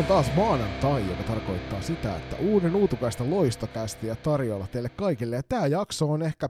[0.00, 3.24] On taas maanantai, joka tarkoittaa sitä, että uuden uutukaista
[4.02, 5.36] ja tarjolla teille kaikille.
[5.36, 6.48] Ja tämä jakso on ehkä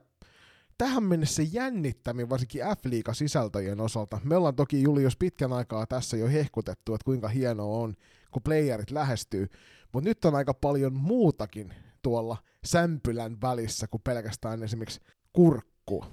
[0.78, 4.20] tähän mennessä jännittämin, varsinkin f sisältöjen osalta.
[4.24, 7.94] Me ollaan toki Julius pitkän aikaa tässä jo hehkutettu, että kuinka hienoa on,
[8.30, 9.48] kun playerit lähestyy.
[9.92, 15.00] Mutta nyt on aika paljon muutakin tuolla sämpylän välissä kuin pelkästään esimerkiksi
[15.32, 16.04] kurkku.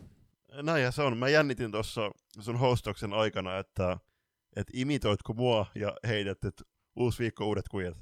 [0.61, 1.17] Näin ja se on.
[1.17, 3.97] Mä jännitin tuossa sun hostoksen aikana, että,
[4.55, 6.63] että imitoitko mua ja heidät, että
[6.97, 7.97] uusi viikko, uudet kujat.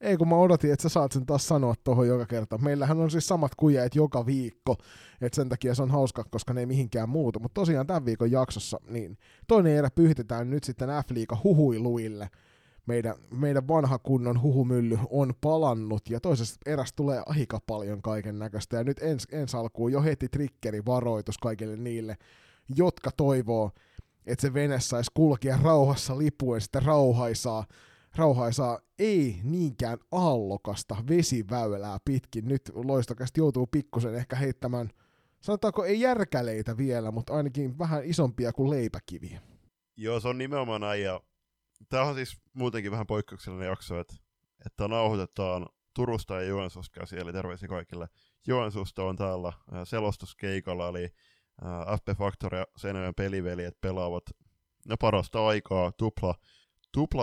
[0.00, 2.58] Ei kun mä odotin, että sä saat sen taas sanoa tuohon joka kerta.
[2.58, 4.76] Meillähän on siis samat kujeet joka viikko,
[5.20, 7.40] että sen takia se on hauska, koska ne ei mihinkään muutu.
[7.40, 12.28] Mutta tosiaan tämän viikon jaksossa, niin toinen erä pyhitetään nyt sitten F-liiga huhuiluille.
[12.86, 18.76] Meidän, meidän vanha kunnon huhumylly on palannut ja toisessa erässä tulee aika paljon kaiken näköistä.
[18.76, 22.16] Ja nyt ens, ens alkuun jo heti triggerivaroitus kaikille niille,
[22.76, 23.70] jotka toivoo,
[24.26, 27.64] että se vene saisi kulkea rauhassa lipuen sitä rauhaisaa
[28.16, 32.48] rauhaisaa, ei niinkään aallokasta vesiväylää pitkin.
[32.48, 34.90] Nyt loistokasta joutuu pikkusen ehkä heittämään,
[35.40, 39.40] sanotaanko ei järkäleitä vielä, mutta ainakin vähän isompia kuin leipäkiviä.
[39.96, 41.20] Joo, se on nimenomaan näin, ja
[41.88, 44.14] tämä on siis muutenkin vähän poikkeuksellinen jakso, että,
[44.66, 48.08] että nauhoitetaan Turusta ja Joensuusta käsi, eli terveisiä kaikille.
[48.46, 49.52] Joensuusta on täällä
[49.84, 51.08] selostuskeikalla, eli
[51.96, 54.24] FP Factory ja Seinäjoen peliveljet pelaavat
[54.88, 56.34] no parasta aikaa tupla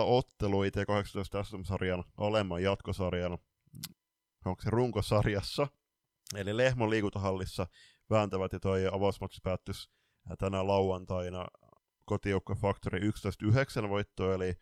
[0.04, 3.38] ottelu itse 18 SM-sarjan alemman jatkosarjan,
[4.44, 5.68] onko se runkosarjassa,
[6.36, 7.66] eli Lehmon liikuntahallissa
[8.10, 9.90] vääntävät ja toi avausmatsi päättyisi
[10.38, 11.46] tänä lauantaina
[12.04, 13.10] kotijoukko Factory
[13.84, 14.54] 11-9 voitto, eli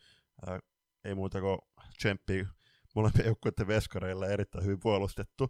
[0.47, 0.61] ää,
[1.05, 1.59] ei muuta kuin
[1.99, 2.47] tsemppi
[2.95, 5.49] molempien joukkueiden veskareilla erittäin hyvin puolustettu.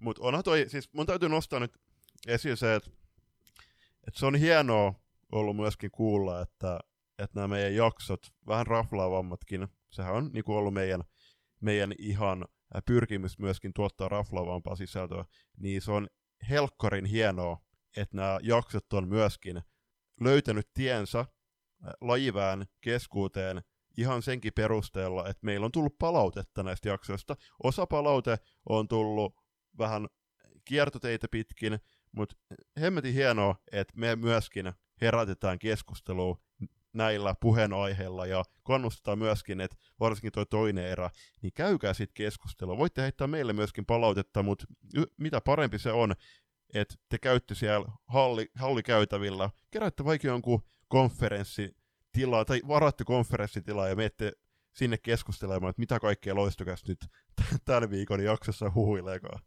[0.00, 1.72] Mutta onhan toi, siis mun täytyy nostaa nyt
[2.26, 2.90] esiin se, että
[4.08, 4.94] et se on hienoa
[5.32, 6.80] ollut myöskin kuulla, että
[7.22, 11.04] että nämä meidän jaksot, vähän raflaavammatkin, sehän on niin kuin ollut meidän,
[11.60, 12.44] meidän ihan
[12.86, 15.24] pyrkimys myöskin tuottaa raflaavampaa sisältöä,
[15.56, 16.08] niin se on
[16.50, 17.58] helkkarin hienoa,
[17.96, 19.62] että nämä jaksot on myöskin
[20.20, 21.26] löytänyt tiensä
[22.00, 23.62] lajivään keskuuteen
[23.96, 27.36] ihan senkin perusteella, että meillä on tullut palautetta näistä jaksoista.
[27.62, 28.38] Osa palaute
[28.68, 29.34] on tullut
[29.78, 30.08] vähän
[30.64, 31.78] kiertoteitä pitkin,
[32.12, 32.36] mutta
[32.80, 36.38] hemmetin hienoa, että me myöskin herätetään keskustelua
[36.92, 41.10] näillä puheenaiheilla ja kannustaa myöskin, että varsinkin tuo toinen erä,
[41.42, 42.78] niin käykää sitten keskustelua.
[42.78, 44.64] Voitte heittää meille myöskin palautetta, mutta
[45.16, 46.14] mitä parempi se on,
[46.74, 54.32] että te käytte siellä halli, hallikäytävillä, keräätte vaikka jonkun konferenssitilaa tai varatte konferenssitilaa ja menette
[54.72, 56.98] sinne keskustelemaan, että mitä kaikkea loistokäs nyt
[57.64, 59.42] tämän viikon jaksossa huhuileekaan.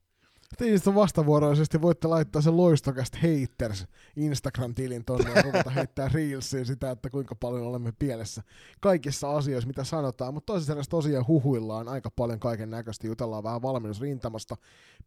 [0.57, 7.09] Tiistä vastavuoroisesti voitte laittaa sen loistokästä haters Instagram-tilin tonne ja ruveta heittää reelsiin sitä, että
[7.09, 8.43] kuinka paljon olemme pielessä
[8.79, 10.33] kaikissa asioissa, mitä sanotaan.
[10.33, 13.07] Mutta toisessa erässä tosiaan huhuillaan aika paljon kaiken näköistä.
[13.07, 14.57] Jutellaan vähän valmennusrintamasta,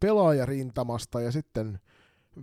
[0.01, 1.81] pelaajarintamasta ja sitten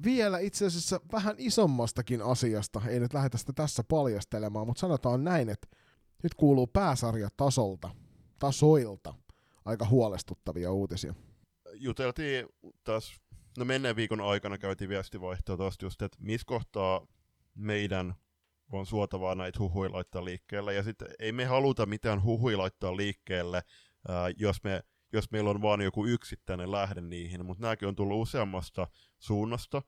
[0.06, 2.82] vielä itse asiassa vähän isommastakin asiasta.
[2.88, 5.68] Ei nyt lähdetä sitä tässä paljastelemaan, mutta sanotaan näin, että
[6.24, 7.90] nyt kuuluu pääsarjatasolta,
[8.40, 9.14] tasoilta
[9.66, 11.14] aika huolestuttavia uutisia
[11.76, 12.46] juteltiin
[12.84, 13.22] taas,
[13.58, 17.08] no menneen viikon aikana käytiin viestivaihtoa tuosta just, että missä kohtaa
[17.56, 18.16] meidän
[18.72, 23.64] on suotavaa näitä huhuja laittaa liikkeelle, ja sitten ei me haluta mitään huhuja laittaa liikkeelle,
[24.08, 24.84] ää, jos, me,
[25.14, 28.88] jos meillä on vaan joku yksittäinen lähde niihin, mutta nämäkin on tullut useammasta
[29.20, 29.82] suunnasta,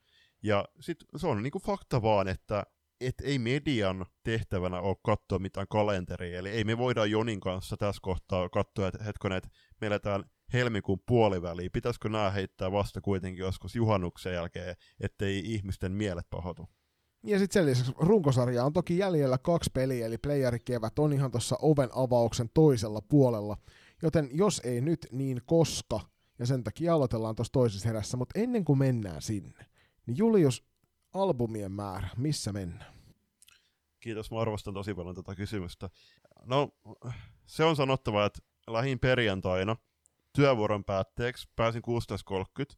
[0.44, 2.64] ja sitten se on niinku fakta vaan, että
[3.02, 8.00] et ei median tehtävänä ole katsoa mitään kalenteria, eli ei me voida Jonin kanssa tässä
[8.02, 9.50] kohtaa katsoa, että hetkonen, että
[9.82, 11.72] me eletään helmikuun puoliväliin.
[11.72, 16.70] Pitäisikö nämä heittää vasta kuitenkin joskus juhannuksen jälkeen, ettei ihmisten mielet pahoitu?
[17.24, 21.58] Ja sitten sen lisäksi runkosarja on toki jäljellä kaksi peliä, eli playerikevät on ihan tuossa
[21.62, 23.58] oven avauksen toisella puolella.
[24.02, 26.00] Joten jos ei nyt, niin koska,
[26.40, 29.66] ja sen takia aloitellaan tuossa toisessa herässä, mutta ennen kuin mennään sinne,
[30.08, 30.64] niin Julius,
[31.14, 32.96] albumien määrä, missä mennään?
[34.00, 35.90] Kiitos, mä arvostan tosi paljon tätä kysymystä.
[36.46, 36.70] No,
[37.46, 39.76] se on sanottava, että lähin perjantaina–
[40.36, 41.82] työvuoron päätteeksi pääsin
[42.62, 42.76] 16.30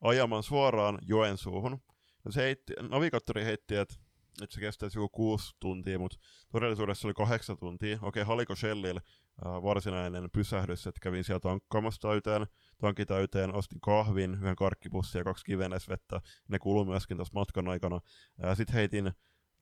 [0.00, 1.78] ajamaan suoraan Joensuuhun.
[2.24, 3.94] No se heitti, navigaattori heitti, että,
[4.42, 6.18] että se kestäisi joku kuusi tuntia, mutta
[6.52, 7.98] todellisuudessa oli kahdeksan tuntia.
[8.02, 9.00] Okei, Haliko Shellillä
[9.46, 12.46] äh, varsinainen pysähdys, että kävin siellä tankkaamassa täyteen,
[12.78, 16.20] tankki täyteen, ostin kahvin, yhden karkkipussin ja kaksi kivenesvettä.
[16.48, 18.00] Ne kului myöskin tuossa matkan aikana.
[18.44, 19.12] Äh, Sitten heitin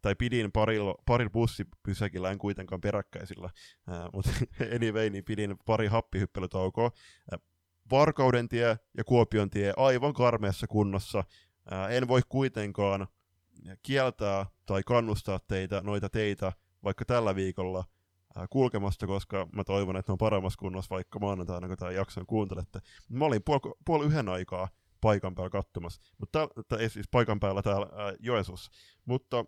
[0.03, 3.51] tai pidin parilla, parilla bussipysäkillä, en kuitenkaan peräkkäisillä,
[3.91, 4.31] äh, mutta
[4.77, 6.91] anyway, niin pidin pari happihyppelytaukoa.
[7.33, 7.41] Äh,
[7.91, 11.25] Varkauden tie ja Kuopion tie aivan karmeassa kunnossa.
[11.73, 13.07] Äh, en voi kuitenkaan
[13.83, 16.53] kieltää tai kannustaa teitä, noita teitä,
[16.85, 17.85] vaikka tällä viikolla
[18.51, 22.81] kulkemasta, koska mä toivon, että ne on paremmassa kunnossa vaikka maanantaina, kun tämä jakson kuuntelette.
[23.09, 24.69] Mä olin puoli, puoli yhden aikaa
[25.01, 26.49] paikan päällä katsomassa, mutta
[26.79, 28.71] ei siis paikan päällä täällä ää, Joensuussa.
[29.05, 29.45] Mutta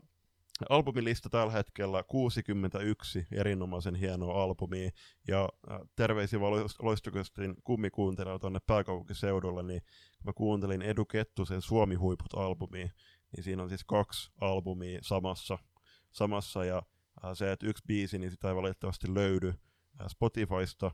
[0.69, 4.91] albumilista tällä hetkellä 61 erinomaisen hienoa albumia,
[5.29, 5.49] ja
[5.97, 6.41] terveisiä
[6.83, 12.89] loistokastin kummikuuntelijoilla tuonne pääkaupunkiseudulle, niin kun mä kuuntelin Edu Kettusen Suomi-huiput-albumia,
[13.37, 15.59] niin siinä on siis kaksi albumia samassa,
[16.13, 16.65] samassa.
[16.65, 16.83] Ja
[17.35, 19.55] se, että yksi biisi, niin sitä ei valitettavasti löydy
[20.09, 20.91] Spotifysta,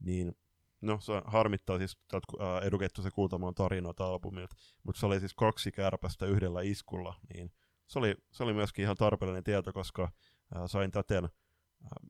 [0.00, 0.36] niin
[0.80, 2.20] no se harmittaa siis äh,
[2.62, 7.52] Edu Kettusen kuultamaan tarinoita albumilta, mutta se oli siis kaksi kärpästä yhdellä iskulla, niin
[7.92, 11.30] se oli, se oli myöskin ihan tarpeellinen tieto, koska äh, sain täten äh,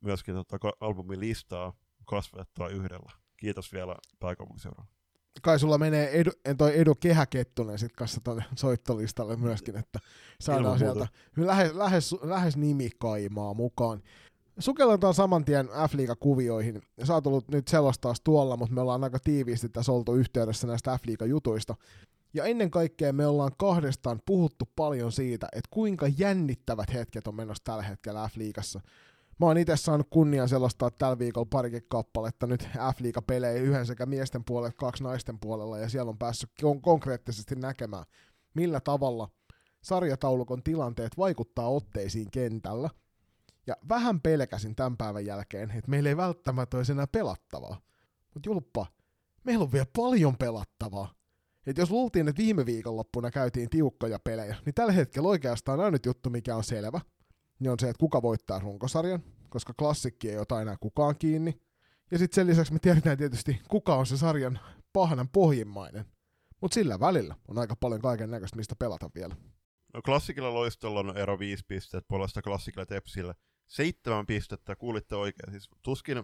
[0.03, 1.73] myöskin tota albumin listaa
[2.05, 3.13] kasvettua yhdellä.
[3.37, 4.87] Kiitos vielä pääkaupunkiseuran.
[5.43, 8.21] Kai sulla menee edu, toi Edu Kehäkettunen sit kanssa
[8.57, 9.99] soittolistalle myöskin, että
[10.41, 14.03] saadaan sieltä lähes, lähes, lähes nimikaimaa mukaan.
[14.59, 19.19] Sukelletaan saman tien f kuvioihin Sä oot ollut nyt selostaa tuolla, mutta me ollaan aika
[19.19, 21.75] tiiviisti tässä oltu yhteydessä näistä f jutuista.
[22.35, 27.65] Ja ennen kaikkea me ollaan kahdestaan puhuttu paljon siitä, että kuinka jännittävät hetket on menossa
[27.65, 28.81] tällä hetkellä F-liigassa.
[29.41, 34.45] Mä oon itse saanut kunnian selostaa tällä viikolla parikin kappaletta nyt F-liiga-pelejä yhden sekä miesten
[34.45, 38.05] puolella että kaksi naisten puolella, ja siellä on päässyt kon- konkreettisesti näkemään,
[38.55, 39.29] millä tavalla
[39.83, 42.91] sarjataulukon tilanteet vaikuttaa otteisiin kentällä.
[43.67, 47.81] Ja vähän pelkäsin tämän päivän jälkeen, että meillä ei välttämättä olisi enää pelattavaa.
[48.35, 48.87] Mutta julppa,
[49.45, 51.15] meillä on vielä paljon pelattavaa.
[51.67, 56.31] Et jos luultiin, että viime viikonloppuna käytiin tiukkoja pelejä, niin tällä hetkellä oikeastaan ainut juttu,
[56.31, 57.01] mikä on selvä,
[57.59, 61.61] niin on se, että kuka voittaa runkosarjan, koska klassikki ei ota enää kukaan kiinni.
[62.11, 64.59] Ja sitten sen lisäksi me tiedetään tietysti, kuka on se sarjan
[64.93, 66.05] pahanan pohjimmainen.
[66.61, 69.37] Mutta sillä välillä on aika paljon kaiken näköistä, mistä pelata vielä.
[69.95, 73.35] No klassikilla loistolla on ero 5 pistettä, puolesta klassikilla tepsillä
[73.67, 75.51] 7 pistettä, kuulitte oikein.
[75.51, 76.23] Siis tuskin,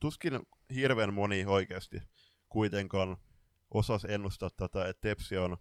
[0.00, 0.40] tuskin
[0.74, 2.02] hirveän moni oikeasti
[2.48, 3.16] kuitenkaan
[3.74, 5.56] osas ennustaa tätä, että Tepsi on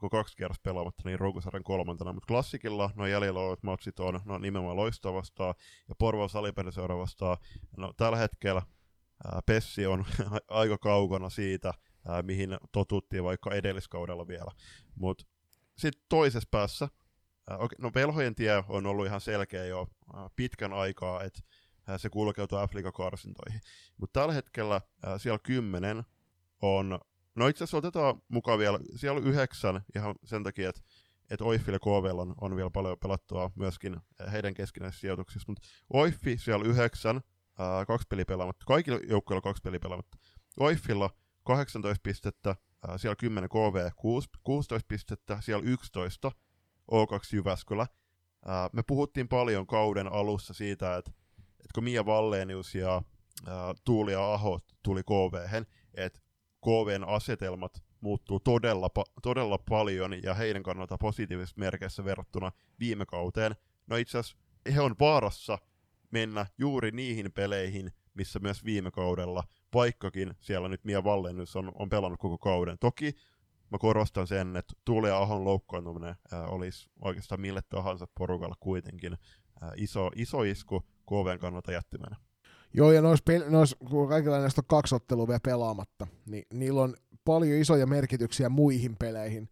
[0.00, 4.38] kun kaksi kertaa pelaamatta niin runkosarjan kolmantena, mutta klassikilla no jäljellä olevat matsit on no,
[4.38, 5.54] nimenomaan Loistoa vastaan
[5.88, 7.36] ja Porvoon salipeliseura vastaan.
[7.76, 8.62] No, tällä hetkellä
[9.24, 10.04] ää, Pessi on
[10.48, 11.72] aika kaukana siitä,
[12.08, 14.50] ää, mihin totuttiin vaikka edelliskaudella vielä.
[14.94, 15.24] Mutta
[15.78, 16.88] sitten toisessa päässä,
[17.50, 21.40] ää, okay, no velhojen tie on ollut ihan selkeä jo ää, pitkän aikaa, että
[21.96, 23.60] se kulkeutuu F-liiga-karsintoihin.
[23.96, 26.04] Mutta tällä hetkellä ää, siellä kymmenen
[26.64, 26.98] on,
[27.34, 30.80] no itse asiassa otetaan mukaan vielä, siellä on yhdeksän ihan sen takia, että
[31.30, 33.96] että Oiffil ja KVL on, on vielä paljon pelattua myöskin
[34.32, 37.20] heidän keskinäisissä sijoituksissa, mutta Oiffi siellä yhdeksän,
[37.58, 40.18] ää, kaksi peliä pelaamatta, kaikilla joukkueilla kaksi peliä pelaamatta.
[40.60, 41.10] Oiffilla
[41.44, 42.56] 18 pistettä,
[42.88, 46.32] ää, siellä 10 KV 6, 16 pistettä, siellä 11
[46.92, 47.86] O2 Jyväskylä.
[48.46, 51.10] Ää, me puhuttiin paljon kauden alussa siitä, että,
[51.50, 53.02] että kun Mia Vallenius ja
[53.84, 55.62] Tuuli ja Aho tuli KV,
[55.94, 56.20] että
[56.64, 58.90] KVn asetelmat muuttuu todella,
[59.22, 63.56] todella paljon ja heidän kannalta positiivisessa merkeissä verrattuna viime kauteen.
[63.86, 64.36] No itse asiassa
[64.74, 65.58] he on vaarassa
[66.10, 69.44] mennä juuri niihin peleihin, missä myös viime kaudella,
[69.74, 72.78] vaikkakin siellä nyt Mia Vallennus on, on pelannut koko kauden.
[72.78, 73.14] Toki
[73.70, 79.16] mä korostan sen, että Tuuli ja Ahon loukkaantuminen ää, olisi oikeastaan mille tahansa porukalla kuitenkin
[79.60, 82.16] ää, iso, iso isku KVn kannalta jättimänä.
[82.76, 86.94] Joo, ja nois, nois, kun kaikilla näistä on kaksi ottelua vielä pelaamatta, niin niillä on
[87.24, 89.48] paljon isoja merkityksiä muihin peleihin.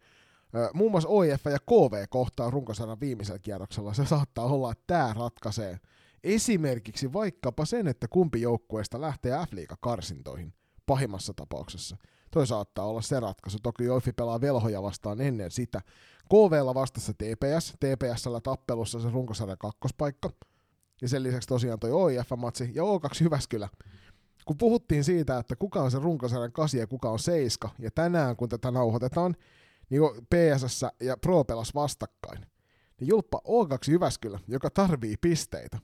[0.74, 3.94] muun muassa OIF ja KV kohtaa runkosadan viimeisellä kierroksella.
[3.94, 5.78] Se saattaa olla, että tämä ratkaisee.
[6.24, 10.52] Esimerkiksi vaikkapa sen, että kumpi joukkueesta lähtee F-liiga-karsintoihin,
[10.86, 11.96] pahimmassa tapauksessa.
[12.30, 13.58] Toi saattaa olla se ratkaisu.
[13.62, 15.80] Toki Joifi pelaa velhoja vastaan ennen sitä.
[16.28, 17.72] KVlla vastassa TPS.
[17.72, 20.30] TPSllä tappelussa se runkosarjan kakkospaikka.
[21.02, 23.68] Ja sen lisäksi tosiaan toi OIF-matsi ja O2 Jyväskylä.
[24.44, 28.36] Kun puhuttiin siitä, että kuka on se runkosarjan kasi ja kuka on seiska, ja tänään
[28.36, 29.36] kun tätä nauhoitetaan,
[29.90, 32.46] niin PSS ja Pro pelas vastakkain.
[33.00, 35.78] Niin julppa O2 Jyväskylä, joka tarvii pisteitä,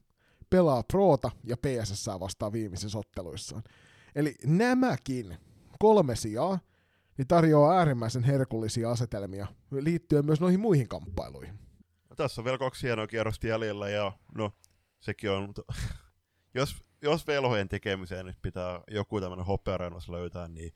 [0.51, 3.63] pelaa Proota ja PSS vastaan viimeisissä otteluissaan.
[4.15, 5.37] Eli nämäkin
[5.79, 6.59] kolme sijaa
[7.19, 11.55] niin tarjoaa äärimmäisen herkullisia asetelmia liittyen myös noihin muihin kamppailuihin.
[12.11, 14.53] No, tässä on vielä kaksi hienoa kierrosta jäljellä ja no
[15.01, 15.55] sekin on,
[16.55, 20.73] jos, jos velhojen tekemiseen nyt pitää joku tämmöinen hopeareunus löytää, niin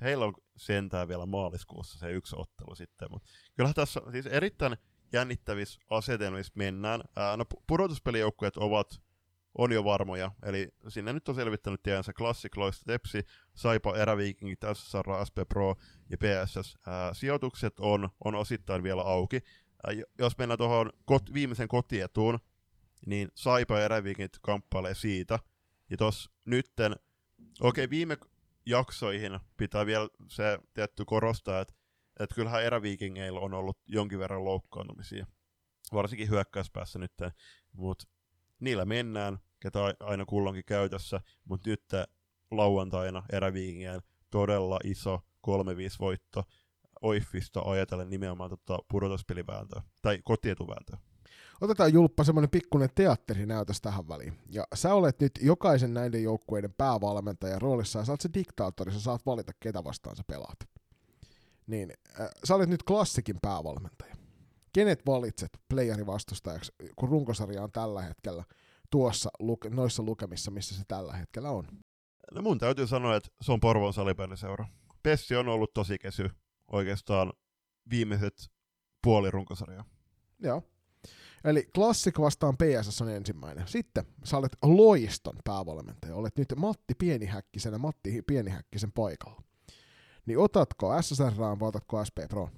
[0.00, 4.76] heillä on sentään vielä maaliskuussa se yksi ottelu sitten, mutta kyllä tässä siis erittäin
[5.12, 7.00] jännittävissä asetelmissa mennään.
[7.16, 9.00] Ää, no pudotuspelijoukkueet ovat
[9.58, 15.06] on jo varmoja, eli sinne nyt on selvittänyt tiensä Classic, Loista, Tepsi, Saipa, Eräviikingit, SSR,
[15.28, 15.74] SP Pro
[16.10, 16.78] ja PSS.
[16.86, 19.40] Ää, sijoitukset on, on osittain vielä auki.
[19.86, 22.38] Ää, jos mennään tuohon kot, viimeisen kotietuun,
[23.06, 25.38] niin Saipa ja Eräviikit kamppailee siitä.
[25.90, 26.92] Ja tos nytten,
[27.60, 28.16] okei okay, viime
[28.66, 31.74] jaksoihin pitää vielä se tietty korostaa, että,
[32.20, 35.26] että kyllähän eräviikingeillä on ollut jonkin verran loukkaantumisia,
[35.92, 37.12] varsinkin hyökkäyspäässä nyt,
[37.72, 38.04] mutta
[38.60, 41.84] niillä mennään, ketä aina kulloinkin käytössä, mutta nyt
[42.50, 45.50] lauantaina eräviikingeillä todella iso 3-5
[46.00, 46.44] voitto
[47.02, 50.98] Oiffista ajatellen nimenomaan tota pudotuspelivääntöä, tai kotietuvääntöä.
[51.60, 54.38] Otetaan Julppa semmoinen pikkuinen teatterinäytös tähän väliin.
[54.50, 59.00] Ja sä olet nyt jokaisen näiden joukkueiden päävalmentaja roolissa ja sä oot se diktaattori, sä
[59.00, 60.58] saat valita ketä vastaan sä pelaat.
[61.66, 64.16] Niin, äh, sä olet nyt klassikin päävalmentaja.
[64.72, 68.44] Kenet valitset playerivastustajaksi, kun runkosarja on tällä hetkellä
[68.90, 71.68] tuossa luke- noissa lukemissa, missä se tällä hetkellä on?
[72.32, 74.66] No mun täytyy sanoa, että se on Porvon salipäiniseura.
[75.02, 76.30] Pessi on ollut tosi kesy
[76.72, 77.32] oikeastaan
[77.90, 78.50] viimeiset
[79.02, 79.84] puoli runkosarjaa.
[80.38, 80.62] Joo.
[81.44, 83.68] Eli Classic vastaan PSS on ensimmäinen.
[83.68, 86.14] Sitten sä olet Loiston päävalmentaja.
[86.14, 89.42] Olet nyt Matti Pienihäkkisen ja Matti Pienihäkkisen paikalla.
[90.26, 92.50] Niin otatko SSR vai otatko SP Pro?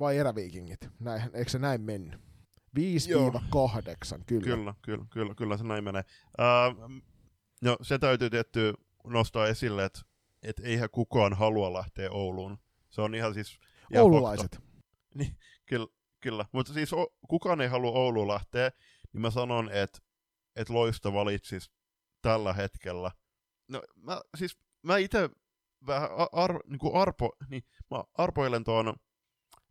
[0.00, 0.88] Vai eräviikingit?
[1.00, 2.20] Näin, eikö se näin mennyt?
[2.78, 2.80] 5-8,
[4.26, 4.44] kyllä.
[4.44, 6.04] Kyllä, kyllä, kyllä, kyllä se näin menee.
[6.38, 6.90] Uh,
[7.62, 10.00] no se täytyy tietty nostaa esille, että
[10.42, 12.58] et eihän kukaan halua lähteä Ouluun.
[12.90, 13.58] Se on ihan siis...
[13.92, 14.60] Ihan Oululaiset.
[15.14, 15.86] Niin, kyllä,
[16.20, 18.70] Kyllä, mutta siis o, kukaan ei halua Ouluun lähteä,
[19.12, 19.98] niin mä sanon, että
[20.56, 21.70] et Loisto valitsisi
[22.22, 23.10] tällä hetkellä.
[23.68, 25.30] No mä, siis mä itse
[25.86, 28.94] vähän ar, niin arpo, niin mä arpoilen tuon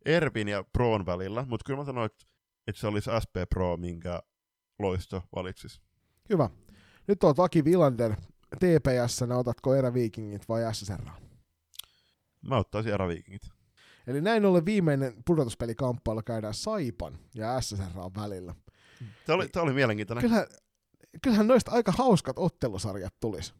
[0.04, 2.26] Ervin ja Proon välillä, mutta kyllä mä sanoin, että,
[2.66, 4.22] että se olisi SP Pro, minkä
[4.78, 5.80] Loisto valitsisi.
[6.28, 6.50] Hyvä.
[7.06, 8.16] Nyt on Taki Villander
[8.56, 11.10] TPS, otatko eräviikingit vai SSR?
[12.42, 13.57] Mä ottaisin eräviikingit.
[14.08, 17.82] Eli näin ollen viimeinen pudotuspelikamppailu käydään Saipan ja SSR
[18.16, 18.54] välillä.
[19.26, 20.22] Tämä oli, tämä oli mielenkiintoinen.
[20.22, 20.46] Kyllähän,
[21.22, 23.54] kyllähän noista aika hauskat ottelusarjat tulis.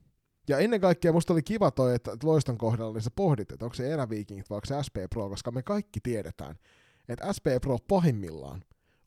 [0.48, 3.74] Ja ennen kaikkea musta oli kiva toi, että Loiston kohdalla niin sä pohdit, että onko
[3.74, 6.56] se eräviikingit vai onko se SP Pro, koska me kaikki tiedetään,
[7.08, 8.64] että SP Pro pahimmillaan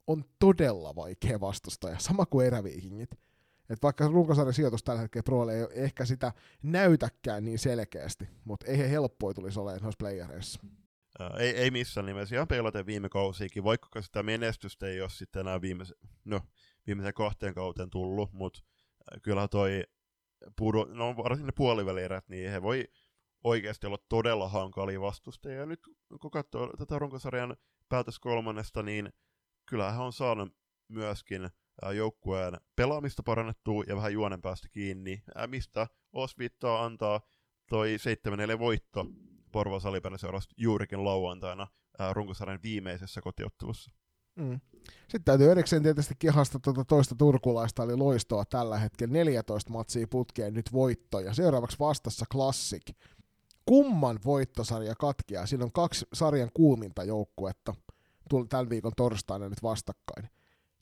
[0.07, 3.11] on todella vaikea vastustaja, sama kuin eräviikingit.
[3.69, 6.33] Et vaikka runkosarjan sijoitus tällä hetkellä Prolle ei ehkä sitä
[6.63, 10.61] näytäkään niin selkeästi, mutta ei he helppoja tulisi olemaan noissa playereissa
[11.39, 15.61] ei, ei missään nimessä, ihan peilaten viime kausiikin, vaikka sitä menestystä ei ole sitten enää
[15.61, 16.41] viimeisen, no,
[16.87, 18.61] viimeisen kahteen kauteen tullut, mutta
[19.21, 19.83] kyllä toi
[20.57, 22.87] pudo, no varsinkin ne puolivälierät, niin he voi
[23.43, 25.59] oikeasti olla todella hankalia vastustajia.
[25.59, 25.79] Ja nyt
[26.21, 27.57] kun katsoo tätä runkosarjan
[27.89, 29.13] päätös kolmannesta, niin
[29.65, 30.55] kyllä hän on saanut
[30.87, 31.49] myöskin
[31.95, 37.21] joukkueen pelaamista parannettua ja vähän juonen päästä kiinni, mistä Osvittaa antaa
[37.69, 37.95] toi
[38.55, 39.05] 7-4 voitto
[39.51, 41.67] Porvon salipäriseurasta juurikin lauantaina
[41.99, 43.91] ää, runkosarjan viimeisessä kotiottelussa.
[44.35, 44.59] Mm.
[45.01, 49.13] Sitten täytyy erikseen tietysti kehasta tuota toista turkulaista, eli loistoa tällä hetkellä.
[49.13, 51.33] 14 matsia putkeen nyt voittoja.
[51.33, 52.91] Seuraavaksi vastassa Classic.
[53.65, 55.45] Kumman voittosarja katkeaa?
[55.45, 57.73] Siinä on kaksi sarjan kuuminta joukkuetta
[58.31, 60.29] tuli tämän viikon torstaina nyt vastakkain.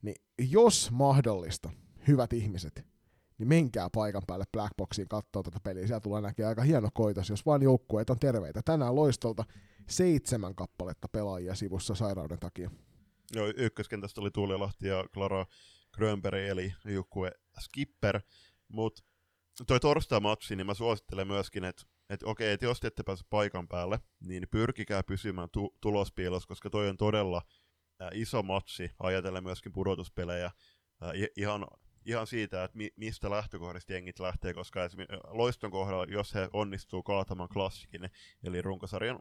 [0.01, 1.69] Niin jos mahdollista,
[2.07, 2.85] hyvät ihmiset,
[3.39, 5.87] niin menkää paikan päälle Blackboxiin katsoa tätä peliä.
[5.87, 8.61] Siellä tulee näkee aika hieno koitos, jos vain joukkueet on terveitä.
[8.65, 9.45] Tänään loistolta
[9.89, 12.71] seitsemän kappaletta pelaajia sivussa sairauden takia.
[13.35, 15.45] Joo, ykköskentästä oli Tuuli Lahti ja Clara
[15.93, 18.21] Grönberg, eli joukkue Skipper,
[18.67, 19.03] mutta
[19.67, 23.67] toi torstai-matsi, niin mä suosittelen myöskin, että et okei, että jos te ette pääse paikan
[23.67, 27.41] päälle, niin pyrkikää pysymään tu- tulospiilossa, koska toi on todella
[28.01, 30.51] äh, iso matsi, ajatellen myöskin pudotuspelejä.
[31.37, 31.67] Ihan
[32.09, 37.03] ihan siitä, että mi- mistä lähtökohdista jengit lähtee, koska esimerkiksi Loiston kohdalla, jos he onnistuu
[37.03, 38.09] kaatamaan klassikin,
[38.43, 39.19] eli runkosarjan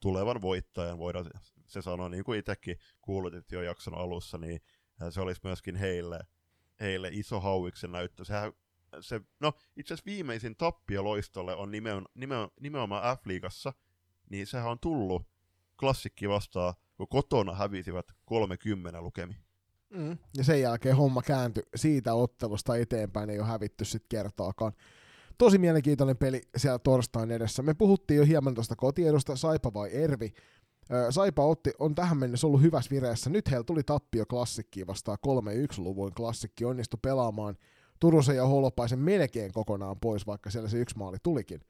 [0.00, 1.26] tulevan voittajan, voidaan
[1.66, 4.60] se sanoa, niin kuin itsekin kuulutit jo jakson alussa, niin
[5.10, 6.20] se olisi myöskin heille,
[6.80, 8.24] heille iso hauiksen näyttö.
[8.24, 8.52] Sehän,
[9.00, 13.72] se, no, itse asiassa viimeisin tappio Loistolle on nimenomaan, nimenomaan, nimenomaan F-liigassa,
[14.30, 15.26] niin sehän on tullut
[15.80, 19.34] klassikki vastaan, kun kotona hävisivät 30 lukemi.
[19.92, 20.18] Mm.
[20.36, 24.72] Ja sen jälkeen homma kääntyi siitä ottelusta eteenpäin, ei ole hävitty sitten kertaakaan.
[25.38, 27.62] Tosi mielenkiintoinen peli siellä torstain edessä.
[27.62, 30.32] Me puhuttiin jo hieman tuosta kotiedosta, Saipa vai Ervi.
[31.10, 33.30] Saipa otti, on tähän mennessä ollut hyvässä vireessä.
[33.30, 36.14] Nyt heillä tuli tappio klassikkiin vastaan 3-1-luvun.
[36.14, 37.56] Klassikki onnistui pelaamaan
[38.00, 41.60] Turusen ja Holopaisen melkein kokonaan pois, vaikka siellä se yksi maali tulikin.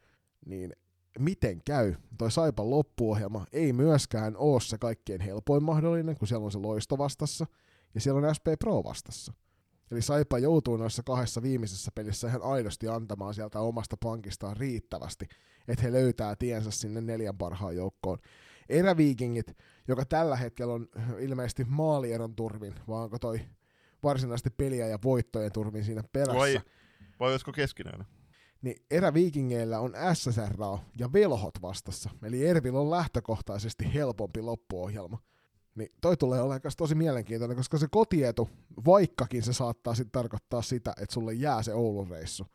[0.47, 0.73] Niin
[1.19, 1.95] miten käy?
[2.19, 6.99] Toi Saipan loppuohjelma ei myöskään ole se kaikkein helpoin mahdollinen, kun siellä on se loisto
[6.99, 7.47] vastassa–
[7.95, 9.33] ja siellä on SP Pro vastassa.
[9.91, 15.29] Eli Saipa joutuu noissa kahdessa viimeisessä pelissä ihan aidosti antamaan sieltä omasta pankistaan riittävästi,
[15.69, 18.19] että he löytää tiensä sinne neljän parhaan joukkoon.
[18.69, 19.57] Eräviikingit,
[19.89, 23.41] joka tällä hetkellä on ilmeisesti maalieron turvin, vaan onko toi
[24.03, 26.39] varsinaisesti peliä ja voittojen turvin siinä perässä.
[26.39, 26.61] Vai,
[27.21, 28.07] vai olisiko keskinäinen?
[28.63, 30.57] Niin eräviikingeillä on SSR
[30.99, 35.19] ja Velhot vastassa, eli Ervil on lähtökohtaisesti helpompi loppuohjelma.
[35.75, 38.51] Niin toi tulee olemaan tosi mielenkiintoinen, koska se kotietu,
[38.87, 42.47] vaikkakin se saattaa sitten tarkoittaa sitä, että sulle jää se Oulun reissu,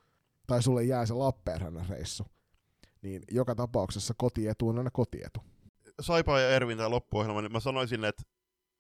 [0.48, 2.26] tai sulle jää se Lappeenrannan reissu,
[3.02, 5.40] niin joka tapauksessa kotietu on aina kotietu.
[6.02, 8.24] Saipa ja Ervin tämä loppuohjelma, niin mä sanoisin, että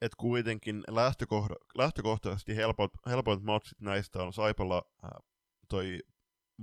[0.01, 5.09] et kuitenkin lähtökohta- lähtökohtaisesti helpot, helpoit matsit näistä on Saipalla äh,
[5.69, 5.99] toi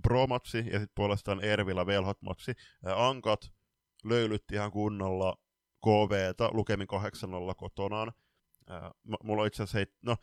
[0.02, 2.52] Pro-matsi ja sitten puolestaan Ervillä Velhot-matsi.
[2.86, 3.40] Äh, Ankat
[4.04, 5.36] löylytti ihan kunnolla
[5.84, 8.12] KVtä lukemin 8-0 kotonaan.
[8.70, 8.90] Äh,
[9.24, 10.16] mulla on itse asiassa, heit- no,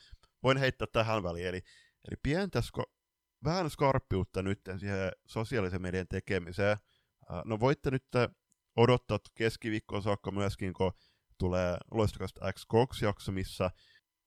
[0.44, 1.62] voin heittää tähän väliin, eli,
[2.08, 2.94] eli pientä sko-
[3.44, 6.78] vähän skarppiutta nyt siihen sosiaalisen median tekemiseen.
[7.32, 8.06] Äh, no voitte nyt
[8.76, 10.92] odottaa keskiviikkoon saakka myöskin, kun
[11.38, 13.72] tulee Loistokasta X Cox-jakso, missä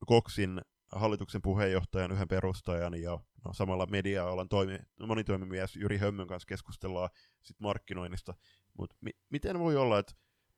[0.08, 0.60] Coxin
[0.92, 7.10] hallituksen puheenjohtajan, yhden perustajan ja no, samalla media-alan toimi, monitoimimies Jyri Hömmön kanssa keskustellaan
[7.42, 8.34] sit markkinoinnista.
[8.78, 10.12] Mutta mi- miten voi olla, että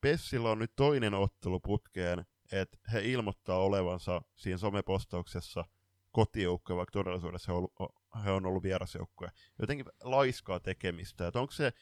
[0.07, 5.65] Pessillä on nyt toinen ottelu putkeen, että he ilmoittaa olevansa siinä somepostauksessa
[6.13, 7.95] kotijoukkoja, vaikka todellisuudessa he on ollut,
[8.25, 9.31] he on ollut vierasjoukkoja.
[9.59, 11.27] Jotenkin laiskaa tekemistä.
[11.27, 11.73] Että onko se,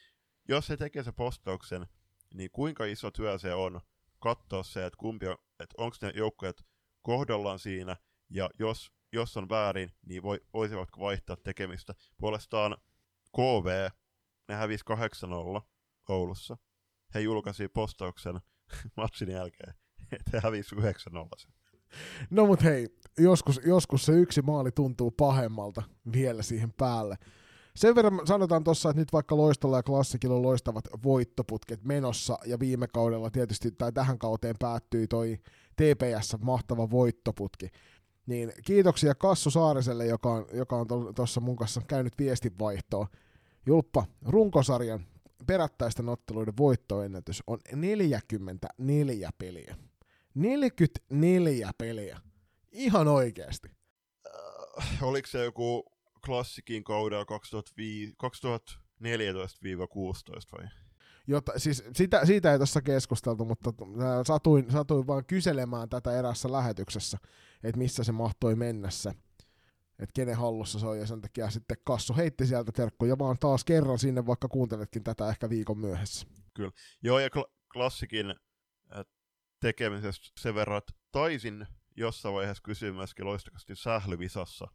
[0.47, 1.87] jos he tekee se postauksen,
[2.33, 3.81] niin kuinka iso työ se on
[4.19, 6.65] katsoa se, että kumpi on, että onko ne joukkueet
[7.01, 7.95] kohdallaan siinä,
[8.29, 11.93] ja jos, jos on väärin, niin voi, voisivatko vaihtaa tekemistä.
[12.17, 12.77] Puolestaan
[13.31, 13.89] KV,
[14.47, 14.83] ne hävisi
[15.57, 15.61] 8-0
[16.09, 16.57] Oulussa.
[17.15, 18.39] He julkaisi postauksen
[18.97, 19.73] matsin jälkeen,
[20.11, 20.81] että he hävisi 9-0
[21.37, 21.51] sen.
[22.29, 27.15] No mut hei, joskus, joskus se yksi maali tuntuu pahemmalta vielä siihen päälle.
[27.75, 32.59] Sen verran sanotaan tuossa, että nyt vaikka Loistolla ja Klassikilla on loistavat voittoputket menossa, ja
[32.59, 35.37] viime kaudella tietysti, tai tähän kauteen päättyi toi
[35.75, 37.69] TPS mahtava voittoputki.
[38.25, 43.07] Niin kiitoksia Kassu Saariselle, joka on, joka on tuossa mun kanssa käynyt viestinvaihtoa.
[43.65, 45.05] Julppa, runkosarjan
[45.47, 49.75] perättäisten otteluiden voittoennätys on 44 peliä.
[50.33, 52.19] 44 peliä.
[52.71, 53.69] Ihan oikeasti.
[54.81, 55.83] Äh, oliko se joku
[56.25, 57.27] klassikin kaudella 2014-16
[60.57, 60.67] vai?
[61.27, 63.73] Jota, siis sitä, siitä ei tuossa keskusteltu, mutta
[64.25, 67.17] satuin, satuin vaan kyselemään tätä erässä lähetyksessä,
[67.63, 69.11] että missä se mahtoi mennä se,
[69.99, 73.63] että kenen hallussa se on, ja sen takia sitten Kassu heitti sieltä terkkuja vaan taas
[73.63, 76.27] kerran sinne, vaikka kuunteletkin tätä ehkä viikon myöhässä.
[76.53, 76.71] Kyllä.
[77.03, 79.05] Joo, ja kl- klassikin äh,
[79.59, 84.67] tekemisestä sen verran, että taisin jossain vaiheessa kysyä myöskin loistakasti sählyvisassa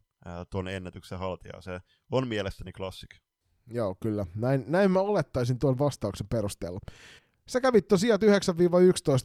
[0.50, 1.60] tuon ennätyksen haltijaa.
[1.60, 1.80] Se
[2.10, 3.10] on mielestäni klassik.
[3.66, 4.26] Joo, kyllä.
[4.34, 6.80] Näin, näin mä olettaisin tuon vastauksen perusteella.
[7.48, 8.26] Sä kävit tosiaan 9-11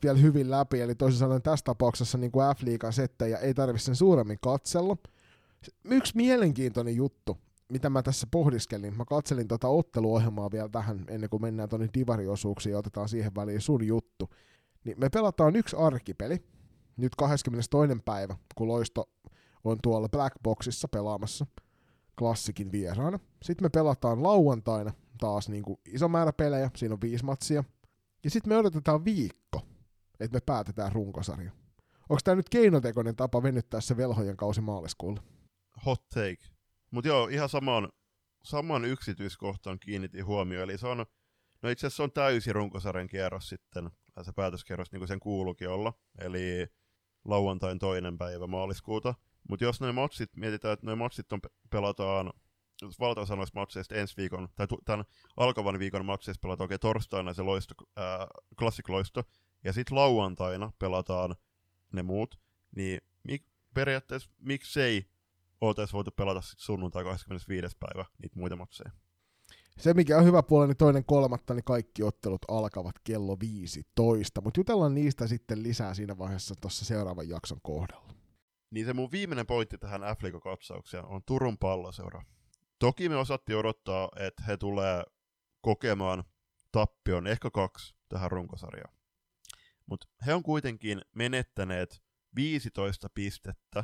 [0.04, 3.96] vielä hyvin läpi, eli toisin sanoen tässä tapauksessa niin kuin F-liigan settejä ei tarvitse sen
[3.96, 4.98] suuremmin katsella.
[5.84, 7.38] Yksi mielenkiintoinen juttu,
[7.72, 12.72] mitä mä tässä pohdiskelin, mä katselin tota otteluohjelmaa vielä tähän ennen kuin mennään tuonne divariosuuksiin
[12.72, 14.30] ja otetaan siihen väliin sun juttu.
[14.84, 16.44] Niin me pelataan yksi arkipeli,
[16.98, 17.98] nyt 22.
[18.06, 19.10] päivä, kun Loisto
[19.64, 21.46] on tuolla Black Boxissa pelaamassa
[22.20, 23.20] klassikin vieraana.
[23.44, 27.64] Sitten me pelataan lauantaina taas niin kuin iso määrä pelejä, siinä on viisi matsia.
[28.24, 29.62] Ja sitten me odotetaan viikko,
[30.20, 31.52] että me päätetään runkosarja.
[32.10, 35.22] Onko tämä nyt keinotekoinen tapa venyttää se velhojen kausi maaliskuulle?
[35.86, 36.48] Hot take.
[36.92, 37.90] Mutta joo, ihan saman,
[38.44, 40.64] saman yksityiskohtaan kiinnitin huomioon.
[40.64, 41.06] Eli se on,
[41.62, 43.90] no itse asiassa se on täysi runkosarjan kierros sitten,
[44.22, 45.94] se päätöskierros niin kuin sen kuuluukin olla.
[46.20, 46.68] Eli
[47.26, 49.14] lauantain toinen päivä maaliskuuta.
[49.50, 52.34] Mutta jos noin matsit, mietitään, että noin matsit on, pelataan,
[53.00, 55.06] valtaosa noista matseista ensi viikon, tai tämän
[55.38, 58.28] alkavan viikon matseista pelataan oikein torstaina se loisto, ää,
[58.88, 59.24] loisto,
[59.64, 61.36] ja sitten lauantaina pelataan
[61.94, 62.40] ne muut,
[62.76, 65.10] niin mik, periaatteessa miksei
[65.62, 67.78] oltaisi voitu pelata sunnuntai 25.
[67.80, 68.92] päivä niitä muita matseja.
[69.78, 74.60] Se, mikä on hyvä puoli, niin toinen kolmatta, niin kaikki ottelut alkavat kello 15, mutta
[74.60, 78.14] jutellaan niistä sitten lisää siinä vaiheessa tuossa seuraavan jakson kohdalla.
[78.72, 82.24] Niin se mun viimeinen pointti tähän f katsaukseen on Turun palloseura.
[82.80, 85.04] Toki me osattiin odottaa, että he tulee
[85.62, 86.24] kokemaan
[86.72, 88.94] tappion, ehkä kaksi, tähän runkosarjaan.
[89.86, 92.04] Mutta he on kuitenkin menettäneet
[92.36, 93.84] 15 pistettä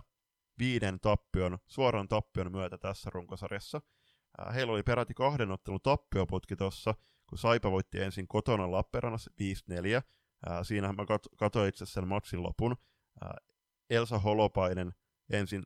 [0.60, 3.82] viiden tappion, suoran tappion myötä tässä runkosarjassa.
[4.54, 6.94] Heillä oli peräti kahden ottelun tappioputki tuossa,
[7.30, 10.64] kun Saipa voitti ensin kotona Lappeenrannassa 5-4.
[10.64, 11.06] Siinähän mä
[11.38, 12.76] katsoin itse sen matsin lopun.
[13.90, 14.94] Elsa Holopainen
[15.30, 15.64] ensin,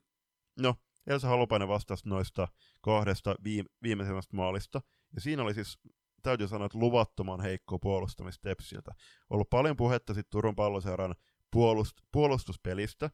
[0.60, 0.74] no
[1.06, 2.48] Elsa Holopainen vastasi noista
[2.80, 4.80] kahdesta viime, viimeisemmästä maalista,
[5.14, 5.78] ja siinä oli siis,
[6.22, 8.94] täytyy sanoa, että luvattoman heikko puolustamista Tepsiltä.
[9.30, 11.14] Ollut paljon puhetta sitten Turun palloseuran
[11.50, 13.10] puolust, puolustuspelistä,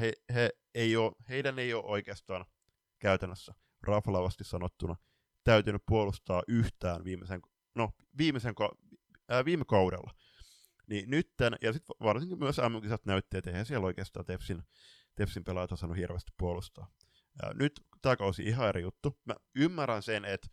[0.00, 2.44] he, he ei ole, heidän ei ole oikeastaan
[2.98, 4.96] käytännössä raflaavasti sanottuna
[5.44, 7.40] täytynyt puolustaa yhtään viimeisen,
[7.74, 8.54] no, viimeisen,
[9.28, 10.14] ää, viime kaudella.
[10.86, 14.62] Niin nytten, ja sitten varsinkin myös MM-kisat näytti, että eihän siellä oikeastaan Tepsin,
[15.14, 16.90] Tepsin pelaajat osannut hirveästi puolustaa.
[17.42, 19.18] Ää, nyt tämä kausi ihan eri juttu.
[19.24, 20.48] Mä ymmärrän sen, että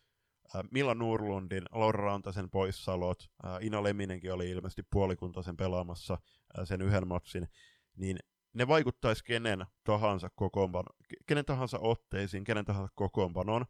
[0.72, 6.18] Milla Nurlundin, Laura Rantasen poissalot, Ina Leminenkin oli ilmeisesti puolikuntaisen pelaamassa
[6.64, 7.48] sen yhden matsin,
[7.96, 8.20] niin
[8.56, 10.90] ne vaikuttaisi kenen tahansa kokoonpano,
[11.26, 13.66] kenen tahansa otteisiin, kenen tahansa kokoonpanon,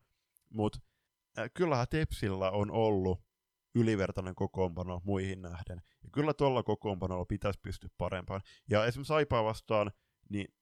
[0.50, 0.80] mutta
[1.54, 3.22] kyllähän Tepsillä on ollut
[3.76, 5.82] ylivertainen kokoonpano muihin nähden.
[6.04, 8.42] Ja kyllä tuolla kokoonpanolla pitäisi pystyä parempaan.
[8.70, 9.92] Ja esimerkiksi Saipaa vastaan,
[10.30, 10.54] niin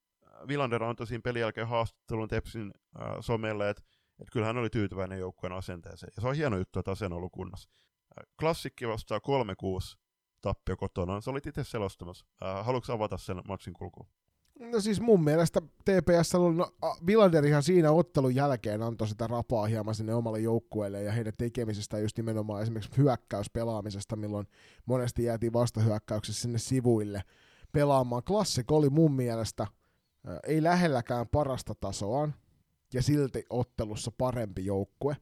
[0.48, 3.82] Villander antoi siinä pelin jälkeen haastattelun Tepsin äh, somelle, että
[4.20, 6.12] et kyllä hän oli tyytyväinen joukkueen asenteeseen.
[6.16, 7.68] Ja se on hieno juttu, että ase on ollut kunnossa.
[8.40, 10.03] Klassikki vastaa 3-6
[10.44, 11.20] tappio kotona.
[11.20, 12.26] Se oli itse selostamassa.
[12.42, 14.06] Äh, haluatko avata sen matsin kulkuun?
[14.60, 16.70] No siis mun mielestä TPS on, no,
[17.06, 21.98] Villander ihan siinä ottelun jälkeen antoi sitä rapaa hieman sinne omalle joukkueelle ja heidän tekemisestä
[21.98, 24.46] just nimenomaan esimerkiksi hyökkäyspelaamisesta, milloin
[24.86, 27.22] monesti jäätiin vastahyökkäyksessä sinne sivuille
[27.72, 28.22] pelaamaan.
[28.24, 29.66] Klassik oli mun mielestä
[30.46, 32.34] ei lähelläkään parasta tasoaan
[32.92, 35.16] ja silti ottelussa parempi joukkue.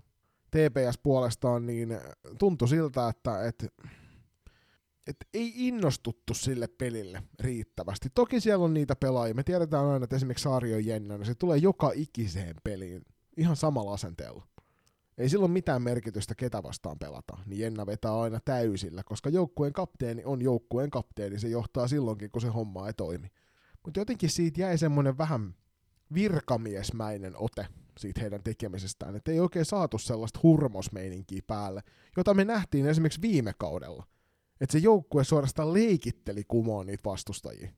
[0.51, 1.99] TPS puolestaan niin
[2.39, 3.67] tuntui siltä, että, että
[5.07, 8.09] et ei innostuttu sille pelille riittävästi.
[8.15, 9.35] Toki siellä on niitä pelaajia.
[9.35, 13.03] Me tiedetään aina, että esimerkiksi Saario Jenna, se tulee joka ikiseen peliin
[13.37, 14.47] ihan samalla asenteella.
[15.19, 19.73] Ei sillä ole mitään merkitystä, ketä vastaan pelata, niin Jenna vetää aina täysillä, koska joukkueen
[19.73, 23.29] kapteeni on joukkueen kapteeni, se johtaa silloinkin, kun se homma ei toimi.
[23.85, 25.55] Mutta jotenkin siitä jäi semmoinen vähän
[26.15, 27.67] virkamiesmäinen ote
[27.99, 31.83] siitä heidän tekemisestään, että ei oikein saatu sellaista hurmosmeininkiä päälle,
[32.17, 34.07] jota me nähtiin esimerkiksi viime kaudella
[34.63, 37.71] että se joukkue suorastaan leikitteli kumoon niitä vastustajia.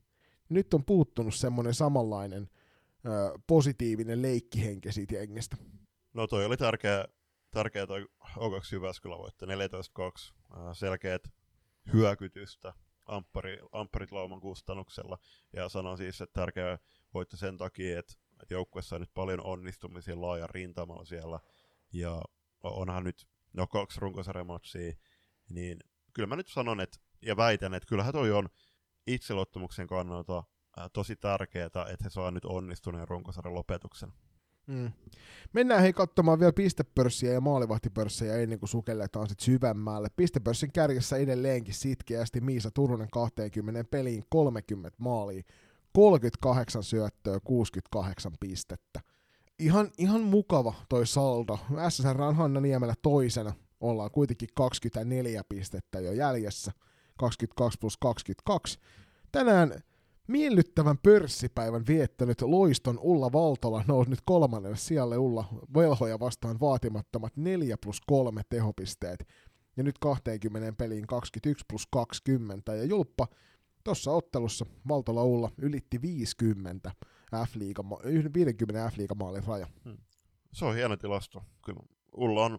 [0.49, 2.51] Nyt on puuttunut semmoinen samanlainen
[3.07, 5.57] ö, positiivinen leikkihenke siitä jengistä.
[6.14, 7.05] No toi oli tärkeä,
[7.51, 9.49] tärkeä toi O2 Jyväskylä voitto 14-2.
[10.73, 11.23] Selkeät
[11.92, 12.73] hyökytystä
[13.07, 15.18] amppari, ampparit lauman kustannuksella.
[15.53, 16.79] Ja sanon siis, että tärkeä
[17.14, 21.40] voitto sen takia, että, että joukkueessa on nyt paljon onnistumisia laajan rintamalla siellä.
[21.92, 22.23] Ja
[22.62, 24.92] onhan nyt no kaksi runkosarjamatsia,
[25.49, 25.79] niin
[26.14, 28.48] kyllä mä nyt sanon, että, ja väitän, että kyllähän toi on
[29.07, 30.42] itseluottamuksen kannalta
[30.77, 34.12] ää, tosi tärkeää, että he saa nyt onnistuneen runkosarjan lopetuksen.
[34.66, 34.92] Mm.
[35.53, 40.09] Mennään hei katsomaan vielä pistepörssiä ja maalivahtipörssejä ennen kuin sukelletaan sitten syvemmälle.
[40.16, 45.42] Pistepörssin kärjessä edelleenkin sitkeästi Miisa Turunen 20 peliin 30 maalia,
[45.92, 49.00] 38 syöttöä, 68 pistettä.
[49.59, 51.59] Ihan, ihan mukava toi saldo.
[51.88, 53.53] SSR on Hanna Niemelä toisena,
[53.85, 56.73] ollaan kuitenkin 24 pistettä jo jäljessä,
[57.18, 58.79] 22 plus 22.
[59.33, 59.81] Tänään
[60.29, 65.44] miellyttävän pörssipäivän viettänyt loiston Ulla Valtola nousi nyt kolmannelle sijalle Ulla
[65.75, 69.29] velhoja vastaan vaatimattomat 4 plus 3 tehopisteet.
[69.77, 72.75] Ja nyt 20 peliin 21 plus 20.
[72.75, 73.29] Ja Julppa
[73.85, 76.92] tuossa ottelussa Valtola Ulla ylitti 50
[77.35, 77.85] F-liiga,
[78.35, 79.66] 50 F-liigamaalin raja.
[79.85, 79.97] Hmm.
[80.53, 81.42] Se on hieno tilasto.
[81.64, 81.81] Kyllä
[82.16, 82.59] Ulla on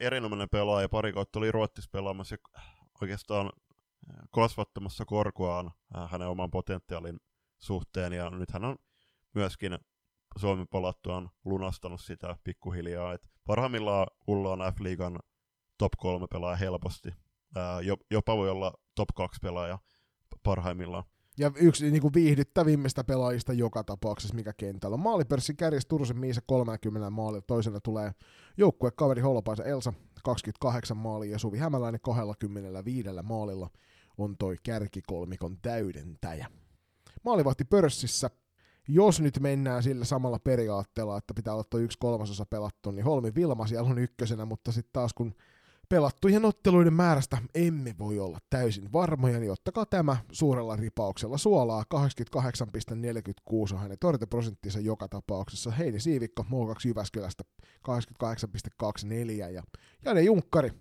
[0.00, 2.62] erinomainen pelaaja, pari kautta oli Ruotsissa pelaamassa ja
[3.00, 7.20] oikeastaan äh, kasvattamassa korkoaan äh, hänen oman potentiaalin
[7.58, 8.76] suhteen, ja nyt hän on
[9.34, 9.78] myöskin
[10.36, 15.18] Suomen palattuaan lunastanut sitä pikkuhiljaa, että parhaimmillaan Ulla on F-liigan
[15.78, 17.08] top 3 pelaaja helposti,
[17.56, 19.78] äh, jopa voi olla top 2 pelaaja
[20.42, 21.04] parhaimmillaan.
[21.40, 25.00] Ja yksi niin kuin viihdyttävimmistä pelaajista joka tapauksessa, mikä kentällä on.
[25.00, 28.12] Maalipörssin kärjessä Turusen Miisa 30 maalilla, toisena tulee
[28.56, 29.92] joukkuekaveri Holopaisen Elsa
[30.24, 33.70] 28 maalia ja Suvi Hämäläinen 25 maalilla
[34.18, 36.46] on toi kärkikolmikon täydentäjä.
[37.24, 38.30] Maalivahti pörssissä,
[38.88, 43.34] jos nyt mennään sillä samalla periaatteella, että pitää olla tuo yksi kolmasosa pelattu, niin Holmi
[43.34, 45.34] Vilma siellä on ykkösenä, mutta sitten taas kun
[45.90, 51.84] pelattujen otteluiden määrästä emme voi olla täysin varmoja, niin ottakaa tämä suurella ripauksella suolaa.
[51.94, 55.70] 88,46 on hänen torjuntaprosenttinsa joka tapauksessa.
[55.70, 57.70] Heidi Siivikko, Mo2 Jyväskylästä 88,24
[59.52, 59.62] ja
[60.04, 60.72] Jane Junkkari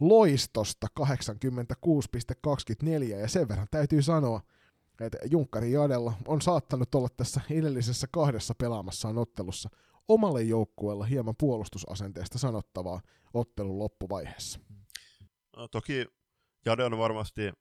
[0.00, 4.40] Loistosta 86,24 ja sen verran täytyy sanoa,
[5.00, 9.70] että Junkkari Jadella on saattanut olla tässä edellisessä kahdessa pelaamassaan ottelussa
[10.08, 13.00] omalle joukkueella hieman puolustusasenteesta sanottavaa
[13.34, 14.60] ottelun loppuvaiheessa.
[15.56, 16.06] No, toki
[16.66, 17.52] Jade on varmasti,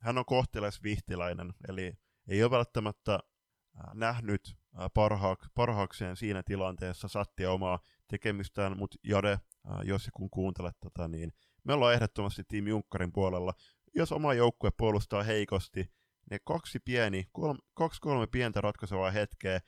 [0.00, 1.92] hän on kohtelias vihtiläinen, eli
[2.28, 7.78] ei ole välttämättä äh, nähnyt äh, parha- parhaakseen siinä tilanteessa sattia omaa
[8.08, 9.40] tekemistään, mutta Jade, äh,
[9.84, 11.32] jos ja kun kuuntelet tätä, niin
[11.64, 13.54] me ollaan ehdottomasti Team Junkkarin puolella.
[13.94, 15.90] Jos oma joukkue puolustaa heikosti,
[16.30, 19.60] ne kaksi pieni, kolme, kaksi kolme pientä ratkaisevaa hetkeä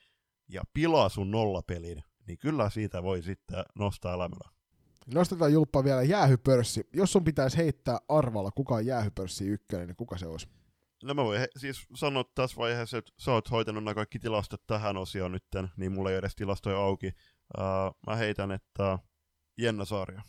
[0.47, 4.49] ja pilaa sun nollapelin, niin kyllä siitä voi sitten nostaa elämällä.
[5.13, 6.87] Nostetaan Julppa vielä jäähypörssi.
[6.93, 10.47] Jos sun pitäisi heittää arvalla, kuka on jäähypörssi ykkönen, niin kuka se olisi?
[11.03, 14.61] No mä voin he, siis sanoa tässä vaiheessa, että sä oot hoitanut nämä kaikki tilastot
[14.67, 17.07] tähän osioon nytten, niin mulla ei ole edes tilastoja auki.
[17.57, 18.99] Uh, mä heitän, että
[19.57, 20.21] Jenna Saaria.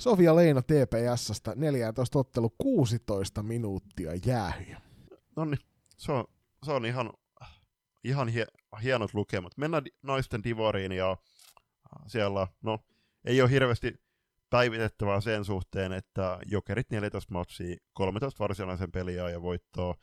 [0.00, 4.80] Sofia Leino TPSstä 14 ottelu 16 minuuttia jäähyjä.
[5.36, 5.60] No niin,
[5.96, 6.24] se on,
[6.64, 7.12] se on ihan,
[8.06, 8.46] ihan hie,
[8.82, 9.56] hienot lukemat.
[9.56, 11.16] Mennään naisten divoriin ja
[12.06, 12.78] siellä, no,
[13.24, 13.94] ei ole hirveästi
[14.50, 19.94] päivitettävää sen suhteen, että Jokerit 14 matsia, 13 varsinaisen peliä ja voittoa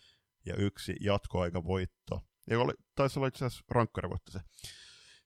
[0.45, 2.21] ja yksi jatkoaika voitto.
[2.49, 4.39] Ja oli, taisi olla itse asiassa rankkarivoitto se.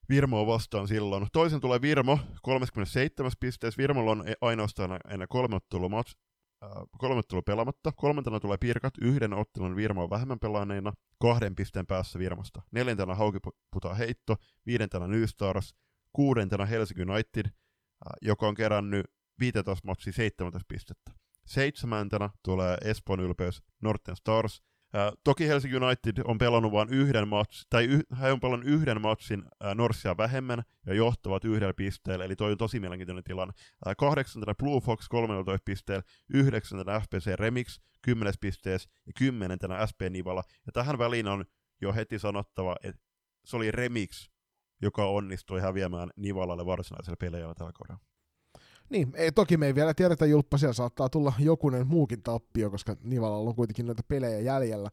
[0.09, 1.27] Virmoa vastaan silloin.
[1.33, 3.77] Toisen tulee Virmo, 37 pisteessä.
[3.77, 6.15] Virmolla on ainoastaan enää kolme ottelua, äh,
[6.97, 7.91] kolme ottelua pelaamatta.
[7.91, 12.61] Kolmantena tulee Pirkat, yhden ottelun Virmoa vähemmän pelaaneina, kahden pisteen päässä Virmasta.
[12.71, 13.39] Neljäntenä Hauki
[13.71, 15.75] putaa heitto, viidentenä New Stars,
[16.13, 17.51] kuudentena Helsinki United, äh,
[18.21, 19.05] joka on kerännyt
[19.39, 21.11] 15 matsia 17 pistettä.
[21.45, 24.63] Seitsemäntenä tulee Espoon ylpeys Northern Stars,
[25.23, 29.43] Toki Helsinki United on pelannut vain yhden match, tai yh, he on pelannut yhden matchin
[29.65, 33.53] äh, Norsia vähemmän ja johtavat yhdellä pisteellä, eli toi on tosi mielenkiintoinen tilanne.
[33.87, 40.43] Äh, kahdeksantena Blue Fox 13 pisteellä, yhdeksäntänä FPC Remix 10 pisteessä ja kymmenentenä SP Nivala.
[40.65, 41.45] Ja tähän väliin on
[41.81, 43.01] jo heti sanottava, että
[43.45, 44.29] se oli Remix,
[44.81, 48.07] joka onnistui häviämään Nivalalle varsinaisella peleillä tällä kaudella.
[48.89, 52.95] Niin, ei, toki me ei vielä tiedetä julppa, siellä saattaa tulla jokunen muukin tappio, koska
[53.03, 54.89] Nivalalla on kuitenkin noita pelejä jäljellä.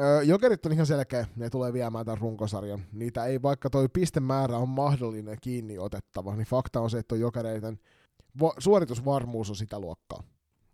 [0.00, 2.82] Öö, jokerit on ihan selkeä, ne tulee viemään tämän runkosarjan.
[2.92, 7.78] Niitä ei, vaikka toi pistemäärä on mahdollinen kiinni otettava, niin fakta on se, että jokereiden
[8.40, 10.22] va- suoritusvarmuus on sitä luokkaa.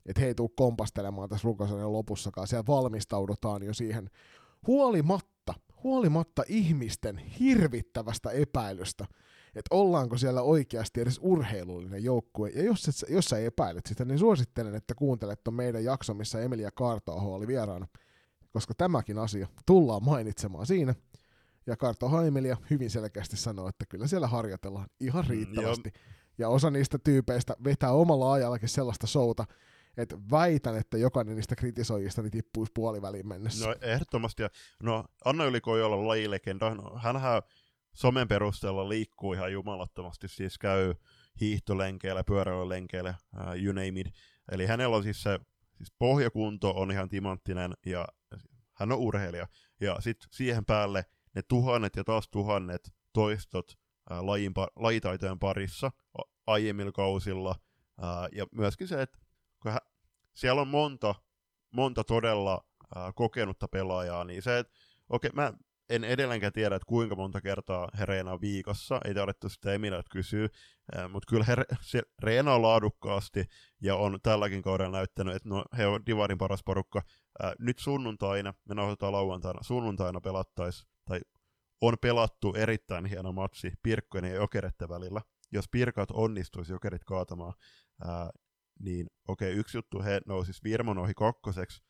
[0.06, 2.46] Että he ei tule kompastelemaan tässä runkosarjan lopussakaan.
[2.46, 4.10] Siellä valmistaudutaan jo siihen
[4.66, 9.04] huolimatta, huolimatta ihmisten hirvittävästä epäilystä,
[9.54, 12.48] että ollaanko siellä oikeasti edes urheilullinen joukkue.
[12.48, 16.40] Ja jos, et, jos sä epäilet sitä, niin suosittelen, että kuuntelet ton meidän jakso, missä
[16.40, 17.86] Emilia Kartoaho oli vieraana,
[18.52, 20.94] koska tämäkin asia tullaan mainitsemaan siinä.
[21.66, 25.88] Ja Kartoaho Emilia hyvin selkeästi sanoo, että kyllä siellä harjoitellaan ihan mm, riittävästi.
[25.88, 26.00] Mm,
[26.38, 29.44] ja osa niistä tyypeistä vetää omalla ajallakin sellaista showta,
[29.96, 33.66] että väitän, että jokainen niistä kritisoijista niin tippuisi puoliväliin mennessä.
[33.68, 34.42] No ehdottomasti.
[34.82, 37.42] No Anna Ylikojola lajilegenda, no, hänhän
[38.00, 40.94] somen perusteella liikkuu ihan jumalattomasti, siis käy
[41.40, 44.14] hiihtolenkeillä, pyöräilylenkeillä, uh, you name it.
[44.52, 45.40] Eli hänellä on siis se
[45.76, 48.08] siis pohjakunto on ihan timanttinen ja
[48.72, 49.46] hän on urheilija.
[49.80, 53.72] Ja sitten siihen päälle ne tuhannet ja taas tuhannet toistot
[54.10, 55.90] uh, lajin, lajitaitojen parissa
[56.46, 57.54] aiemmilla kausilla.
[57.98, 59.18] Uh, ja myöskin se, että
[59.62, 59.80] kun hän,
[60.34, 61.14] siellä on monta,
[61.70, 62.64] monta todella
[62.96, 64.72] uh, kokenutta pelaajaa, niin se, että
[65.08, 65.52] okei, okay, mä
[65.90, 70.48] en edelleenkään tiedä, että kuinka monta kertaa he reenaa viikossa, ei tarvittu sitä Emilia kysyä,
[71.08, 71.56] mutta kyllä he,
[72.22, 73.44] reenaa laadukkaasti
[73.82, 77.02] ja on tälläkin kaudella näyttänyt, että no, he on Divarin paras porukka.
[77.58, 81.20] nyt sunnuntaina, me nauhoitetaan lauantaina, sunnuntaina pelattaisi, tai
[81.80, 85.22] on pelattu erittäin hieno matsi Pirkkojen ja Jokerette välillä.
[85.52, 87.54] Jos Pirkat onnistuisi Jokerit kaatamaan,
[88.80, 91.82] niin okei, okay, yksi juttu, he nousis Virmon ohi kakkoseksi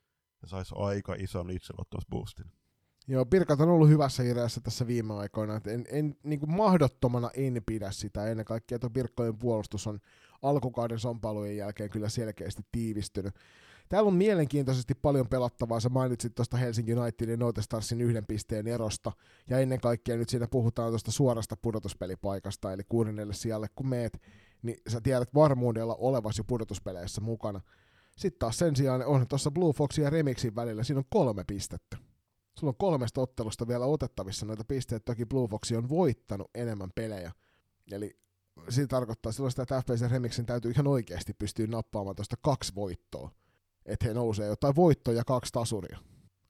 [0.43, 2.60] ja saisi aika ison itseluottamusboostin.
[3.09, 5.57] Joo, Pirkat on ollut hyvässä ideassa tässä viime aikoina.
[5.57, 8.27] Et en, en, niin kuin mahdottomana en pidä sitä.
[8.27, 9.99] Ennen kaikkea tuo Pirkkojen puolustus on
[10.43, 13.35] alkukauden sompailujen jälkeen kyllä selkeästi tiivistynyt.
[13.89, 15.81] Täällä on mielenkiintoisesti paljon pelattavaa.
[15.81, 19.13] Sä mainitsit tuosta Helsingin Unitedin Note Starsin yhden pisteen erosta.
[19.49, 24.23] Ja ennen kaikkea nyt siinä puhutaan tuosta suorasta pudotuspelipaikasta, eli kuudennelle sijalle kun meet,
[24.63, 27.61] niin sä tiedät varmuudella olevasi jo pudotuspeleissä mukana.
[28.17, 32.10] Sitten taas sen sijaan on tuossa Blue Foxin ja Remixin välillä, siinä on kolme pistettä
[32.59, 35.05] sulla on kolmesta ottelusta vielä otettavissa noita pisteitä.
[35.05, 37.33] Toki Blue Fox on voittanut enemmän pelejä.
[37.93, 38.19] Eli
[38.69, 43.31] se tarkoittaa silloin sitä, että FPC Remixin täytyy ihan oikeasti pystyä nappaamaan tuosta kaksi voittoa.
[43.87, 45.99] Että he nousee jotain voittoa ja kaksi tasuria.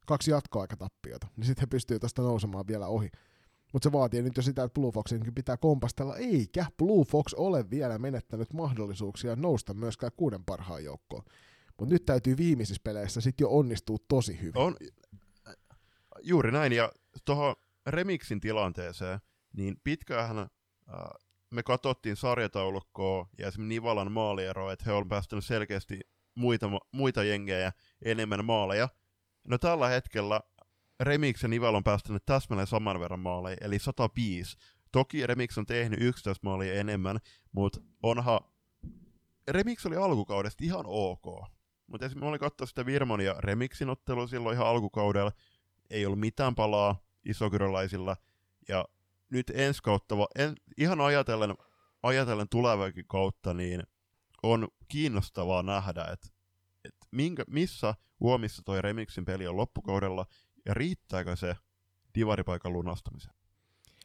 [0.07, 1.27] Kaksi jatkoaikatappiota.
[1.37, 3.11] Niin sitten he pystyy tuosta nousemaan vielä ohi.
[3.73, 7.71] Mutta se vaatii nyt jo sitä, että Blue Foxin pitää kompastella, eikä Blue Fox ole
[7.71, 11.23] vielä menettänyt mahdollisuuksia nousta myöskään kuuden parhaan joukkoon.
[11.81, 14.59] Mutta nyt täytyy viimeisissä peleissä sitten jo onnistua tosi hyvin.
[14.59, 14.77] On,
[16.23, 16.93] Juuri näin, ja
[17.25, 17.55] tuohon
[17.87, 19.21] Remixin tilanteeseen,
[19.53, 20.49] niin pitkäänhän äh,
[21.51, 26.01] me katsottiin sarjataulukkoa ja esimerkiksi Nivalan maalieroa, että he on päästänyt selkeästi
[26.35, 27.73] muita, muita jengejä
[28.05, 28.89] enemmän maaleja.
[29.49, 30.41] No tällä hetkellä
[31.01, 34.57] Remix ja Nival on päästänyt täsmälleen saman verran maaleja, eli 105.
[34.93, 37.19] Toki Remix on tehnyt 11 maalia enemmän,
[37.53, 38.41] mutta onhan...
[39.49, 41.25] Remix oli alkukaudesta ihan ok.
[41.87, 45.33] Mutta esimerkiksi mä olin katsoa sitä Virmon ja Remixin ottelua silloin ihan alkukaudella.
[45.91, 48.17] Ei ollut mitään palaa isokyrolaisilla.
[48.69, 48.85] Ja
[49.31, 51.55] nyt ensi kautta, en, ihan ajatellen,
[52.03, 53.83] ajatellen tulevakin kautta, niin
[54.43, 56.29] on kiinnostavaa nähdä, että
[56.85, 60.27] et minkä, missä huomissa toi Remixin peli on loppukaudella,
[60.67, 61.57] ja riittääkö se
[62.15, 63.35] divaripaikan lunastamiseen.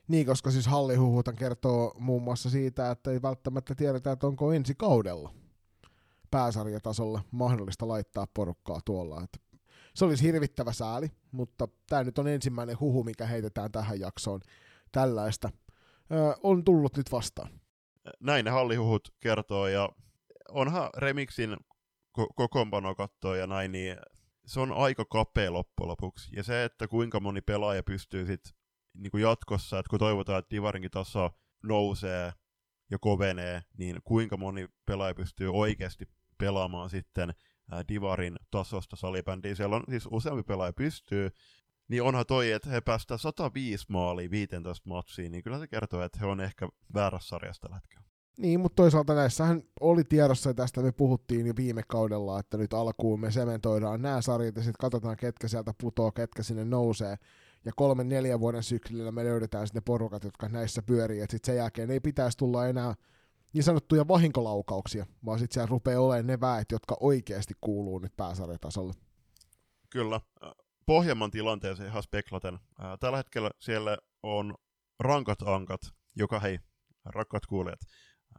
[0.08, 4.76] Niin, koska siis hallihuhutan kertoo muun muassa siitä, että ei välttämättä tiedetä, että onko ensi
[4.76, 5.34] kaudella
[6.32, 9.24] pääsarjatasolla mahdollista laittaa porukkaa tuolla.
[9.24, 9.38] Että
[9.96, 14.42] se olisi hirvittävä sääli, mutta tämä nyt on ensimmäinen huhu, mikä heitetään tähän jaksoon
[14.92, 15.50] tällaista.
[16.12, 17.50] Öö, on tullut nyt vastaan.
[18.20, 19.90] Näin ne hallihuhut kertoo, ja
[20.50, 21.58] onhan Remixin
[22.20, 23.98] ko- kokoonpano katsoa ja näin, niin
[24.46, 26.36] se on aika kapea loppujen lopuksi.
[26.36, 28.54] Ja se, että kuinka moni pelaaja pystyy sitten
[28.94, 31.32] niin jatkossa, että kun toivotaan, että Divarinkin taso
[31.64, 32.34] nousee
[32.92, 36.06] ja kovenee, niin kuinka moni pelaaja pystyy oikeasti
[36.38, 37.34] pelaamaan sitten
[37.90, 39.56] Divarin tasosta salibändiä.
[39.56, 41.30] Siellä on siis useampi pelaaja pystyy,
[41.88, 46.20] niin onhan toi, että he päästään 105 maalia 15 matsiin, niin kyllä se kertoo, että
[46.20, 48.06] he on ehkä väärässä sarjassa tällä hetkellä.
[48.38, 52.74] Niin, mutta toisaalta näissähän oli tiedossa, ja tästä me puhuttiin jo viime kaudella, että nyt
[52.74, 57.16] alkuun me sementoidaan nämä sarjat ja sitten katsotaan, ketkä sieltä putoo, ketkä sinne nousee.
[57.66, 61.58] Ja kolmen neljän vuoden syklillä me löydetään sitten porukat, jotka näissä pyörii, että sitten sen
[61.58, 62.96] jälkeen ei pitäisi tulla enää
[63.56, 68.94] niin sanottuja vahinkolaukauksia, vaan sitten siellä rupeaa olemaan ne väet, jotka oikeasti kuuluu nyt pääsarjatasolle.
[69.90, 70.22] Kyllä.
[70.86, 72.60] Pohjanman tilanteeseen ihan speklaten.
[73.00, 74.56] Tällä hetkellä siellä on
[75.00, 75.82] rankat ankat,
[76.16, 76.60] joka hei,
[77.06, 77.80] rakkaat kuulijat,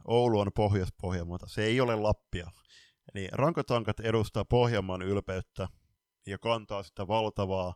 [0.07, 2.51] Oulu on Pohjois-Pohjanmaata, se ei ole Lappia.
[3.13, 5.67] Eli rankatankat edustaa Pohjanmaan ylpeyttä
[6.27, 7.75] ja kantaa sitä valtavaa,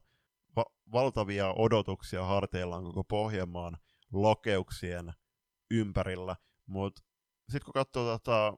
[0.56, 3.77] va- valtavia odotuksia harteillaan koko Pohjanmaan
[4.13, 5.13] lokeuksien
[5.71, 6.36] ympärillä.
[6.65, 7.01] Mutta
[7.51, 8.53] sitten kun katsoo tota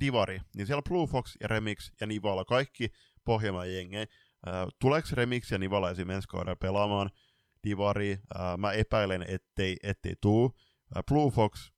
[0.00, 2.88] Divari, niin siellä Blue Fox ja Remix ja Nivala, kaikki
[3.24, 4.06] Pohjanmaan jengejä.
[4.80, 7.10] tuleeko Remix ja Nivala esimerkiksi ensi pelaamaan
[7.64, 8.18] Divari?
[8.58, 10.58] mä epäilen, ettei, ettei tuu.
[11.08, 11.70] Blue Fox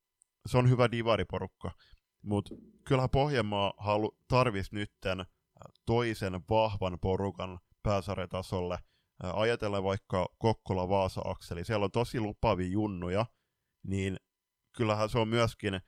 [0.47, 1.71] se on hyvä divariporukka,
[2.23, 5.27] mutta kyllähän Pohjanmaa halu, tarvisi nytten äh,
[5.87, 8.75] toisen vahvan porukan pääsarjatasolle.
[9.25, 13.27] Äh, ajatellen vaikka Kokkola-Vaasa-akseli, siellä on tosi lupavia junnuja,
[13.83, 14.17] niin
[14.77, 15.83] kyllähän se on myöskin äh,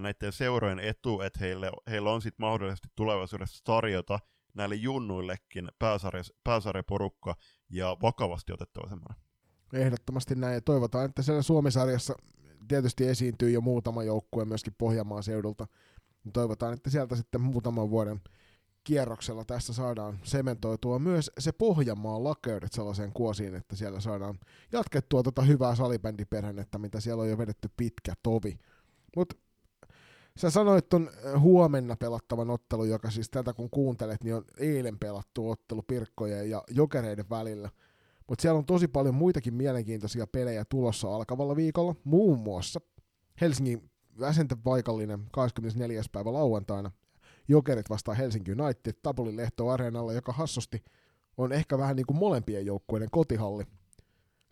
[0.00, 4.18] näiden seurojen etu, että heille, heillä on sitten mahdollisesti tulevaisuudessa tarjota
[4.54, 7.36] näille junnuillekin pääsarja, pääsarjaporukka
[7.70, 9.16] ja vakavasti otettava semmoinen.
[9.72, 12.14] Ehdottomasti näin, ja toivotaan, että siellä Suomisarjassa
[12.68, 15.66] tietysti esiintyy jo muutama joukkue myöskin Pohjanmaan seudulta.
[16.32, 18.20] Toivotaan, että sieltä sitten muutaman vuoden
[18.84, 24.38] kierroksella tässä saadaan sementoitua myös se Pohjanmaan lakeudet sellaiseen kuosiin, että siellä saadaan
[24.72, 28.58] jatkettua tota hyvää salibändiperhennettä, mitä siellä on jo vedetty pitkä tovi.
[29.16, 29.36] Mutta
[30.38, 35.50] sä sanoit ton huomenna pelattavan ottelu, joka siis tätä kun kuuntelet, niin on eilen pelattu
[35.50, 37.70] ottelu Pirkkojen ja Jokereiden välillä–
[38.28, 42.80] mutta siellä on tosi paljon muitakin mielenkiintoisia pelejä tulossa alkavalla viikolla, muun muassa
[43.40, 46.02] Helsingin väsentä paikallinen 24.
[46.12, 46.90] päivä lauantaina
[47.48, 50.84] Jokerit vastaa Helsinki United Tapulin Lehto Areenalla, joka hassusti
[51.36, 53.64] on ehkä vähän niin kuin molempien joukkueiden kotihalli.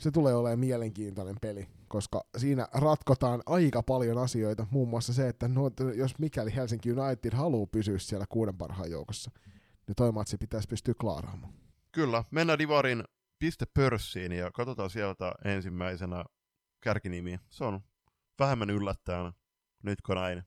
[0.02, 5.48] Se tulee olemaan mielenkiintoinen peli, koska siinä ratkotaan aika paljon asioita, muun muassa se, että
[5.48, 9.30] no, jos mikäli Helsinki United haluaa pysyä siellä kuuden parhaan joukossa,
[9.86, 11.52] niin toi matsi pitäisi pystyä klaaraamaan.
[11.92, 13.04] Kyllä, mennään Divarin
[13.38, 16.24] piste pörssiin ja katsotaan sieltä ensimmäisenä
[16.80, 17.38] kärkinimiä.
[17.50, 17.80] Se on
[18.38, 19.32] vähemmän yllättäen,
[19.82, 20.42] nyt kun näin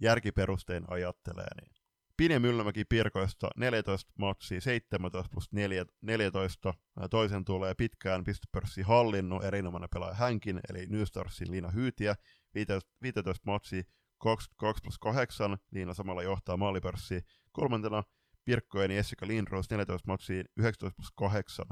[0.00, 1.60] järkiperustein ajattelee.
[1.60, 1.81] Niin.
[2.16, 6.74] Pine Myllämäki Pirkoista 14 matsia, 17 plus 4, 14.
[7.10, 12.14] Toisen tulee pitkään pistepörssi hallinnut, erinomainen pelaaja hänkin, eli Newstarsin Liina Hyytiä.
[12.54, 13.82] 15, 15 matsia,
[14.18, 17.20] 22 plus 8, Liina samalla johtaa maalipörssiä.
[17.52, 18.02] Kolmantena
[18.44, 21.66] Pirkkojen Jessica Lindros 14 matsia, 19 plus 8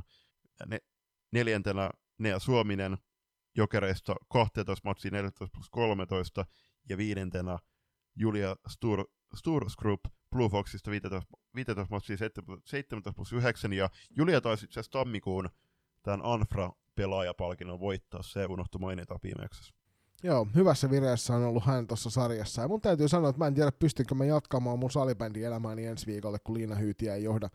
[0.67, 0.79] ne,
[1.33, 2.99] neljäntenä Nea Suominen
[3.57, 6.47] jokereista 12 matsia 14 plus 13
[6.89, 7.59] ja viidentenä
[8.17, 9.05] Julia Stur,
[9.37, 15.49] Sturskrupp Blue Foxista 15, 15 matsia 17 plus 9 ja Julia taisi itse asiassa tammikuun
[16.03, 19.73] tämän Anfra pelaajapalkinnon voittaa, se unohtui mainita viimeksi.
[20.23, 22.63] Joo, hyvässä vireessä on ollut hän tuossa sarjassa.
[22.63, 26.07] Ja mun täytyy sanoa, että mä en tiedä, pystynkö mä jatkamaan mun salibändin elämääni ensi
[26.07, 27.51] viikolle, kun Liina Hyytiä ei johda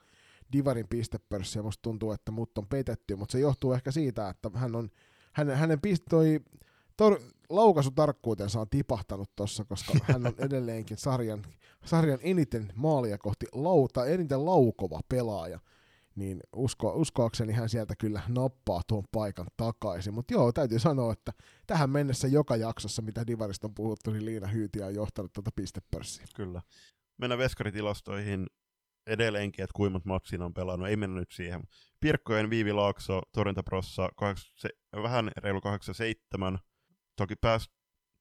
[0.54, 1.62] Divarin pistepörssiä.
[1.62, 4.90] Musta tuntuu, että mut on petetty, mutta se johtuu ehkä siitä, että hän on,
[5.34, 6.40] hänen, hänen pistoi,
[6.98, 7.20] tor,
[7.50, 11.42] laukaisutarkkuutensa on tipahtanut tossa, koska hän on edelleenkin sarjan,
[11.86, 15.60] sarjan eniten maalia kohti lauta, eniten laukova pelaaja.
[16.16, 20.14] Niin usko, uskoakseni hän sieltä kyllä nappaa tuon paikan takaisin.
[20.14, 21.34] Mutta joo, täytyy sanoa, että
[21.68, 26.26] tähän mennessä joka jaksossa, mitä Divarista on puhuttu, niin Liina Hyytiä on johtanut tuota pistepörssiä.
[26.36, 26.62] Kyllä.
[27.18, 28.48] Mennään veskaritilastoihin
[29.08, 31.64] edelleenkin, että kuinka matsin on pelannut, ei mennä nyt siihen.
[32.00, 34.10] Pirkkojen Viivi Laakso, Torjuntaprossa,
[35.04, 36.60] vähän reilu 87,
[37.16, 37.70] toki pääsi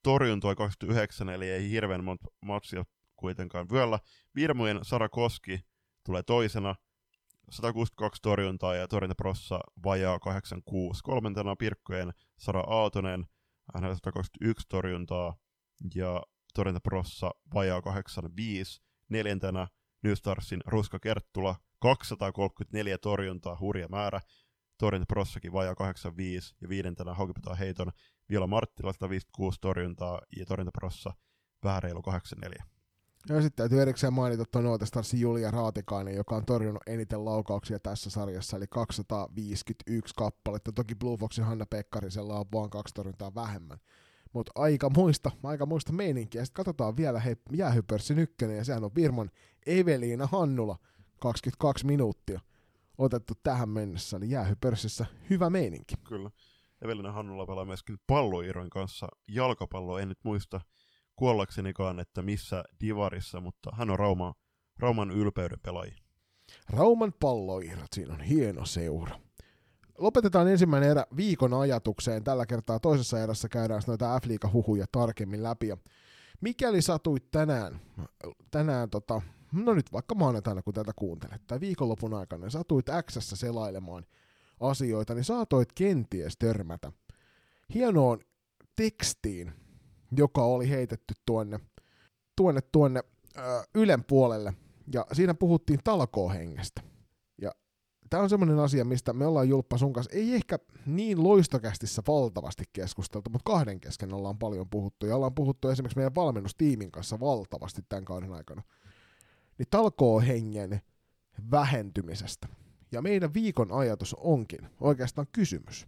[0.03, 2.85] torjuntoi 29, eli ei hirveän monta matsia
[3.15, 3.99] kuitenkaan vyöllä.
[4.35, 5.59] Virmojen Sara Koski
[6.05, 6.75] tulee toisena,
[7.49, 11.03] 162 torjuntaa ja torjuntaprossa vajaa 86.
[11.03, 13.25] Kolmantena Pirkkojen Sara Aatonen,
[13.75, 15.35] hänellä 121 torjuntaa
[15.95, 16.23] ja
[16.53, 18.81] torjuntaprossa vajaa 85.
[19.09, 19.67] Neljäntenä
[20.03, 24.21] New Starsin Ruska Kerttula, 234 torjuntaa, hurja määrä.
[24.77, 27.91] Torjuntaprossakin vajaa 85 ja viidentenä Haukipeta Heiton
[28.29, 31.13] Viola Marttila 156 torjuntaa ja torjuntaprossa
[31.63, 32.65] vähän reilu 84.
[33.29, 38.09] Ja sitten täytyy erikseen mainita tuon Nootestarsin Julia Raatikainen, joka on torjunut eniten laukauksia tässä
[38.09, 40.71] sarjassa, eli 251 kappaletta.
[40.71, 43.77] Toki Blue Foxin Hanna Pekkarisella on vaan kaksi torjuntaa vähemmän.
[44.33, 46.45] Mutta aika muista, aika muista meininkiä.
[46.45, 49.31] Sitten katsotaan vielä hei, jäähypörssin ykkönen, ja sehän on Virman
[49.65, 50.77] Eveliina Hannula,
[51.19, 52.39] 22 minuuttia
[52.97, 55.95] otettu tähän mennessä, eli jäähypörssissä hyvä meininki.
[56.03, 56.31] Kyllä.
[56.85, 60.61] Evelina Hannula pelaa myöskin palloiroin kanssa jalkapalloa, en nyt muista
[61.15, 64.33] kuollaksenikaan, että missä divarissa, mutta hän on Rauma,
[64.79, 65.95] Rauman ylpeyden pelaaja.
[66.69, 69.19] Rauman palloirot, siinä on hieno seura.
[69.97, 72.23] Lopetetaan ensimmäinen erä viikon ajatukseen.
[72.23, 75.67] Tällä kertaa toisessa erässä käydään noita f huhuja tarkemmin läpi.
[75.67, 75.77] Ja
[76.41, 77.79] mikäli satuit tänään,
[78.51, 79.21] tänään tota,
[79.51, 84.05] no nyt vaikka maanantaina kun tätä kuuntelet, tai viikonlopun aikana, niin satuit x selailemaan
[84.59, 86.91] asioita, niin saatoit kenties törmätä
[87.73, 88.19] hienoon
[88.75, 89.53] tekstiin,
[90.17, 91.59] joka oli heitetty tuonne,
[92.35, 93.03] tuonne, tuonne
[93.37, 93.41] ö,
[93.75, 94.53] Ylen puolelle,
[94.93, 96.81] ja siinä puhuttiin talkoohengestä.
[97.41, 97.51] Ja
[98.09, 102.63] tämä on semmoinen asia, mistä me ollaan Julppa sun kanssa, ei ehkä niin loistokästissä valtavasti
[102.73, 107.81] keskusteltu, mutta kahden kesken ollaan paljon puhuttu, ja ollaan puhuttu esimerkiksi meidän valmennustiimin kanssa valtavasti
[107.89, 108.61] tämän kauden aikana.
[109.57, 110.81] Niin talkoohengen
[111.51, 112.47] vähentymisestä.
[112.95, 115.87] Ja meidän viikon ajatus onkin oikeastaan kysymys.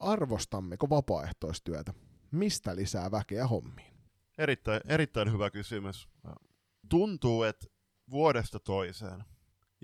[0.00, 1.94] Arvostammeko vapaaehtoistyötä?
[2.30, 3.94] Mistä lisää väkeä hommiin?
[4.38, 6.08] Erittäin, erittäin hyvä kysymys.
[6.88, 7.66] Tuntuu, että
[8.10, 9.24] vuodesta toiseen,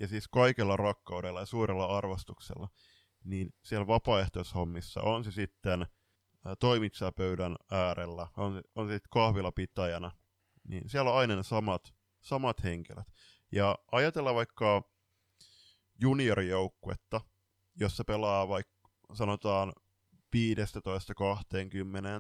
[0.01, 2.69] ja siis kaikella rakkaudella ja suurella arvostuksella,
[3.25, 5.87] niin siellä vapaaehtoishommissa on se sitten
[6.59, 10.11] toimitsijapöydän äärellä, on, on se sitten kahvilapitäjänä,
[10.69, 13.07] niin siellä on aina ne samat, samat henkilöt.
[13.53, 14.92] Ja ajatellaan vaikka
[16.03, 17.21] juniorijoukkuetta,
[17.81, 19.73] jossa pelaa vaikka sanotaan
[20.37, 20.39] 15-20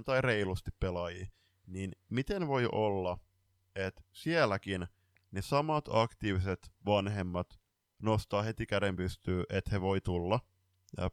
[0.04, 1.26] tai reilusti pelaajia,
[1.66, 3.18] niin miten voi olla,
[3.74, 4.86] että sielläkin
[5.30, 7.60] ne samat aktiiviset vanhemmat
[7.98, 10.40] nostaa heti käden pystyy, että he voi tulla.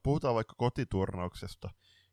[0.04, 1.70] Puhutaan vaikka kotiturnauksesta,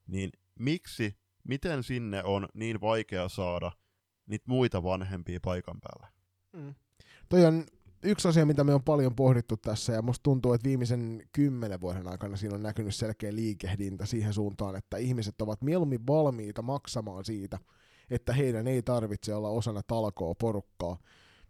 [0.07, 3.72] niin miksi, miten sinne on niin vaikea saada
[4.26, 6.07] niitä muita vanhempia paikan päälle?
[6.52, 6.74] Mm.
[7.28, 7.66] Toi on
[8.03, 12.09] yksi asia, mitä me on paljon pohdittu tässä, ja musta tuntuu, että viimeisen kymmenen vuoden
[12.09, 17.59] aikana siinä on näkynyt selkeä liikehdintä siihen suuntaan, että ihmiset ovat mieluummin valmiita maksamaan siitä,
[18.11, 20.99] että heidän ei tarvitse olla osana talkoa porukkaa.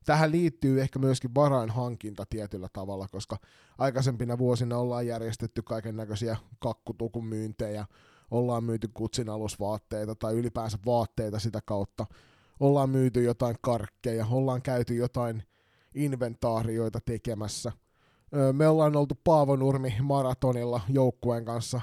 [0.04, 3.36] Tähän liittyy ehkä myöskin varainhankinta tietyllä tavalla, koska
[3.78, 7.86] aikaisempina vuosina ollaan järjestetty kaiken näköisiä kakkutukun myyntejä,
[8.30, 12.06] ollaan myyty kutsin alusvaatteita tai ylipäänsä vaatteita sitä kautta,
[12.60, 15.42] ollaan myyty jotain karkkeja, ollaan käyty jotain
[15.96, 17.72] inventaarioita tekemässä.
[18.52, 21.80] Me ollaan oltu Paavonurmi maratonilla joukkueen kanssa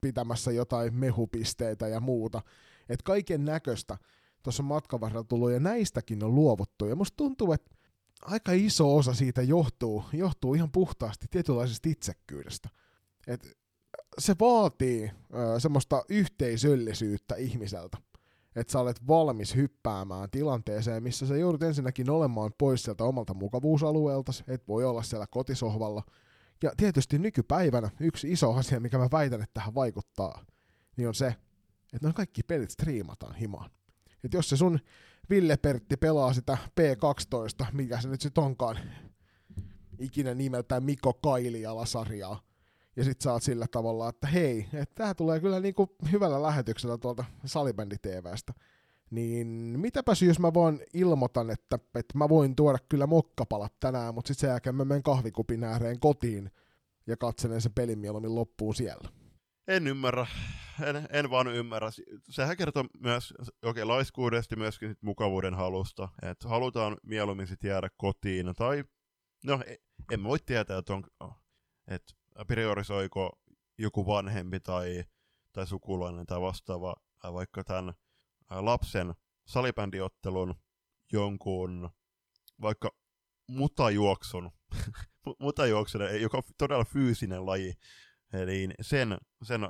[0.00, 2.42] pitämässä jotain mehupisteitä ja muuta.
[2.88, 3.98] Et kaiken näköistä
[4.42, 6.86] tuossa matkan varrella tullut ja näistäkin on luovuttu.
[6.86, 7.70] Ja musta tuntuu, että
[8.22, 12.68] aika iso osa siitä johtuu, johtuu ihan puhtaasti tietynlaisesta itsekkyydestä.
[13.26, 13.56] Et
[14.18, 17.98] se vaatii ö, semmoista yhteisöllisyyttä ihmiseltä
[18.56, 24.32] että sä olet valmis hyppäämään tilanteeseen, missä sä joudut ensinnäkin olemaan pois sieltä omalta mukavuusalueelta,
[24.48, 26.02] et voi olla siellä kotisohvalla.
[26.62, 30.44] Ja tietysti nykypäivänä yksi iso asia, mikä mä väitän, että tähän vaikuttaa,
[30.96, 33.70] niin on se, että noin kaikki pelit striimataan himaan.
[34.24, 34.80] Et jos se sun
[35.30, 38.78] Ville Pertti pelaa sitä P12, mikä se nyt sit onkaan,
[39.98, 42.40] ikinä nimeltään Mikko Kailiala-sarjaa,
[42.96, 46.98] ja sit sä oot sillä tavalla, että hei, että tää tulee kyllä niinku hyvällä lähetyksellä
[46.98, 48.52] tuolta Salibändi TVstä.
[49.10, 54.28] Niin mitäpäs jos mä vaan ilmoitan, että, että mä voin tuoda kyllä mokkapalat tänään, mutta
[54.28, 56.50] sitten sen jälkeen mä menen kahvikupin ääreen kotiin
[57.06, 59.08] ja katselen sen pelin mieluummin loppuun siellä.
[59.68, 60.26] En ymmärrä.
[60.82, 61.90] En, en vaan ymmärrä.
[62.30, 66.08] Sehän kertoo myös okay, laiskuudesta myöskin sit mukavuuden halusta.
[66.22, 68.54] Että halutaan mieluummin sit jäädä kotiin.
[68.56, 68.84] Tai,
[69.44, 69.76] no, e,
[70.12, 71.04] en voi tietää, että on,
[71.88, 72.14] että
[72.46, 73.38] priorisoiko
[73.78, 75.04] joku vanhempi tai,
[75.52, 76.96] tai sukulainen tai vastaava
[77.32, 77.94] vaikka tämän
[78.50, 79.14] lapsen
[79.44, 80.54] salibändiottelun
[81.12, 81.90] jonkun
[82.60, 82.90] vaikka
[83.46, 84.50] mutajuoksun,
[85.40, 87.74] mutajuoksunen, joka on todella fyysinen laji,
[88.32, 89.60] eli sen, sen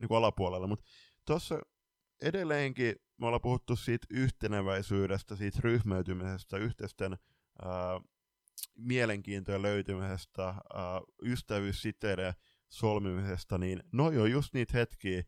[0.00, 0.66] niin alapuolella.
[0.66, 0.84] Mutta
[1.26, 1.60] tuossa
[2.22, 7.68] edelleenkin me ollaan puhuttu siitä yhteneväisyydestä, siitä ryhmäytymisestä, yhteisten äh,
[8.74, 10.56] mielenkiintojen löytymisestä, äh,
[11.22, 12.34] ystävyyssiteiden
[12.68, 15.22] solmimisesta, niin noi on just niitä hetkiä,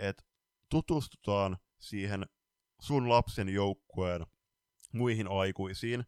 [0.00, 0.22] että
[0.70, 2.26] tutustutaan siihen
[2.80, 4.26] sun lapsen joukkueen
[4.92, 6.04] muihin aikuisiin.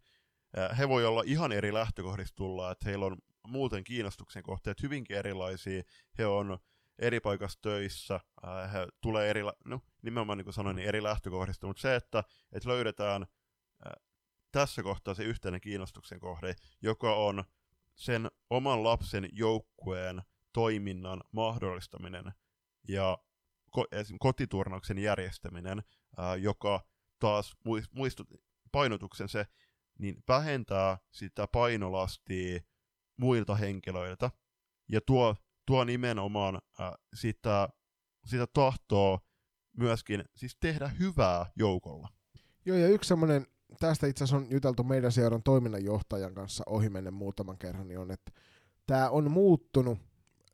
[0.59, 3.17] Äh, he voi olla ihan eri lähtökohdista tulla, että heillä on
[3.47, 5.83] muuten kiinnostuksen kohteet hyvinkin erilaisia.
[6.19, 6.59] He on
[6.99, 11.67] eri paikassa töissä, äh, he tulee eri, no, nimenomaan niin kuin sanoin, niin eri lähtökohdista,
[11.67, 13.27] mutta se, että, että löydetään
[14.53, 17.45] tässä kohtaa se yhteinen kiinnostuksen kohde, joka on
[17.95, 20.23] sen oman lapsen joukkueen
[20.53, 22.33] toiminnan mahdollistaminen
[22.89, 23.19] ja
[23.77, 25.83] ko- kotiturnauksen järjestäminen,
[26.17, 26.87] ää, joka
[27.19, 27.57] taas
[27.95, 28.29] muistut,
[28.73, 29.47] painotuksen se,
[29.99, 32.61] niin vähentää sitä painolastia
[33.17, 34.31] muilta henkilöiltä
[34.89, 35.37] ja tuo,
[35.67, 37.69] tuo nimenomaan ää, sitä,
[38.27, 39.21] sitä tahtoa
[39.77, 42.09] myöskin siis tehdä hyvää joukolla.
[42.65, 43.47] Joo, ja yksi semmoinen,
[43.81, 48.33] tästä itse asiassa on juteltu meidän seuran toiminnanjohtajan kanssa ohimennen muutaman kerran, niin on, että
[48.87, 49.99] tämä on muuttunut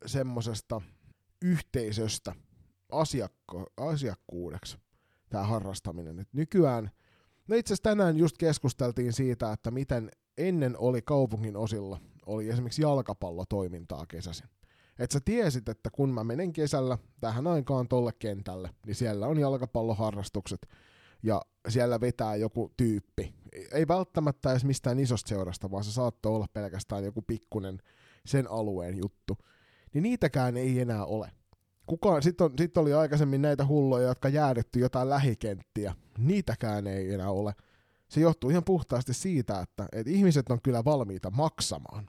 [0.06, 0.80] semmoisesta
[1.42, 2.34] yhteisöstä
[2.92, 4.78] asiakko, asiakkuudeksi,
[5.28, 6.18] tämä harrastaminen.
[6.18, 6.90] Et nykyään,
[7.48, 12.82] no itse asiassa tänään just keskusteltiin siitä, että miten ennen oli kaupungin osilla, oli esimerkiksi
[12.82, 14.48] jalkapallotoimintaa kesäisin.
[14.98, 19.38] Että sä tiesit, että kun mä menen kesällä tähän aikaan tolle kentälle, niin siellä on
[19.38, 20.66] jalkapalloharrastukset
[21.26, 23.34] ja siellä vetää joku tyyppi.
[23.72, 27.78] Ei välttämättä edes mistään isosta seurasta, vaan se saattoi olla pelkästään joku pikkunen
[28.26, 29.38] sen alueen juttu
[29.96, 31.30] niin niitäkään ei enää ole.
[31.86, 35.94] Kukaan, sitten sit oli aikaisemmin näitä hulloja, jotka jäädetty jotain lähikenttiä.
[36.18, 37.54] Niitäkään ei enää ole.
[38.08, 42.08] Se johtuu ihan puhtaasti siitä, että, että ihmiset on kyllä valmiita maksamaan,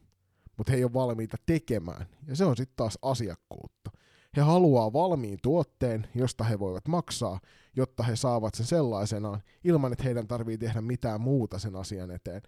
[0.57, 2.05] mutta he ei ole valmiita tekemään.
[2.27, 3.91] Ja se on sitten taas asiakkuutta.
[4.35, 7.39] He haluaa valmiin tuotteen, josta he voivat maksaa,
[7.75, 12.41] jotta he saavat sen sellaisenaan, ilman että heidän tarvii tehdä mitään muuta sen asian eteen.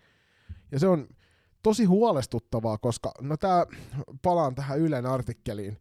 [0.71, 1.07] Ja se on,
[1.63, 3.65] tosi huolestuttavaa, koska no tää,
[4.21, 5.77] palaan tähän Ylen artikkeliin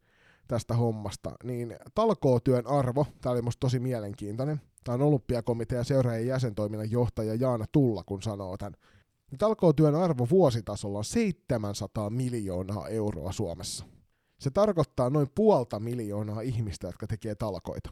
[0.49, 6.91] tästä hommasta, niin talkootyön arvo, tämä oli musta tosi mielenkiintoinen, tämä on olympiakomitean seuraajien jäsentoiminnan
[6.91, 8.75] johtaja Jaana Tulla, kun sanoo tämän,
[9.31, 13.85] niin talkootyön arvo vuositasolla on 700 miljoonaa euroa Suomessa.
[14.41, 17.91] Se tarkoittaa noin puolta miljoonaa ihmistä, jotka tekee talkoita.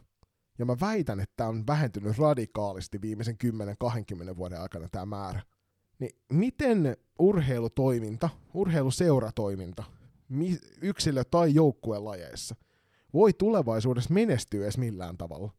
[0.59, 3.37] Ja mä väitän, että tämä on vähentynyt radikaalisti viimeisen
[4.33, 5.41] 10-20 vuoden aikana tämä määrä.
[5.99, 9.83] Niin miten urheilutoiminta, urheiluseuratoiminta,
[10.81, 12.55] yksilö- tai joukkuelajeissa
[13.13, 15.53] voi tulevaisuudessa menestyä edes millään tavalla,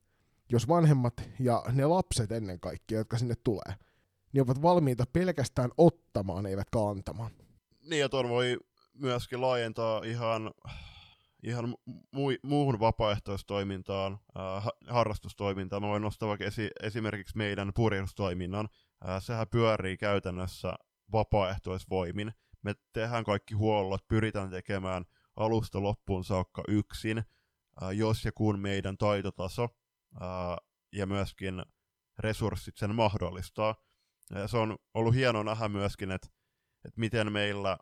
[0.52, 3.74] jos vanhemmat ja ne lapset ennen kaikkea, jotka sinne tulee,
[4.32, 7.30] niin ovat valmiita pelkästään ottamaan, eivätkä antamaan.
[7.82, 8.58] Niin, ja tuon voi
[9.00, 10.50] myöskin laajentaa ihan,
[11.42, 11.74] ihan
[12.16, 15.82] mu- muuhun vapaaehtoistoimintaan, äh, harrastustoimintaan.
[15.82, 18.68] Mä voin nostaa vaikka esi- esimerkiksi meidän purjehdustoiminnan,
[19.04, 20.74] ää, sehän pyörii käytännössä
[21.12, 22.32] vapaaehtoisvoimin.
[22.62, 25.04] Me tehdään kaikki huollot, pyritään tekemään
[25.36, 27.22] alusta loppuun saakka yksin,
[27.80, 29.68] ää, jos ja kun meidän taitotaso
[30.20, 30.56] ää,
[30.92, 31.62] ja myöskin
[32.18, 33.74] resurssit sen mahdollistaa.
[34.34, 36.28] Ja se on ollut hieno nähdä myöskin, että,
[36.84, 37.78] että miten meillä,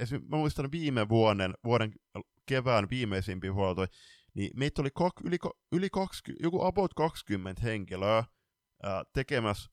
[0.00, 0.22] esim.
[0.28, 1.92] mä muistan viime vuoden, vuoden
[2.46, 3.88] kevään viimeisimpiä huoltoja,
[4.34, 5.36] niin meitä oli kok, yli,
[5.72, 8.24] yli 20, joku about 20 henkilöä
[8.82, 9.70] ää, tekemässä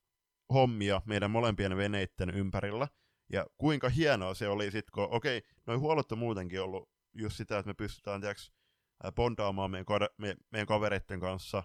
[0.54, 2.88] hommia meidän molempien veneitten ympärillä.
[3.32, 7.58] Ja kuinka hienoa se oli sitten, kun okei, noin huollot on muutenkin ollut just sitä,
[7.58, 8.52] että me pystytään tiiäks,
[9.16, 9.86] bondaamaan meidän,
[10.18, 11.64] me, meidän kavereiden kanssa,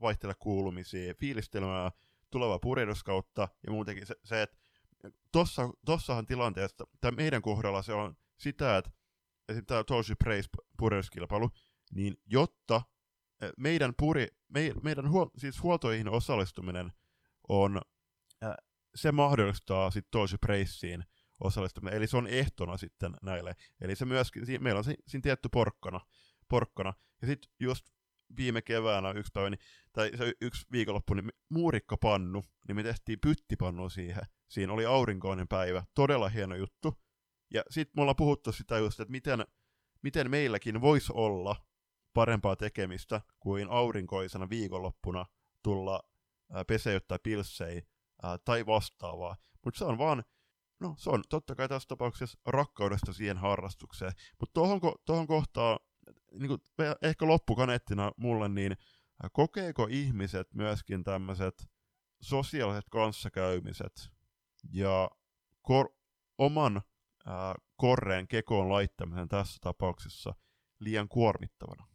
[0.00, 1.90] vaihtella kuulumisia, fiilistelemään
[2.30, 4.56] tulevaa purjehduskautta ja muutenkin se, se että
[5.32, 8.90] tossa, tossahan tilanteessa, tai meidän kohdalla se on sitä, että
[9.48, 11.50] esimerkiksi tämä Toshi Praise purjehduskilpailu,
[11.94, 12.82] niin jotta
[13.56, 16.92] meidän, puri, me, meidän huol, siis huoltoihin osallistuminen
[17.48, 17.80] on
[18.94, 21.04] se mahdollistaa sitten tosi preissiin
[21.40, 23.56] osallistuminen, eli se on ehtona sitten näille.
[23.80, 26.00] Eli se myöskin, meillä on siinä tietty porkkana,
[26.48, 26.94] porkkana.
[27.22, 27.86] ja sitten just
[28.36, 29.60] viime keväänä yksi päivä, niin,
[29.92, 34.22] tai se yksi viikonloppu, niin muurikkapannu, niin me tehtiin pyttipannu siihen.
[34.48, 36.94] Siinä oli aurinkoinen päivä, todella hieno juttu.
[37.54, 39.46] Ja sitten me ollaan puhuttu sitä just, että miten,
[40.02, 41.56] miten meilläkin voisi olla
[42.14, 45.26] parempaa tekemistä kuin aurinkoisena viikonloppuna
[45.62, 46.02] tulla
[46.66, 47.82] peseyttää pilssei
[48.22, 49.36] ää, tai vastaavaa.
[49.64, 50.24] Mutta se on vaan,
[50.80, 54.12] no se on totta kai tässä tapauksessa rakkaudesta siihen harrastukseen.
[54.40, 55.78] Mutta tuohon, tohon kohtaan,
[56.32, 56.60] niin kuin
[57.02, 58.76] ehkä loppukaneettina mulle, niin
[59.32, 61.68] kokeeko ihmiset myöskin tämmöiset
[62.20, 64.17] sosiaaliset kanssakäymiset
[64.72, 65.10] ja
[65.62, 65.94] kor-
[66.38, 66.82] oman
[67.26, 70.34] ää, korreen kekoon laittamisen tässä tapauksessa
[70.80, 71.86] liian kuormittavana?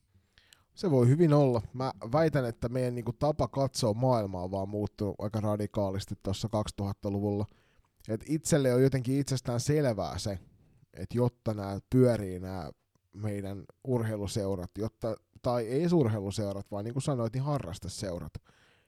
[0.73, 1.61] Se voi hyvin olla.
[1.73, 6.49] Mä väitän, että meidän niin kuin, tapa katsoa maailmaa on vaan muuttunut aika radikaalisti tuossa
[6.81, 7.45] 2000-luvulla.
[8.09, 10.39] Et itselle on jotenkin itsestään selvää se,
[10.93, 12.71] että jotta nämä pyörii nämä
[13.13, 18.33] meidän urheiluseurat, jotta, tai ei urheiluseurat, vaan niin kuin sanoit, niin harrasteseurat,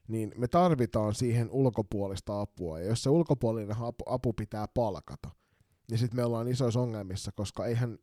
[0.07, 2.79] niin me tarvitaan siihen ulkopuolista apua.
[2.79, 5.29] Ja jos se ulkopuolinen apu, apu pitää palkata,
[5.89, 7.97] niin sitten me ollaan isoissa ongelmissa, koska eihän,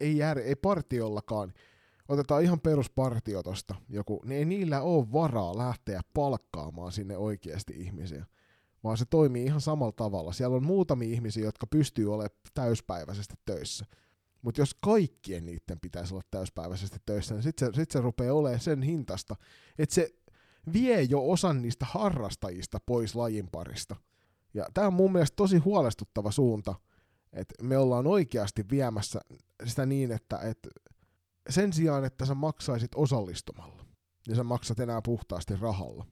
[0.00, 1.52] ei, jär, ei partiollakaan,
[2.08, 8.26] otetaan ihan peruspartio tosta joku, niin ei niillä ole varaa lähteä palkkaamaan sinne oikeasti ihmisiä,
[8.84, 10.32] vaan se toimii ihan samalla tavalla.
[10.32, 13.84] Siellä on muutamia ihmisiä, jotka pystyy olemaan täyspäiväisesti töissä.
[14.42, 18.60] Mutta jos kaikkien niiden pitäisi olla täyspäiväisesti töissä, niin sitten se, sit se rupeaa olemaan
[18.60, 19.36] sen hintasta,
[19.78, 20.10] että se
[20.72, 23.96] vie jo osan niistä harrastajista pois lajin parista.
[24.54, 26.74] Ja tämä on mun mielestä tosi huolestuttava suunta,
[27.32, 29.20] että me ollaan oikeasti viemässä
[29.64, 30.68] sitä niin, että, että
[31.48, 33.84] sen sijaan, että sä maksaisit osallistumalla,
[34.26, 36.06] niin sä maksat enää puhtaasti rahalla.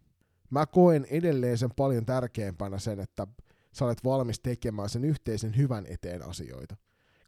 [0.51, 3.27] Mä koen edelleen sen paljon tärkeämpänä sen, että
[3.73, 6.77] sä olet valmis tekemään sen yhteisen hyvän eteen asioita,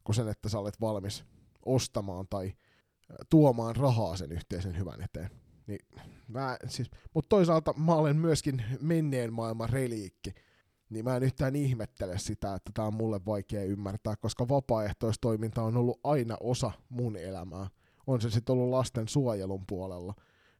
[0.04, 1.24] kuin sen, että sä olet valmis
[1.66, 2.52] ostamaan tai
[3.30, 5.30] tuomaan rahaa sen yhteisen hyvän eteen.
[5.66, 5.86] Niin,
[6.28, 10.34] mä, siis, mutta toisaalta mä olen myöskin menneen maailman reliikki,
[10.90, 15.76] niin mä en yhtään ihmettele sitä, että tämä on mulle vaikea ymmärtää, koska vapaaehtoistoiminta on
[15.76, 17.66] ollut aina osa mun elämää.
[18.06, 20.14] On se sitten ollut lasten suojelun puolella,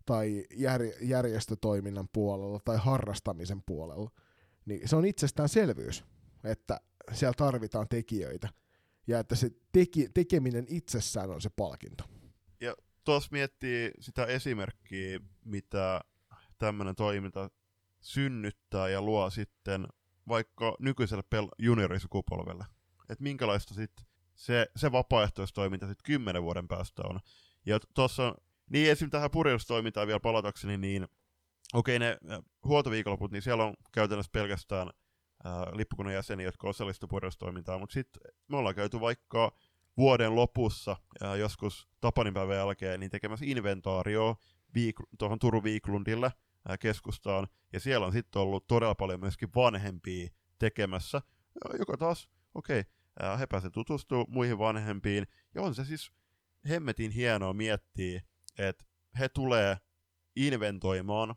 [0.07, 4.11] tai jär- järjestötoiminnan puolella, tai harrastamisen puolella.
[4.67, 6.05] Niin se on itsestäänselvyys,
[6.45, 6.81] että
[7.13, 8.49] siellä tarvitaan tekijöitä,
[9.07, 12.05] ja että se teki- tekeminen itsessään on se palkinto
[13.05, 16.01] tuossa miettii sitä esimerkkiä, mitä
[16.59, 17.51] tämmöinen toiminta
[18.01, 19.87] synnyttää ja luo sitten
[20.29, 22.65] vaikka nykyiselle pel- juniorisukupolvelle.
[23.09, 27.21] Että minkälaista sitten se, se vapaaehtoistoiminta sitten kymmenen vuoden päästä on.
[27.67, 28.35] Ja tuossa,
[28.71, 29.11] niin esim.
[29.11, 31.09] tähän purjehdustoimintaan vielä palatakseni, niin
[31.75, 34.91] okei okay, ne huoltoviikonloput, niin siellä on käytännössä pelkästään
[35.45, 39.53] ää, lippukunnan jäseniä, jotka osallistuvat purjehdustoimintaan, mutta sitten me ollaan käyty vaikka
[39.97, 44.37] vuoden lopussa, ja joskus Tapanin päivän jälkeen, niin tekemässä inventaario
[44.75, 46.31] viik- tuohon Turun Viiklundille
[46.81, 50.29] keskustaan, ja siellä on sitten ollut todella paljon myöskin vanhempia
[50.59, 51.23] tekemässä,
[51.79, 56.13] joka taas, okei, okay, he pääsevät tutustumaan muihin vanhempiin, ja on se siis
[56.69, 58.23] hemmetin hienoa miettiä,
[58.59, 58.85] että
[59.19, 59.77] he tulee
[60.37, 61.35] inventoimaan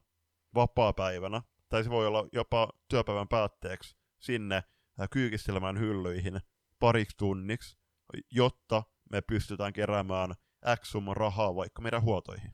[0.55, 4.63] vapaa-päivänä, tai se voi olla jopa työpäivän päätteeksi, sinne
[5.11, 6.39] kyykistelemään hyllyihin
[6.79, 7.77] pariksi tunniksi,
[8.31, 10.33] jotta me pystytään keräämään
[10.81, 12.51] X rahaa vaikka meidän huotoihin.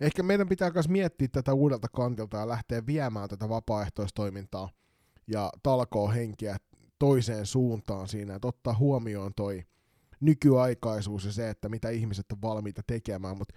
[0.00, 4.68] Ehkä meidän pitää myös miettiä tätä uudelta kantilta ja lähteä viemään tätä vapaaehtoistoimintaa
[5.26, 6.56] ja talkoa henkiä
[6.98, 9.62] toiseen suuntaan siinä, että ottaa huomioon toi
[10.20, 13.54] nykyaikaisuus ja se, että mitä ihmiset on valmiita tekemään, mutta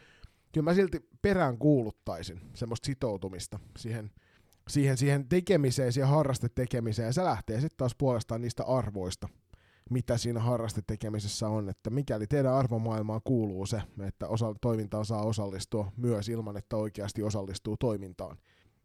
[0.52, 4.12] kyllä mä silti perään kuuluttaisin semmoista sitoutumista siihen,
[4.70, 9.30] siihen, siihen tekemiseen, siihen harrastetekemiseen, ja se lähtee sitten taas puolestaan niistä arvoista,
[9.90, 15.92] mitä siinä harrastetekemisessä on, että mikäli teidän arvomaailmaan kuuluu se, että osa, toimintaan saa osallistua
[15.98, 18.38] myös ilman, että oikeasti osallistuu toimintaan.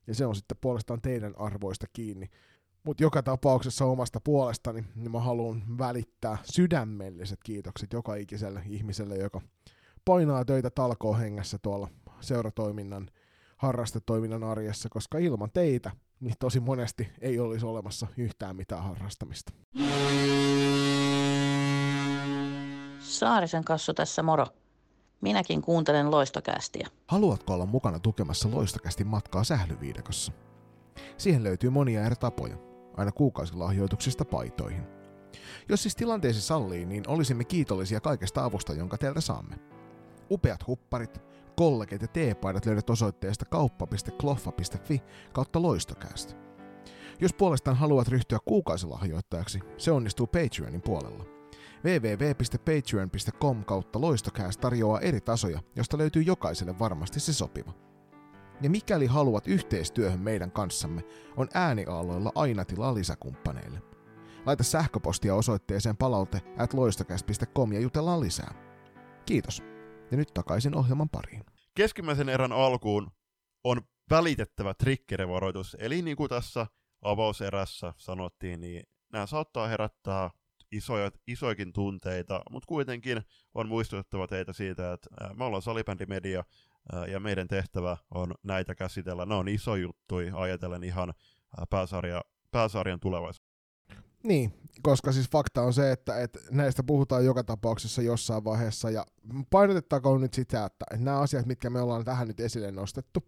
[0.06, 2.30] Ja se on sitten puolestaan teidän arvoista kiinni.
[2.84, 9.40] Mutta joka tapauksessa omasta puolestani niin mä haluan välittää sydämelliset kiitokset joka ikiselle ihmiselle, joka
[10.04, 11.88] painaa töitä talkoon hengessä tuolla
[12.20, 13.10] seuratoiminnan,
[13.56, 15.90] harrastetoiminnan arjessa, koska ilman teitä
[16.20, 19.52] niin tosi monesti ei olisi olemassa yhtään mitään harrastamista.
[23.10, 24.46] Saarisen kassu tässä moro.
[25.20, 26.88] Minäkin kuuntelen loistokästiä.
[27.06, 30.32] Haluatko olla mukana tukemassa loistokästin matkaa sählyviidakossa?
[31.16, 32.56] Siihen löytyy monia eri tapoja,
[32.96, 34.82] aina kuukausilahjoituksista paitoihin.
[35.68, 39.56] Jos siis tilanteesi sallii, niin olisimme kiitollisia kaikesta avusta, jonka teiltä saamme.
[40.30, 41.22] Upeat hupparit,
[41.56, 45.02] kollegit ja teepaidat löydät osoitteesta kauppa.kloffa.fi
[45.32, 46.34] kautta loistokäästä.
[47.20, 51.39] Jos puolestaan haluat ryhtyä kuukausilahjoittajaksi, se onnistuu Patreonin puolella.
[51.84, 57.72] www.patreon.com kautta loistokääst tarjoaa eri tasoja, josta löytyy jokaiselle varmasti se sopiva.
[58.60, 61.02] Ja mikäli haluat yhteistyöhön meidän kanssamme,
[61.36, 63.82] on ääniaaloilla aina tilaa lisäkumppaneille.
[64.46, 66.74] Laita sähköpostia osoitteeseen palaute at
[67.72, 68.54] ja jutellaan lisää.
[69.26, 69.62] Kiitos.
[70.10, 71.44] Ja nyt takaisin ohjelman pariin.
[71.74, 73.10] Keskimmäisen erän alkuun
[73.64, 76.66] on välitettävä trikkerivaroitus, eli niin kuin tässä
[77.02, 80.30] avauserässä sanottiin, niin nämä saattaa herättää
[80.72, 83.22] isoja, isoikin tunteita, mutta kuitenkin
[83.54, 86.44] on muistutettava teitä siitä, että me ollaan salibändimedia
[87.12, 89.26] ja meidän tehtävä on näitä käsitellä.
[89.26, 91.14] Ne on iso juttu ajatellen ihan
[91.70, 93.50] pääsarja, pääsarjan tulevaisuutta.
[94.22, 94.52] Niin,
[94.82, 99.06] koska siis fakta on se, että, että näistä puhutaan joka tapauksessa jossain vaiheessa, ja
[99.50, 103.24] painotettakoon nyt sitä, että, nämä asiat, mitkä me ollaan tähän nyt esille nostettu,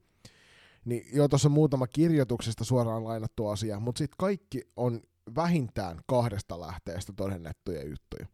[0.84, 5.00] niin jo tuossa muutama kirjoituksesta suoraan lainattu asia, mutta sitten kaikki on
[5.36, 8.26] vähintään kahdesta lähteestä todennettuja juttuja.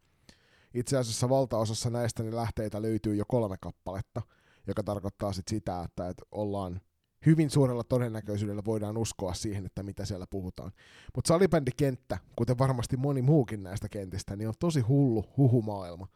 [0.74, 4.22] Itse asiassa valtaosassa näistä niin lähteitä löytyy jo kolme kappaletta,
[4.66, 6.80] joka tarkoittaa sit sitä, että, että ollaan
[7.26, 10.72] hyvin suurella todennäköisyydellä voidaan uskoa siihen, että mitä siellä puhutaan.
[11.14, 16.06] Mutta salibändikenttä, kuten varmasti moni muukin näistä kentistä, niin on tosi hullu huhumaailma.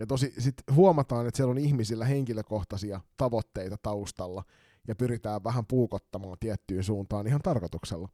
[0.00, 4.44] Ja tosi sit huomataan, että siellä on ihmisillä henkilökohtaisia tavoitteita taustalla,
[4.88, 8.08] ja pyritään vähän puukottamaan tiettyyn suuntaan ihan tarkoituksella,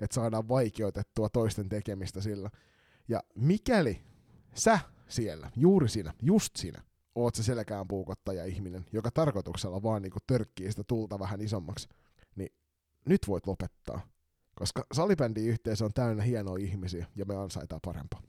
[0.00, 2.50] että saadaan vaikeutettua toisten tekemistä sillä.
[3.08, 4.02] Ja mikäli
[4.54, 4.78] sä
[5.08, 6.82] siellä, juuri sinä, just sinä,
[7.14, 11.88] oot se selkään puukottaja ihminen, joka tarkoituksella vaan niinku törkkii sitä tulta vähän isommaksi,
[12.36, 12.52] niin
[13.04, 14.00] nyt voit lopettaa.
[14.54, 18.22] Koska salibändiyhteisö on täynnä hienoja ihmisiä ja me ansaitaan parempaa.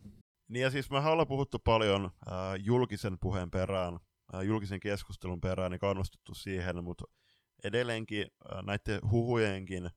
[0.48, 4.00] Niin ja siis me ollaan puhuttu paljon äh, julkisen puheen perään,
[4.36, 7.06] äh, julkisen keskustelun perään ja kannustettu siihen, mutta
[7.64, 9.90] edelleenkin äh, näiden huhujenkin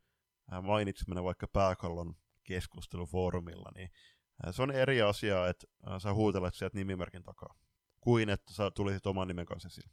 [0.60, 3.90] mainitseminen vaikka pääkallon keskustelufoorumilla, niin
[4.50, 5.66] se on eri asia, että
[5.98, 7.54] sä huutelet sieltä nimimerkin takaa
[8.00, 9.90] kuin että sä tulisit oman nimen kanssa esille.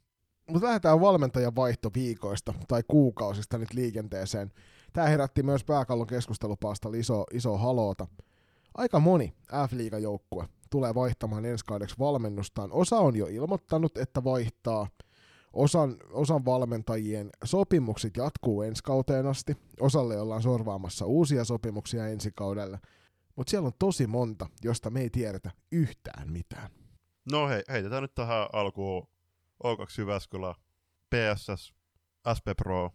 [0.48, 1.52] Mutta lähdetään valmentajan
[1.94, 4.52] viikoista tai kuukausista nyt liikenteeseen.
[4.92, 8.06] Tämä herätti myös pääkallon keskustelupalstalla iso, iso haloota.
[8.74, 9.34] Aika moni
[9.68, 12.72] f joukkue tulee vaihtamaan ensi kaudeksi valmennustaan.
[12.72, 14.88] Osa on jo ilmoittanut, että vaihtaa.
[15.52, 19.56] Osan, osan valmentajien sopimukset jatkuu ensi kauteen asti.
[19.80, 22.78] Osalle ollaan sorvaamassa uusia sopimuksia ensi kaudelle.
[23.36, 26.70] Mutta siellä on tosi monta, josta me ei tiedetä yhtään mitään.
[27.32, 29.08] No hei, heitetään nyt tähän alkuun
[29.64, 30.54] O2 Jyväskylä,
[31.10, 31.74] PSS,
[32.36, 32.90] SP Pro,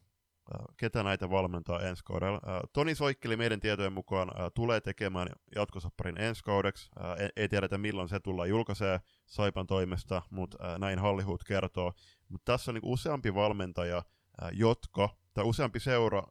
[0.78, 2.40] ketä näitä valmentaa ensi kaudella.
[2.48, 6.90] Äh, Toni Soikkeli meidän tietojen mukaan äh, tulee tekemään jatkosopparin ensi kaudeksi.
[7.20, 11.94] Ei, ei tiedetä milloin se tullaan julkaisee Saipan toimesta, mutta näin Hallihut kertoo.
[12.30, 14.04] Mutta tässä on niin useampi valmentaja,
[14.52, 16.24] jotka, tai useampi seura,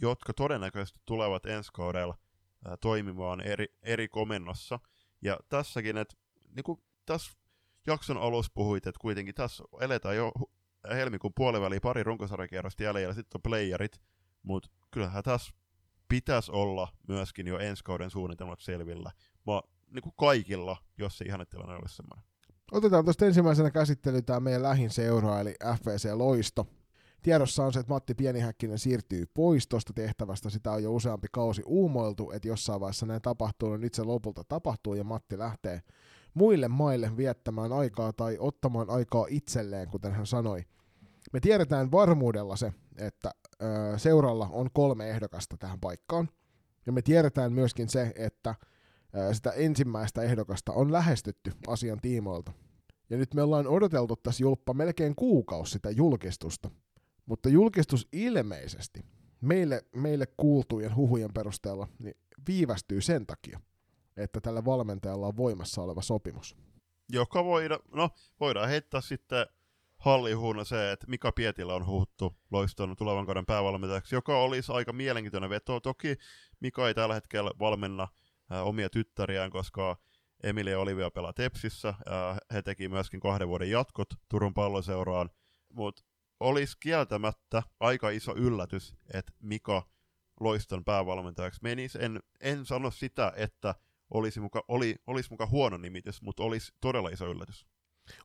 [0.00, 2.18] jotka todennäköisesti tulevat ensi kaudella
[2.80, 4.78] toimimaan eri, eri komennossa.
[5.22, 6.14] Ja tässäkin, että
[6.56, 7.32] niin tässä
[7.86, 10.32] jakson alussa puhuit, että kuitenkin tässä eletään jo
[10.88, 14.00] helmikuun puoliväliin pari runkosarjakierrosta jäljellä, sitten on playerit,
[14.42, 15.52] mutta kyllähän tässä
[16.08, 19.10] pitäisi olla myöskin jo ensi kauden suunnitelmat selvillä.
[19.46, 19.60] Mä,
[19.90, 22.24] niin kuin kaikilla, jos se ihan tilanne olisi semmoinen.
[22.72, 26.66] Otetaan tuosta ensimmäisenä käsittelyyn tämä meidän lähin seura, eli FVC Loisto.
[27.22, 30.50] Tiedossa on se, että Matti Pienihäkkinen siirtyy pois tuosta tehtävästä.
[30.50, 33.68] Sitä on jo useampi kausi uumoiltu, että jossain vaiheessa näin tapahtuu.
[33.68, 35.80] No nyt se lopulta tapahtuu ja Matti lähtee
[36.34, 40.64] muille maille viettämään aikaa tai ottamaan aikaa itselleen, kuten hän sanoi.
[41.32, 43.30] Me tiedetään varmuudella se, että
[43.62, 46.28] ö, seuralla on kolme ehdokasta tähän paikkaan.
[46.86, 48.54] Ja me tiedetään myöskin se, että
[49.14, 52.52] ö, sitä ensimmäistä ehdokasta on lähestytty asian tiimoilta.
[53.10, 56.70] Ja nyt me ollaan odoteltu tässä julppa melkein kuukausi sitä julkistusta.
[57.26, 59.04] Mutta julkistus ilmeisesti
[59.40, 62.14] meille, meille kuultujen huhujen perusteella niin
[62.48, 63.60] viivästyy sen takia,
[64.22, 66.56] että tällä valmentajalla on voimassa oleva sopimus.
[67.12, 68.10] Joka voida, no,
[68.40, 69.46] voidaan heittää sitten
[70.00, 75.50] hallihuuna se, että Mika Pietilä on huuttu loiston tulevan kauden päävalmentajaksi, joka olisi aika mielenkiintoinen
[75.50, 75.80] veto.
[75.80, 76.16] Toki
[76.60, 78.08] Mika ei tällä hetkellä valmenna
[78.52, 79.96] äh, omia tyttäriään, koska
[80.42, 81.88] Emilia Olivia pelaa Tepsissä.
[81.88, 85.30] Äh, he teki myöskin kahden vuoden jatkot Turun palloseuraan,
[85.72, 86.02] mutta
[86.40, 89.88] olisi kieltämättä aika iso yllätys, että Mika
[90.40, 91.98] loiston päävalmentajaksi menisi.
[92.00, 93.74] En, en sano sitä, että
[94.14, 97.66] olisi muka, oli, olisi muka huono nimitys, mutta olisi todella iso yllätys.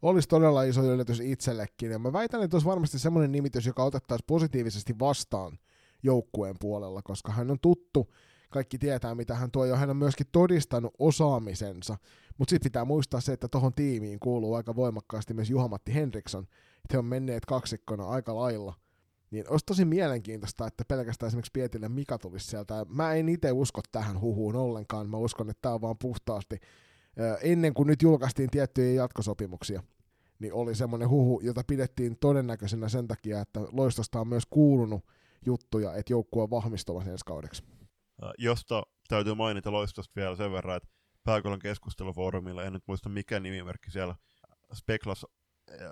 [0.02, 1.92] Olisi todella iso yllätys itsellekin.
[1.92, 5.60] Ja mä väitän, että olisi varmasti semmoinen nimitys, joka otettaisiin positiivisesti vastaan
[6.04, 8.14] joukkueen puolella, koska hän on tuttu,
[8.50, 11.98] kaikki tietää mitä hän tuo, ja hän on myöskin todistanut osaamisensa.
[12.38, 16.48] Mutta sitten pitää muistaa se, että tuohon tiimiin kuuluu aika voimakkaasti myös Juha-Matti Henriksson,
[16.94, 18.74] he on menneet kaksikkona aika lailla–
[19.32, 22.86] niin olisi tosi mielenkiintoista, että pelkästään esimerkiksi Pietille Mika tulisi sieltä.
[22.90, 25.10] Mä en itse usko tähän huhuun ollenkaan.
[25.10, 26.60] Mä uskon, että tämä on vaan puhtaasti
[27.42, 29.84] ennen kuin nyt julkaistiin tiettyjä jatkosopimuksia,
[30.40, 35.06] niin oli semmoinen huhu, jota pidettiin todennäköisenä sen takia, että Loistosta on myös kuulunut
[35.46, 37.64] juttuja, että joukkue on vahvistumassa ensi kaudeksi.
[38.38, 40.90] Josta täytyy mainita Loistosta vielä sen verran, että
[41.24, 44.16] Pääkolon keskustelufoorumilla, en nyt muista mikä nimimerkki siellä
[44.74, 45.26] speklas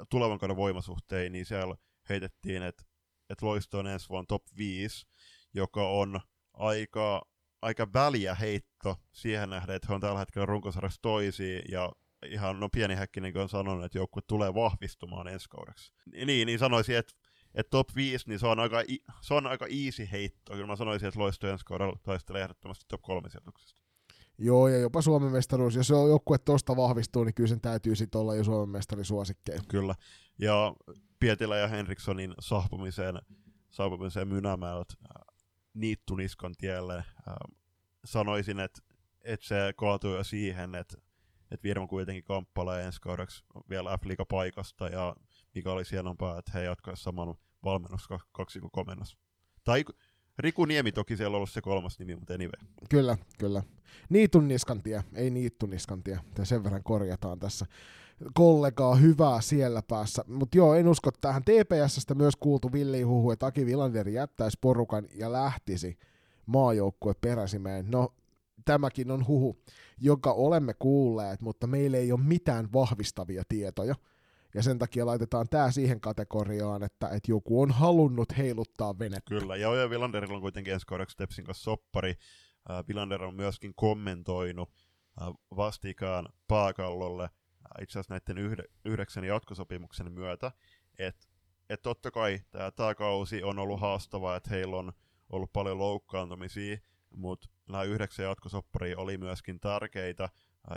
[0.09, 1.75] tulevan kauden voimasuhteen, niin siellä
[2.09, 2.83] heitettiin, että
[3.33, 5.05] että Loisto on ensi vuonna top 5,
[5.53, 6.19] joka on
[6.53, 7.21] aika,
[7.61, 11.91] aika väliä heitto siihen nähden, että he on tällä hetkellä runkosarjassa toisia, ja
[12.25, 15.93] ihan no pieni häkkinen on sanonut, että joukkue tulee vahvistumaan ensi kaudeksi.
[16.25, 17.13] Niin, niin sanoisin, että
[17.55, 18.77] että top 5, niin se on aika,
[19.21, 20.53] se on aika easy heitto.
[20.53, 23.81] Kyllä mä sanoisin, että Loisto ensi kaudella taistelee ehdottomasti top 3 sijoituksesta.
[24.37, 25.75] Joo, ja jopa Suomen mestaruus.
[25.75, 29.61] Jos on joukkue tuosta vahvistuu, niin kyllä sen täytyy sitten olla jo Suomen mestarisuosikkeja.
[29.67, 29.95] Kyllä.
[30.39, 30.73] Ja
[31.23, 33.21] Pietilä ja Henrikssonin saapumiseen,
[33.69, 35.35] saapumiseen Mynämäeltä äh,
[35.73, 37.05] niittuniskan tielle äh,
[38.05, 38.81] sanoisin, että,
[39.21, 40.97] että se kaatuu jo siihen, että,
[41.51, 45.15] että Virma kuitenkin kamppailee ensi kaudeksi vielä f paikasta ja
[45.55, 49.17] mikä oli hienompaa, että he jatkaisivat saman valmennuskaksikon komennossa.
[49.63, 49.83] Tai
[50.39, 52.69] Riku Niemi toki siellä on ollut se kolmas nimi, mutta anyway.
[52.89, 53.63] Kyllä, kyllä.
[54.09, 56.19] Niitun niskantie, ei niittun niskantie.
[56.43, 57.65] Sen verran korjataan tässä
[58.33, 60.23] kollegaa hyvää siellä päässä.
[60.27, 61.43] Mutta joo, en usko tähän.
[61.43, 65.97] TPSstä myös kuultu Villi Huhu, että Aki Villander jättäisi porukan ja lähtisi
[66.45, 67.85] maajoukkue peräsimeen.
[67.91, 68.13] No,
[68.65, 69.57] tämäkin on huhu,
[70.01, 73.95] joka olemme kuulleet, mutta meillä ei ole mitään vahvistavia tietoja–
[74.53, 79.29] ja sen takia laitetaan tämä siihen kategoriaan, että, että joku on halunnut heiluttaa venettä.
[79.29, 82.15] Kyllä, ja Oja Villanderilla on kuitenkin ensi kaudeksi Tepsin kanssa soppari.
[82.71, 84.69] Äh, Villander on myöskin kommentoinut
[85.21, 87.29] äh, vastikään Paakallolle
[87.81, 90.51] itse asiassa näiden yhde, yhdeksän jatkosopimuksen myötä,
[90.99, 91.27] että
[91.69, 92.39] et totta kai
[92.75, 94.93] tämä kausi on ollut haastava, että heillä on
[95.29, 96.77] ollut paljon loukkaantumisia,
[97.15, 100.29] mutta nämä yhdeksän jatkosopparia oli myöskin tärkeitä äh,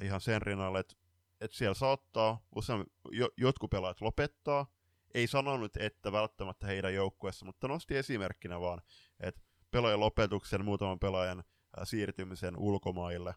[0.03, 0.95] ihan sen rinnalle, että
[1.41, 4.67] että siellä saattaa usein jo, jotkut pelaajat lopettaa,
[5.15, 8.83] ei sanonut, että välttämättä heidän joukkueessa, mutta nosti esimerkkinä vaan,
[9.21, 9.41] että
[9.71, 11.45] pelaajan lopetuksen, muutaman pelaajan
[11.85, 13.35] siirtymisen ulkomaille,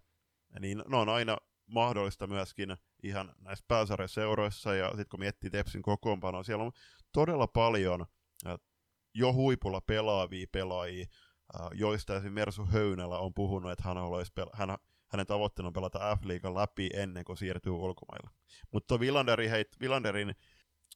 [0.60, 1.38] niin ne on aina
[1.70, 6.72] mahdollista myöskin ihan näissä pääsarjaseuroissa, ja sitten kun miettii Tepsin kokoonpanoa, siellä on
[7.12, 8.06] todella paljon
[9.14, 11.06] jo huipulla pelaavia pelaajia,
[11.74, 16.16] joista esimerkiksi Mersu Höynälä on puhunut, että hän, haluaisi pel- hän hänen tavoitteena on pelata
[16.16, 18.30] F-liigan läpi ennen kuin siirtyy ulkomaille.
[18.72, 20.36] Mutta Villanderi, heit, Villanderin,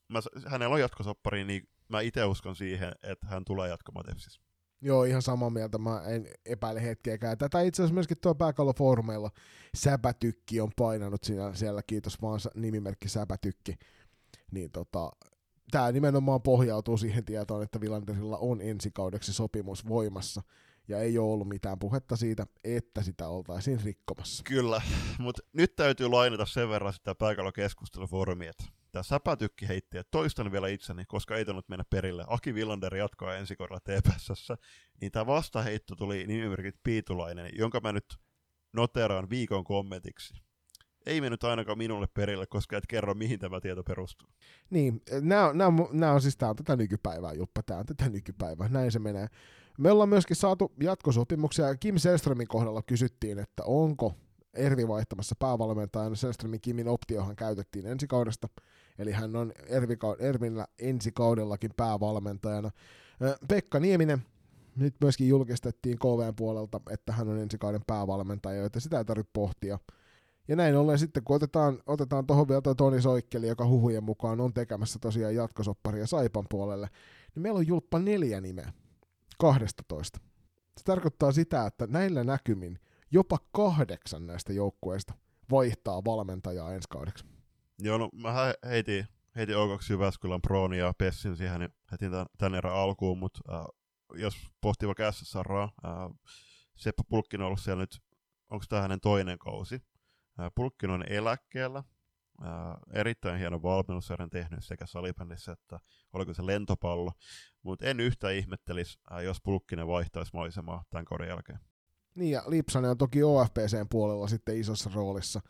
[0.08, 4.42] mä, hänellä on jatkosoppari, niin mä itse uskon siihen, että hän tulee jatkamaan Tepsissä.
[4.84, 5.78] Joo, ihan samaa mieltä.
[5.78, 7.38] Mä en epäile hetkeäkään.
[7.38, 9.32] Tätä itse asiassa myöskin tuo pääkallofoorumeilla
[9.76, 13.76] Säpätykki on painanut siellä, siellä kiitos vaan nimimerkki Säpätykki.
[14.52, 15.12] Niin tota,
[15.72, 20.42] tämä nimenomaan pohjautuu siihen tietoon, että Villanderilla on ensi kaudeksi sopimus voimassa
[20.88, 24.44] ja ei ole ollut mitään puhetta siitä, että sitä oltaisiin rikkomassa.
[24.44, 24.82] Kyllä,
[25.20, 30.68] mutta nyt täytyy lainata sen verran sitä pääkallokeskustelufoorumia, että tämä säpätykki heitti, että toistan vielä
[30.68, 32.26] itseni, koska ei tainnut mennä perille.
[32.28, 34.48] Aki Villander jatkaa ensi korjalla TPSS,
[35.02, 38.16] niin tämä vastaheitto tuli nimimerkit Piitulainen, jonka mä nyt
[38.74, 40.34] noteraan viikon kommentiksi.
[41.06, 44.28] Ei mennyt ainakaan minulle perille, koska et kerro, mihin tämä tieto perustuu.
[44.70, 48.68] Niin, nämä on, on, on siis tämä on tätä nykypäivää, Juppa, tämä on tätä nykypäivää,
[48.68, 49.28] näin se menee.
[49.78, 51.76] Me ollaan myöskin saatu jatkosopimuksia.
[51.76, 54.14] Kim Selströmin kohdalla kysyttiin, että onko
[54.54, 56.16] Ervi vaihtamassa päävalmentajana.
[56.16, 58.48] Selströmin Kimin optiohan käytettiin ensi kaudesta,
[58.98, 62.72] eli hän on Ervi, Ervillä ensi kaudellakin päävalmentajana.
[63.48, 64.26] Pekka Nieminen,
[64.76, 69.32] nyt myöskin julkistettiin KVn puolelta, että hän on ensi kauden päävalmentaja, joten sitä ei tarvitse
[69.34, 69.80] pohtia.
[70.48, 74.42] Ja näin ollen sitten, kun otetaan, otetaan tuohon vielä toi Toni Soikkeli, joka huhujen mukaan
[74.42, 76.90] on tekemässä tosiaan jatkosopparia Saipan puolelle,
[77.36, 78.74] niin meillä on julppa neljä nimeä.
[79.40, 80.20] 12.
[80.78, 82.80] Se tarkoittaa sitä, että näillä näkymin
[83.12, 85.14] jopa kahdeksan näistä joukkueista
[85.52, 87.26] vaihtaa valmentajaa ensi kaudeksi.
[87.80, 92.74] Joo, no mä heitin, heitin O2 Jyväskylän Proon ja Pessin siihen heti tämän, tämän erän
[92.74, 93.66] alkuun, mutta äh,
[94.16, 95.70] jos pohtii vaikka SSR, äh,
[96.76, 98.02] Seppo Pulkkin on ollut siellä nyt,
[98.50, 99.82] onko tämä hänen toinen kausi.
[100.40, 101.84] Äh, Pulkkin on eläkkeellä,
[102.42, 105.80] Äh, erittäin hieno valmennussarjan tehnyt sekä salibändissä että
[106.14, 107.12] oliko se lentopallo,
[107.64, 111.60] mutta en yhtä ihmettelisi, äh, jos Pulkkinen vaihtaisi maisemaa tämän kauden jälkeen.
[112.16, 115.42] Niin ja Lipsanen on toki OFPCn puolella sitten isossa roolissa.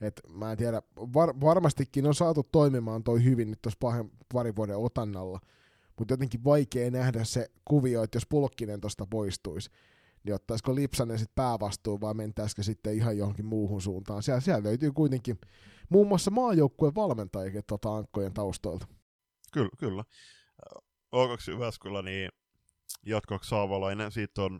[0.00, 4.76] Et mä en tiedä, var, varmastikin on saatu toimimaan toi hyvin nyt tuossa parin vuoden
[4.76, 5.40] otannalla,
[5.98, 9.70] mutta jotenkin vaikea nähdä se kuvio, että jos Pulkkinen tuosta poistuisi,
[10.24, 14.22] niin ottaisiko Lipsanen sitten päävastuun vai mentäisikö sitten ihan johonkin muuhun suuntaan.
[14.22, 15.38] Siellä, siellä löytyy kuitenkin
[15.88, 18.86] muun muassa maajoukkueen valmentajikin tuota ankkojen taustoilta.
[19.52, 20.04] Kyllä, kyllä.
[21.16, 22.30] O2 Jyväskylä, niin
[23.06, 24.58] jatkoksi Saavalainen, siitä on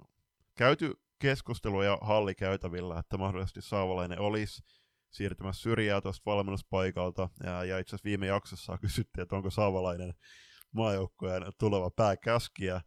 [0.54, 4.62] käyty keskustelua hallikäytävillä, että mahdollisesti Saavalainen olisi
[5.10, 10.14] siirtymässä syrjää tuosta valmennuspaikalta, ja, ja itse asiassa viime jaksossa kysyttiin, että onko Saavalainen
[10.72, 12.80] maajoukkueen tuleva pääkäskiä,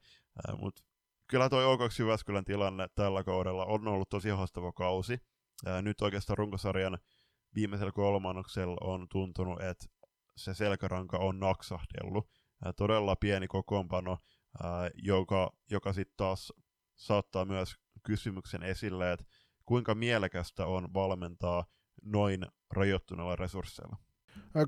[0.60, 0.84] mutta
[1.28, 5.18] kyllä toi O2 Jyväskylän tilanne tällä kaudella on ollut tosi haastava kausi.
[5.66, 6.98] Ää, nyt oikeastaan runkosarjan
[7.56, 9.86] viimeisellä kolmannoksella on tuntunut, että
[10.38, 12.30] se selkäranka on naksahdellut.
[12.66, 14.18] Ää, todella pieni kokoonpano,
[14.64, 16.54] ää, joka, joka sitten taas
[16.96, 19.26] saattaa myös kysymyksen esille, että
[19.66, 21.66] kuinka mielekästä on valmentaa
[22.02, 23.98] noin rajoittuneilla resursseilla.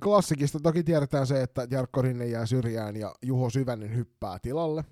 [0.04, 4.84] Klassikista toki tiedetään se, että Jarkko Rinne jää syrjään ja Juho Syvänen hyppää tilalle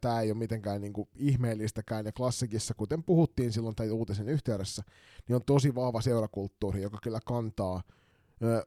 [0.00, 4.82] tämä ei ole mitenkään niinku ihmeellistäkään, ja klassikissa, kuten puhuttiin silloin tai uutisen yhteydessä,
[5.28, 7.82] niin on tosi vahva seurakulttuuri, joka kyllä kantaa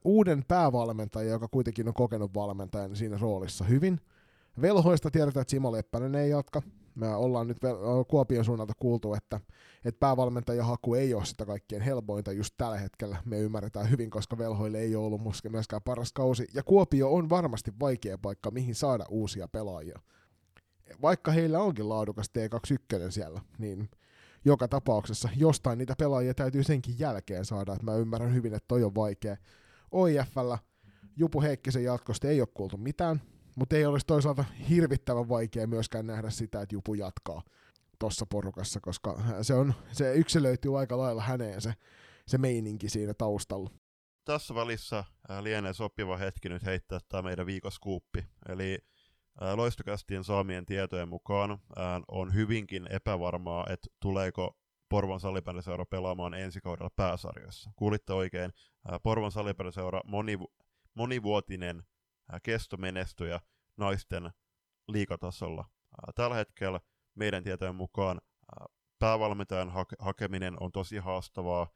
[0.03, 3.99] uuden päävalmentajan, joka kuitenkin on kokenut valmentajan siinä roolissa hyvin.
[4.61, 6.61] Velhoista tiedetään, että Simo Leppänen ei jatka.
[6.99, 7.57] Me ollaan nyt
[8.07, 9.39] Kuopion suunnalta kuultu, että,
[9.85, 13.17] että päävalmentajan haku ei ole sitä kaikkien helpointa just tällä hetkellä.
[13.25, 16.47] Me ymmärretään hyvin, koska velhoille ei ole ollut myöskään paras kausi.
[16.53, 19.99] Ja Kuopio on varmasti vaikea paikka, mihin saada uusia pelaajia.
[21.01, 23.89] Vaikka heillä onkin laadukas T21 siellä, niin
[24.45, 27.73] joka tapauksessa jostain niitä pelaajia täytyy senkin jälkeen saada.
[27.73, 29.37] Että mä ymmärrän hyvin, että toi on vaikea.
[29.91, 30.57] OIFllä
[31.15, 33.21] Jupu Heikkisen jatkosta ei ole kuultu mitään
[33.59, 37.41] mutta ei olisi toisaalta hirvittävän vaikea myöskään nähdä sitä, että Jupu jatkaa
[37.99, 41.73] tuossa porukassa, koska se, on, se yksilöityy aika lailla häneen se,
[42.27, 43.69] se meininki siinä taustalla.
[44.25, 45.03] Tässä välissä
[45.41, 48.25] lienee sopiva hetki nyt heittää tämä meidän viikoskuuppi.
[48.49, 48.77] Eli
[49.55, 51.59] loistokästien saamien tietojen mukaan
[52.07, 54.57] on hyvinkin epävarmaa, että tuleeko
[54.89, 57.71] Porvon salibändiseura pelaamaan ensi kaudella pääsarjassa.
[57.75, 58.51] Kuulitte oikein,
[59.03, 60.37] Porvon salibändiseura moni,
[60.93, 61.83] monivuotinen
[62.43, 63.39] kestomenestyjä
[63.77, 64.31] naisten
[64.87, 65.65] liikatasolla.
[66.15, 66.79] Tällä hetkellä
[67.15, 68.21] meidän tietojen mukaan
[68.99, 71.67] päävalmentajan hakeminen on tosi haastavaa,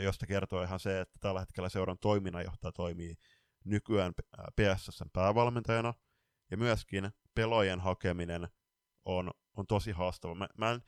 [0.00, 3.14] josta kertoo ihan se, että tällä hetkellä seuran toiminnanjohtaja toimii
[3.64, 4.12] nykyään
[4.56, 5.94] PSSn päävalmentajana,
[6.50, 8.48] ja myöskin pelojen hakeminen
[9.04, 10.34] on, on tosi haastava.
[10.34, 10.82] Mä, mä en,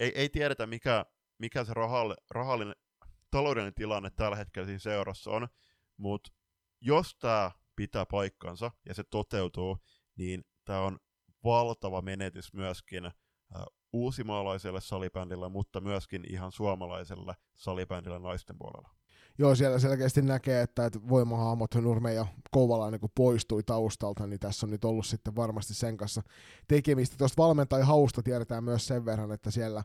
[0.00, 1.06] ei, ei tiedetä, mikä,
[1.38, 2.76] mikä se rahalle, rahallinen,
[3.30, 5.48] taloudellinen tilanne tällä hetkellä siinä seurassa on,
[5.96, 6.32] mutta
[6.80, 9.78] jos tämä pitää paikkansa ja se toteutuu,
[10.16, 10.98] niin tämä on
[11.44, 13.12] valtava menetys myöskin äh,
[13.92, 18.90] uusimaalaiselle salibändille, mutta myöskin ihan suomalaiselle salibändille naisten puolella.
[19.38, 24.66] Joo, siellä selkeästi näkee, että, että voimahahmot Nurme ja Kouvalainen kun poistui taustalta, niin tässä
[24.66, 26.22] on nyt ollut sitten varmasti sen kanssa
[26.68, 27.16] tekemistä.
[27.18, 29.84] Tuosta valmentajahausta tiedetään myös sen verran, että siellä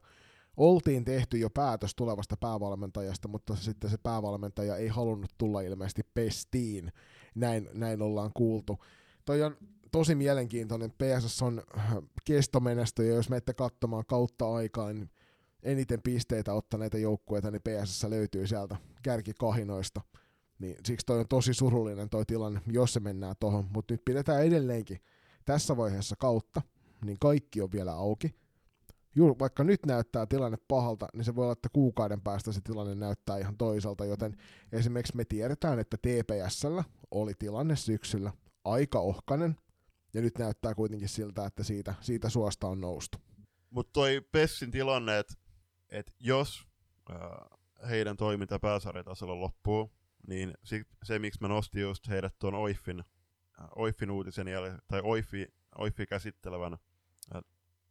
[0.57, 6.91] oltiin tehty jo päätös tulevasta päävalmentajasta, mutta sitten se päävalmentaja ei halunnut tulla ilmeisesti pestiin.
[7.35, 8.79] Näin, näin ollaan kuultu.
[9.25, 9.57] Toi on
[9.91, 10.91] tosi mielenkiintoinen.
[10.91, 11.63] PSS on
[12.25, 15.09] kestomenestyjä, jos menette katsomaan kautta aikaa, niin
[15.63, 20.01] eniten pisteitä ottaneita joukkueita, niin PSS löytyy sieltä kärkikahinoista.
[20.59, 23.67] Niin siksi toi on tosi surullinen toi tilanne, jos se mennään tohon.
[23.73, 24.99] Mutta nyt pidetään edelleenkin
[25.45, 26.61] tässä vaiheessa kautta,
[27.05, 28.40] niin kaikki on vielä auki
[29.17, 33.37] vaikka nyt näyttää tilanne pahalta, niin se voi olla, että kuukauden päästä se tilanne näyttää
[33.37, 34.37] ihan toiselta, joten
[34.71, 38.31] esimerkiksi me tiedetään, että TPSllä oli tilanne syksyllä
[38.63, 39.57] aika ohkanen,
[40.13, 43.17] ja nyt näyttää kuitenkin siltä, että siitä, siitä suosta on noustu.
[43.69, 45.33] Mutta toi Pessin tilanne, että
[45.89, 46.67] et jos
[47.11, 47.19] äh,
[47.89, 49.91] heidän toiminta pääsarjatasolla loppuu,
[50.27, 55.01] niin se, se, miksi mä nostin just heidät tuon Oifin, äh, Oifin uutisen jälkeen, tai
[55.03, 55.47] Oifi,
[55.77, 56.77] Oifi käsittelevän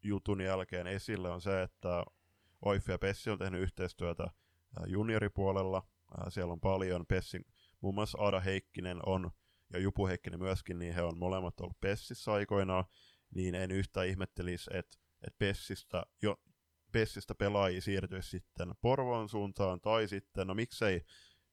[0.03, 2.05] jutun jälkeen esille on se, että
[2.63, 4.27] Oifi ja Pessi on tehnyt yhteistyötä
[4.87, 5.83] junioripuolella.
[6.29, 7.07] Siellä on paljon.
[7.07, 7.45] Pessin,
[7.81, 9.31] muun muassa Ada Heikkinen on,
[9.73, 12.85] ja Jupu Heikkinen myöskin, niin he on molemmat ollut Pessissä aikoinaan,
[13.35, 16.37] niin en yhtään ihmettelisi, että, että Pessistä, jo,
[16.93, 21.05] Pessistä pelaajia siirtyisi sitten Porvoon suuntaan, tai sitten, no miksei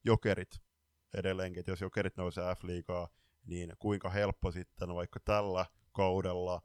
[0.06, 0.62] Jokerit
[1.14, 3.08] edelleenkin, että jos Jokerit nousee F-liigaa,
[3.46, 6.62] niin kuinka helppo sitten vaikka tällä kaudella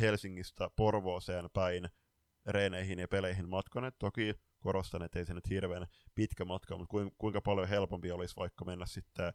[0.00, 1.88] Helsingistä Porvooseen päin
[2.46, 3.94] reeneihin ja peleihin matkaneet.
[3.98, 8.64] Toki korostan, että ei se nyt hirveän pitkä matka, mutta kuinka paljon helpompi olisi vaikka
[8.64, 9.32] mennä sitten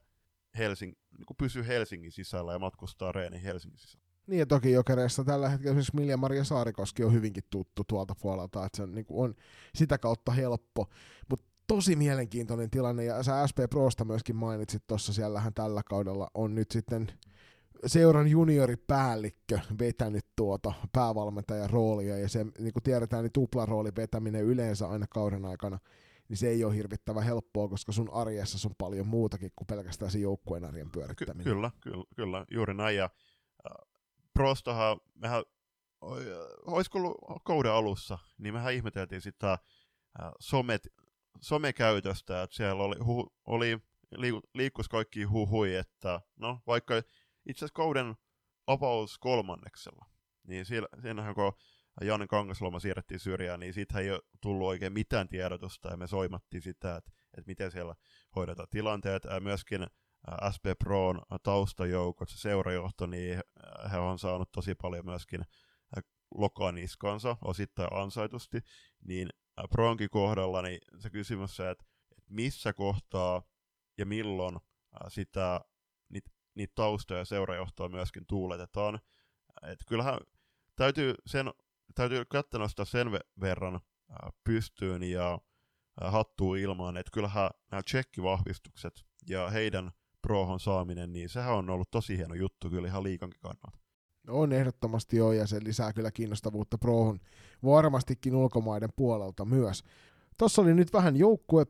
[0.57, 4.03] Helsing, niin pysyä Helsingin sisällä ja matkustaa reeni Helsingin sisällä.
[4.28, 8.66] Niin ja toki Jokereissa tällä hetkellä esimerkiksi Milja Maria Saarikoski on hyvinkin tuttu tuolta puolelta,
[8.66, 9.36] että se niin on
[9.76, 10.89] sitä kautta helppo.
[11.30, 16.55] Mutta tosi mielenkiintoinen tilanne, ja sä SP Prosta myöskin mainitsit tuossa, siellähän tällä kaudella on
[16.55, 17.07] nyt sitten
[17.86, 24.88] seuran junioripäällikkö vetänyt tuota päävalmentajan roolia, ja se, niin kuin tiedetään, niin tuplarooli vetäminen yleensä
[24.88, 25.80] aina kauden aikana,
[26.30, 30.20] niin se ei ole hirvittävä helppoa, koska sun arjessa on paljon muutakin kuin pelkästään se
[30.20, 31.44] joukkueen arjen pyörittäminen.
[31.44, 33.10] Ky- kyllä, kyllä, kyllä, juuri näin, ja
[33.70, 33.88] äh,
[34.34, 35.44] Prostahan, mehän,
[36.66, 40.88] olisiko ollut kauden alussa, niin mehän ihmeteltiin sitä äh, somet,
[41.42, 43.80] somekäytöstä, että siellä oli, hu, oli
[44.54, 46.94] liikkus kaikki huhui, että no vaikka
[47.46, 48.16] itse asiassa kauden
[48.68, 50.06] avaus kolmanneksella.
[50.48, 51.54] Niin siellä, siinähän kun
[52.02, 56.62] Janne Kangasloma siirrettiin syrjään, niin siitä ei ole tullut oikein mitään tiedotusta, ja me soimattiin
[56.62, 57.96] sitä, että, että miten siellä
[58.36, 59.24] hoidetaan tilanteet.
[59.39, 59.88] Myöskin
[60.56, 63.39] SP Proon taustajoukot, se seurajohto, niin
[63.91, 65.41] he on saanut tosi paljon myöskin
[66.36, 68.60] lokaan niskansa, osittain ansaitusti,
[69.06, 69.30] niin
[69.70, 71.86] Proonkin kohdalla niin se kysymys se, että,
[72.18, 73.44] että missä kohtaa
[73.98, 74.58] ja milloin
[75.08, 75.62] sitä
[76.56, 78.99] niitä taustoja ja seurajohtoa myöskin tuuletetaan.
[79.72, 80.18] Et kyllähän
[80.76, 81.54] täytyy, sen,
[81.95, 83.80] täytyy kättä nostaa sen verran
[84.43, 85.39] pystyyn ja
[86.01, 89.91] hattuu ilmaan, että kyllähän nämä tsekkivahvistukset ja heidän
[90.22, 93.84] prohon saaminen, niin sehän on ollut tosi hieno juttu kyllä ihan liikankin kannalta.
[94.28, 97.20] On ehdottomasti jo, ja se lisää kyllä kiinnostavuutta prohon
[97.66, 99.84] varmastikin ulkomaiden puolelta myös.
[100.38, 101.66] Tuossa oli nyt vähän joukkue,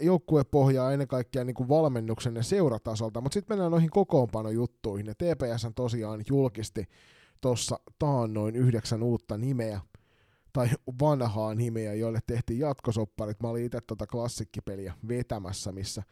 [0.00, 5.06] joukkuepohjaa ennen kaikkea niin kuin valmennuksen ja seuratasolta, mutta sitten mennään noihin kokoonpanojuttuihin.
[5.06, 6.84] Ja TPS tosiaan julkisti
[7.40, 9.80] tuossa taannoin yhdeksän uutta nimeä,
[10.52, 10.68] tai
[11.00, 13.42] vanhaa nimeä, joille tehtiin jatkosopparit.
[13.42, 16.02] Mä olin itse tuota klassikkipeliä vetämässä, missä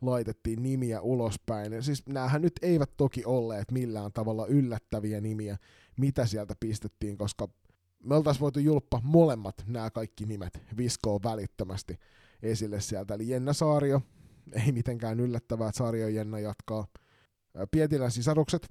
[0.00, 1.82] laitettiin nimiä ulospäin.
[1.82, 5.56] Siis näähän nyt eivät toki olleet millään tavalla yllättäviä nimiä,
[5.96, 7.48] mitä sieltä pistettiin, koska
[8.04, 11.98] me oltaisiin voitu julppa molemmat nämä kaikki nimet viskoon välittömästi
[12.42, 13.14] esille sieltä.
[13.14, 14.02] Eli Jenna Saario,
[14.52, 16.86] ei mitenkään yllättävää, että Saario Jenna jatkaa.
[17.70, 18.68] Pietilän sisarukset,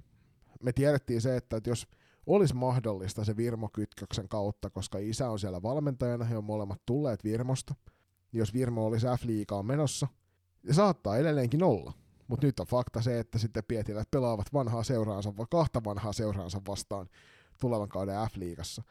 [0.62, 1.86] me tiedettiin se, että jos
[2.26, 7.74] olisi mahdollista se Virmo-kytköksen kautta, koska isä on siellä valmentajana, he on molemmat tulleet Virmosta.
[8.32, 10.08] Jos Virmo olisi F-liigaan menossa,
[10.62, 11.92] ja saattaa edelleenkin olla.
[12.28, 17.08] Mutta nyt on fakta se, että sitten Pietilät pelaavat vanhaa seuraansa, kahta vanhaa seuraansa vastaan
[17.60, 18.82] tulevan kauden F-liigassa.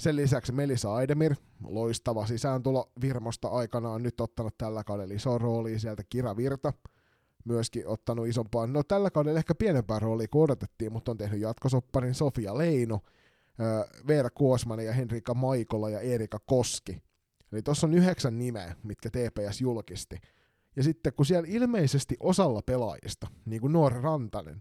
[0.00, 1.34] Sen lisäksi Melisa Aidemir,
[1.64, 6.72] loistava sisääntulo Virmosta aikanaan, nyt ottanut tällä kaudella iso rooli sieltä Kira Virta,
[7.44, 12.14] myöskin ottanut isompaa, no tällä kaudella ehkä pienempää roolia kuin odotettiin, mutta on tehnyt jatkosopparin
[12.14, 13.00] Sofia Leino,
[14.08, 17.02] Veera Kuosman ja Henrika Maikola ja Erika Koski.
[17.52, 20.20] Eli tuossa on yhdeksän nimeä, mitkä TPS julkisti.
[20.76, 24.60] Ja sitten kun siellä ilmeisesti osalla pelaajista, niin kuin Noora Rantanen,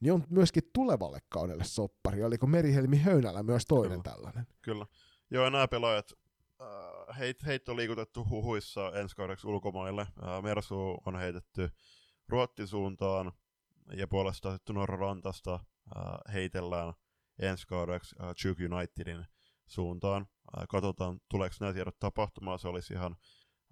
[0.00, 2.24] niin on myöskin tulevalle kaudelle soppari.
[2.24, 4.14] Oliko Merihelmi Höynälä myös toinen Kyllä.
[4.14, 4.46] tällainen?
[4.62, 4.86] Kyllä.
[5.30, 6.12] Joo, nämä pelaajat,
[6.60, 10.02] äh, heit, on liikutettu huhuissa ensi kaudeksi ulkomaille.
[10.02, 11.70] Äh, Mersu on heitetty
[12.28, 13.32] Ruotsin suuntaan
[13.96, 16.94] ja puolestaan sitten Norra Rantasta äh, heitellään
[17.38, 19.24] ensi kaudeksi äh, Duke Unitedin
[19.66, 20.26] suuntaan.
[20.58, 22.58] Äh, katsotaan, tuleeko nämä tiedot tapahtumaan.
[22.58, 23.18] Se olisi ihan, äh,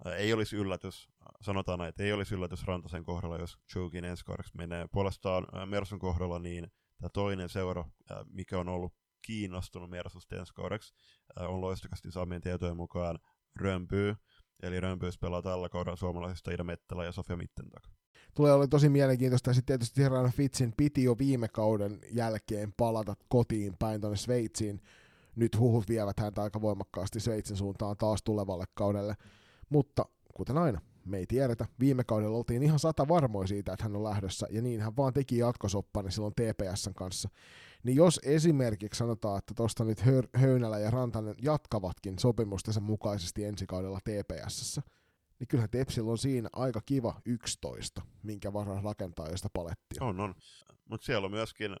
[0.05, 1.09] ei olisi yllätys,
[1.41, 4.85] sanotaan näin, että ei olisi yllätys Rantasen kohdalla, jos Jukin ensi kaudeksi menee.
[4.91, 10.53] Puolestaan äh, Mersun kohdalla niin tämä toinen seura, äh, mikä on ollut kiinnostunut Mersusta ensi
[10.53, 10.93] kaudeksi,
[11.41, 13.19] äh, on loistakasti saamien tietojen mukaan
[13.55, 14.15] Römpyy,
[14.63, 17.83] eli Römpyys pelaa tällä kaudella suomalaisista Ida Mettälä ja Sofia Mittentak.
[18.35, 19.53] Tulee olla tosi mielenkiintoista.
[19.53, 24.81] Sitten tietysti Herran Fitzin piti jo viime kauden jälkeen palata kotiin päin tuonne Sveitsiin.
[25.35, 29.15] Nyt huhut vievät häntä aika voimakkaasti Sveitsin suuntaan taas tulevalle kaudelle.
[29.73, 31.65] Mutta kuten aina, me ei tiedetä.
[31.79, 35.13] Viime kaudella oltiin ihan sata varmoja siitä, että hän on lähdössä, ja niin hän vaan
[35.13, 37.29] teki jatkosoppani silloin TPSn kanssa.
[37.83, 40.03] Niin jos esimerkiksi sanotaan, että tuosta nyt
[40.35, 44.81] Höynälä ja Rantanen jatkavatkin sopimustensa mukaisesti ensi kaudella TPSssä,
[45.39, 50.03] niin kyllähän Tepsillä on siinä aika kiva 11, minkä varaan rakentaa josta palettia.
[50.03, 50.35] On, on.
[50.89, 51.75] Mutta siellä on myöskin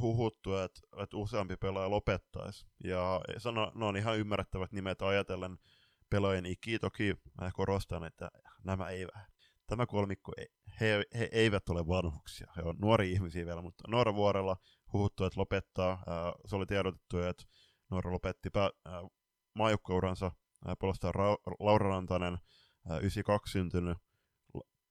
[0.00, 2.66] huhuttu, että, että useampi pelaaja lopettaisi.
[2.84, 5.58] Ja sano, ne on ihan ymmärrettävät nimet ajatellen
[6.12, 6.78] pelaajien ikiä.
[6.78, 8.30] Toki mä korostan, että
[8.64, 9.14] nämä eivät,
[9.66, 10.32] tämä kolmikko,
[10.80, 12.52] he, he eivät ole vanhuksia.
[12.56, 14.56] He on nuoria ihmisiä vielä, mutta Noora Vuorella
[14.92, 16.04] huhuttu, että lopettaa.
[16.46, 17.44] Se oli tiedotettu, että
[17.90, 18.70] Noora lopetti pää,
[20.78, 22.38] puolestaan Ra- Laura Rantanen,
[23.00, 23.98] 92 syntynyt,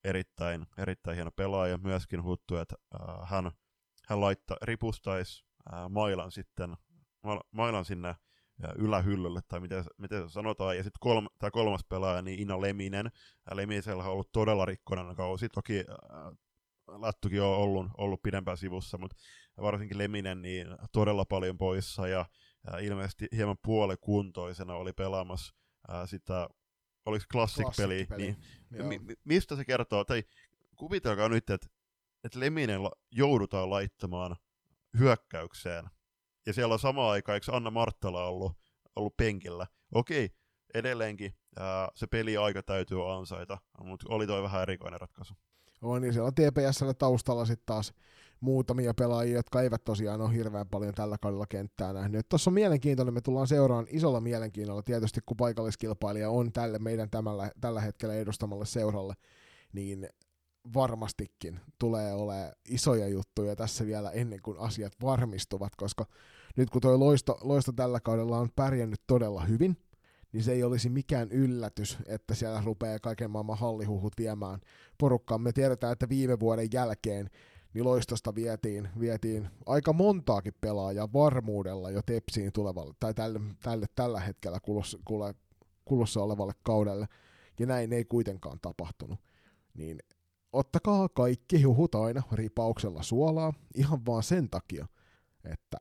[0.04, 1.78] erittäin, erittäin hieno pelaaja.
[1.78, 2.76] Myöskin huuttu, että
[3.24, 3.52] hän,
[4.08, 5.46] hän laittaa, ripustaisi
[5.90, 6.78] mailan sitten,
[7.52, 8.16] mailan sinne
[8.76, 10.78] ylähyllylle, tai miten, miten se sanotaan.
[10.78, 13.12] Ja sitten kolm, tämä kolmas pelaaja, niin Ina Leminen.
[13.54, 15.50] Lemisellä on ollut todella rikkonainen kausi.
[15.50, 16.38] Toki äh,
[16.88, 19.16] Lattukin on ollut, ollut pidempään sivussa, mutta
[19.62, 22.20] varsinkin Leminen niin todella paljon poissa ja
[22.74, 25.54] äh, ilmeisesti hieman puolikuntoisena oli pelaamassa
[25.94, 26.50] äh, sitä,
[27.06, 28.38] oliko Classic-peli, niin
[28.84, 30.24] mi- mistä se kertoo, tai
[30.76, 31.68] kuvitelkaa nyt, että,
[32.24, 32.82] että Leminen
[33.12, 34.36] joudutaan laittamaan
[35.00, 35.86] hyökkäykseen
[36.46, 38.54] ja siellä on samaan aikaan, eikö Anna Marttala ollut,
[38.96, 39.68] ollut penkillä?
[39.94, 40.30] Okei,
[40.74, 45.34] edelleenkin ää, se peli-aika täytyy ansaita, mutta oli toi vähän erikoinen ratkaisu.
[45.82, 47.94] On, niin siellä on TPSllä taustalla sitten taas
[48.40, 52.30] muutamia pelaajia, jotka eivät tosiaan ole hirveän paljon tällä kaudella kenttää nähnyt.
[52.30, 57.52] Tuossa on mielenkiintoinen, me tullaan seuraan isolla mielenkiinnolla tietysti, kun paikalliskilpailija on tälle meidän tämällä,
[57.62, 59.14] tällä hetkellä edustamalle seuralle,
[59.74, 60.10] niin
[60.74, 66.06] varmastikin tulee olemaan isoja juttuja tässä vielä ennen kuin asiat varmistuvat, koska
[66.56, 69.78] nyt kun tuo loisto, loisto tällä kaudella on pärjännyt todella hyvin,
[70.34, 74.60] niin se ei olisi mikään yllätys, että siellä rupeaa kaiken maailman hallihuhut viemään
[74.98, 75.38] porukkaa.
[75.38, 77.30] Me tiedetään, että viime vuoden jälkeen
[77.74, 84.20] niin loistosta vietiin, vietiin aika montaakin pelaajaa varmuudella jo Tepsiin tulevalle, tai tälle, tälle tällä
[84.20, 84.98] hetkellä kulussa,
[85.86, 87.08] kulussa olevalle kaudelle,
[87.60, 89.20] ja näin ei kuitenkaan tapahtunut.
[89.74, 90.00] Niin
[90.54, 94.88] ottakaa kaikki huhut aina ripauksella suolaa, ihan vaan sen takia,
[95.44, 95.78] että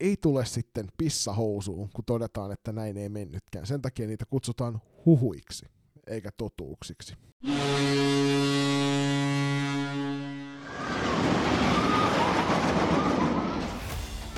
[0.00, 3.66] ei tule sitten pissahousuun, kun todetaan, että näin ei mennytkään.
[3.66, 5.66] Sen takia niitä kutsutaan huhuiksi,
[6.06, 7.14] eikä totuuksiksi.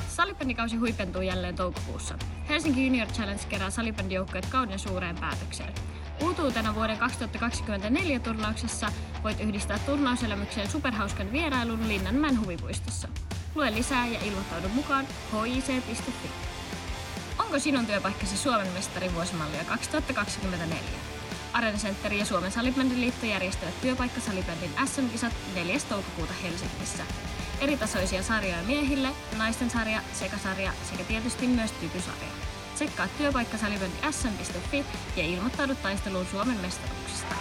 [0.09, 2.19] Salibändikausi huipentuu jälleen toukokuussa.
[2.49, 5.75] Helsinki Junior Challenge kerää salibändijoukkueet kauden suureen päätökseen.
[6.21, 13.09] Uutuutena vuoden 2024 turnauksessa voit yhdistää turnauselämykseen superhauskan vierailun Linnanmäen huvipuistossa.
[13.55, 15.07] Lue lisää ja ilmoittaudu mukaan
[15.45, 16.31] hic.fi.
[17.39, 20.77] Onko sinun työpaikkasi Suomen mestari vuosimallia 2024?
[21.53, 25.79] Arena Center ja Suomen Salibändiliitto järjestävät työpaikkasalibändin SM-kisat 4.
[25.89, 27.03] toukokuuta Helsingissä.
[27.61, 32.46] Eritasoisia sarjoja miehille, naisten sarja, sekasarja sekä tietysti myös tykysarja.
[32.77, 34.85] Tsekkaa työpaikkasalibändi sm.fi
[35.17, 37.35] ja ilmoittaudu taisteluun Suomen mestaruuksista.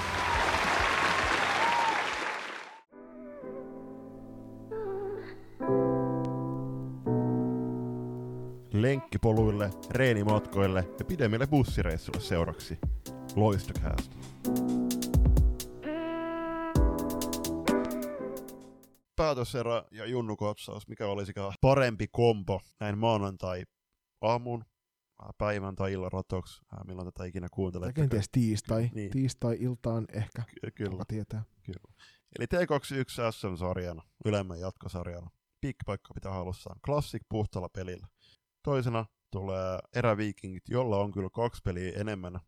[8.74, 12.78] Lenkkipoluille, reenimatkoille ja pidemmille bussireissuille seuraksi.
[13.36, 14.12] Loistocast.
[19.16, 20.38] Päätöserä ja Junnu
[20.88, 23.64] mikä olisikaan parempi kompo näin maanantai
[24.22, 24.66] aamun,
[25.38, 27.86] päivän tai illan ratoksi, äh, milloin tätä ikinä kuuntelet.
[27.86, 28.90] Tai kenties tiistai.
[28.94, 29.12] Niin.
[29.12, 31.04] Tiistai-iltaan ehkä, Ky- Kyllä.
[31.08, 31.44] tietää.
[31.64, 31.94] Kyllä.
[32.40, 35.30] Eli T21 SM-sarjana, ylemmän jatkosarjana.
[35.62, 36.80] Piikkipaikka pitää halussaan.
[36.86, 38.08] Classic puhtalla pelillä.
[38.64, 42.42] Toisena tulee eräviikingit, jolla on kyllä kaksi peliä enemmän äh,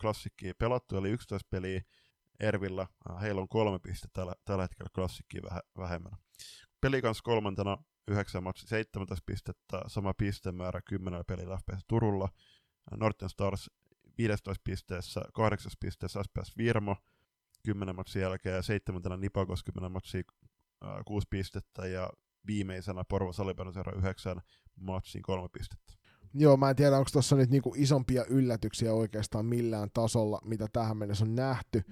[0.00, 1.80] klassikkiä pelattu, eli 11 peliä
[2.40, 2.86] Ervillä.
[3.10, 6.12] Äh, Heillä on kolme pistettä tällä, tällä hetkellä klassikkiä väh- vähemmän.
[6.80, 7.78] Pelikans kolmantena
[8.08, 12.28] 9 matsi 17 pistettä, sama pistemäärä 10 pelillä FPS Turulla.
[12.96, 13.70] Northern Stars
[14.18, 16.96] 15 pisteessä, 8 pisteessä SPS Virmo,
[17.62, 20.22] 10 matsin jälkeen ja seitsemäntenä Nipakos 10 matsia,
[21.06, 22.10] 6 pistettä ja
[22.46, 24.40] viimeisenä Porvo Salibändyseuran 9
[24.80, 25.92] matsin 3 pistettä.
[26.34, 30.96] Joo, mä en tiedä, onko tuossa nyt niinku isompia yllätyksiä oikeastaan millään tasolla, mitä tähän
[30.96, 31.82] mennessä on nähty.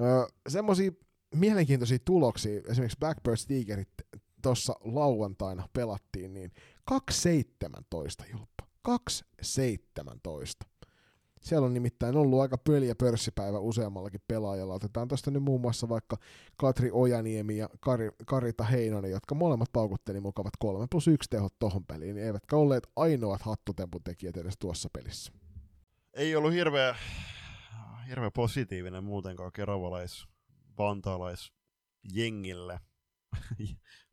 [0.00, 0.90] Öö, semmoisia
[1.34, 3.88] mielenkiintoisia tuloksia, esimerkiksi Blackbird Stigerit
[4.42, 6.50] tuossa lauantaina pelattiin, niin
[6.90, 8.68] 2.17 julppa.
[8.88, 10.68] 2.17.
[11.40, 14.74] Siellä on nimittäin ollut aika pöliä pörssipäivä useammallakin pelaajalla.
[14.74, 16.16] Otetaan tuosta nyt muun muassa vaikka
[16.56, 21.84] Katri Ojaniemi ja Kari, Karita Heinonen, jotka molemmat paukutteli mukavat 3 plus 1 tehot tohon
[21.84, 25.32] peliin, niin eivätkä olleet ainoat hattutempun tekijät edes tuossa pelissä.
[26.14, 26.96] Ei ollut hirveä,
[28.08, 30.26] hirveä positiivinen muutenkaan keravalais,
[30.78, 31.52] vantaalais
[32.12, 32.80] jengille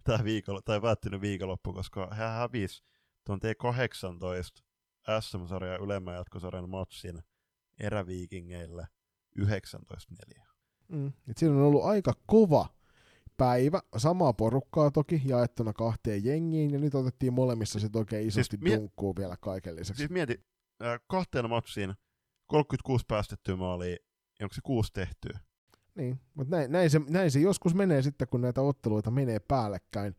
[0.05, 2.83] tämä viikolla, tai päättynyt viikonloppu, koska he hävisi
[3.25, 4.63] tuon T18
[5.21, 7.23] SM-sarjan ylemmän jatkosarjan matsin
[7.79, 8.87] eräviikingeille
[9.39, 9.45] 19-4.
[10.87, 11.07] Mm.
[11.27, 12.67] Et siinä on ollut aika kova
[13.37, 18.47] päivä, samaa porukkaa toki jaettuna kahteen jengiin, ja nyt otettiin molemmissa sit oikein isosti Siis
[18.47, 19.97] siis mie- dunkkuu vielä kaiken lisäksi.
[19.97, 20.45] Siis mieti,
[20.83, 21.93] äh, kahteen matsiin
[22.47, 23.97] 36 päästettyä maalia,
[24.41, 25.39] onko se kuusi tehtyä?
[25.95, 30.15] Niin, mutta näin, näin, se, näin se joskus menee sitten, kun näitä otteluita menee päällekkäin.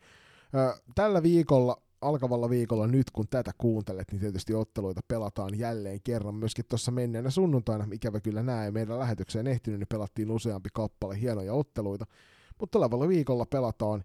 [0.94, 6.35] Tällä viikolla, alkavalla viikolla nyt, kun tätä kuuntelet, niin tietysti otteluita pelataan jälleen kerran.
[6.35, 11.53] Myöskin tuossa menneenä sunnuntaina, ikävä kyllä näin, meidän lähetykseen ehtinyt, niin pelattiin useampi kappale hienoja
[11.53, 12.07] otteluita.
[12.61, 14.05] Mutta tulevalla viikolla pelataan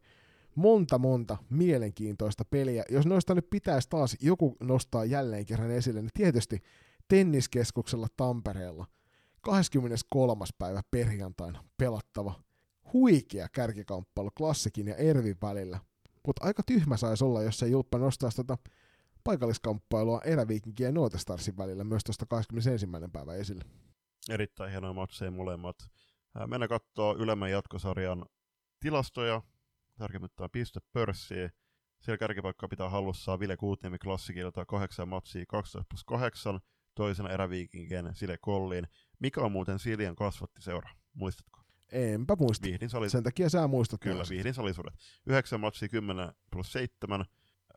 [0.55, 2.83] monta monta mielenkiintoista peliä.
[2.89, 6.63] Jos noista nyt pitäisi taas joku nostaa jälleen kerran esille, niin tietysti
[7.07, 8.85] tenniskeskuksella Tampereella–
[9.41, 10.45] 23.
[10.57, 12.33] päivä perjantaina pelattava
[12.93, 15.79] huikea kärkikamppailu klassikin ja Ervin välillä.
[16.27, 18.57] Mutta aika tyhmä saisi olla, jos ei Julppa nostaisi tota
[19.23, 22.87] paikalliskamppailua Eräviikinkin ja Nootestarsin välillä myös tuosta 21.
[23.11, 23.63] päivä esille.
[24.29, 25.75] Erittäin hienoja matseja molemmat.
[26.47, 28.25] Mennään katsoo ylemmän jatkosarjan
[28.79, 29.41] tilastoja,
[29.97, 31.49] tarkemmin pistepörssiä.
[32.01, 36.59] Siellä kärkipaikkaa pitää hallussaan Ville Kuutniemi klassikilta 8 matsia 12 plus 8,
[36.95, 38.87] toisena eräviikinkien Sile Kolliin.
[39.19, 40.89] Mikä on muuten Siljan kasvatti seura?
[41.13, 41.61] Muistatko?
[41.91, 42.67] Enpä muista.
[42.67, 43.09] Vihdin sali...
[43.09, 43.99] Sen takia sä muistat.
[43.99, 44.23] Kyllä.
[44.29, 44.93] Vihdin salisuudet.
[45.25, 47.25] 9 matsia 10 plus 7.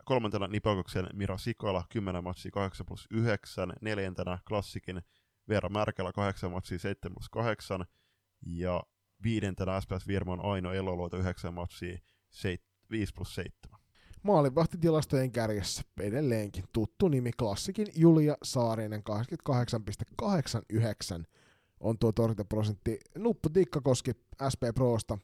[0.04, 3.72] Kolmantena Nipakoksen Mira Sikala 10 matsia 8 plus 9.
[3.80, 5.02] Neljäntenä Klassikin
[5.48, 7.84] Veera Märkälä 8 matsia 7 plus 8.
[8.46, 8.82] Ja
[9.22, 11.98] viidentenä SPS Virmon Aino Eloluoto 9 matsia
[12.90, 13.83] 5 plus 7.
[14.24, 19.02] Maalivahtitilastojen kärjessä edelleenkin tuttu nimi klassikin Julia Saarinen
[21.20, 21.24] 88,89
[21.80, 22.98] on tuo torjuntaprosentti.
[23.18, 24.12] Nuppu Tikkakoski
[24.52, 25.18] SP Prosta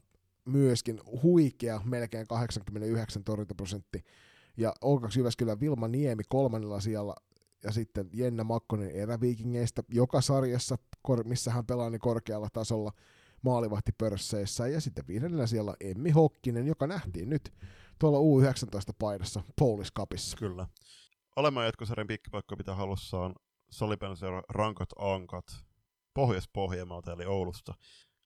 [0.44, 4.04] myöskin huikea, melkein 89 torjuntaprosentti.
[4.56, 7.14] Ja O2 Jyväskylän Vilma Niemi kolmannella siellä
[7.64, 10.76] ja sitten Jenna Makkonen eräviikingeistä joka sarjassa,
[11.24, 12.92] missä hän pelaa niin korkealla tasolla
[13.42, 14.68] maalivahtipörsseissä.
[14.68, 17.52] Ja sitten viidennellä siellä Emmi Hokkinen, joka nähtiin nyt
[18.00, 20.36] tuolla U19-paidassa Polish Cupissa.
[20.36, 20.66] Kyllä.
[21.36, 23.34] alemman jatkosarjan pikkipaikka pitää halussaan
[23.70, 25.44] Salipenseura Rankat Ankat
[26.14, 27.74] Pohjois-Pohjanmaalta eli Oulusta.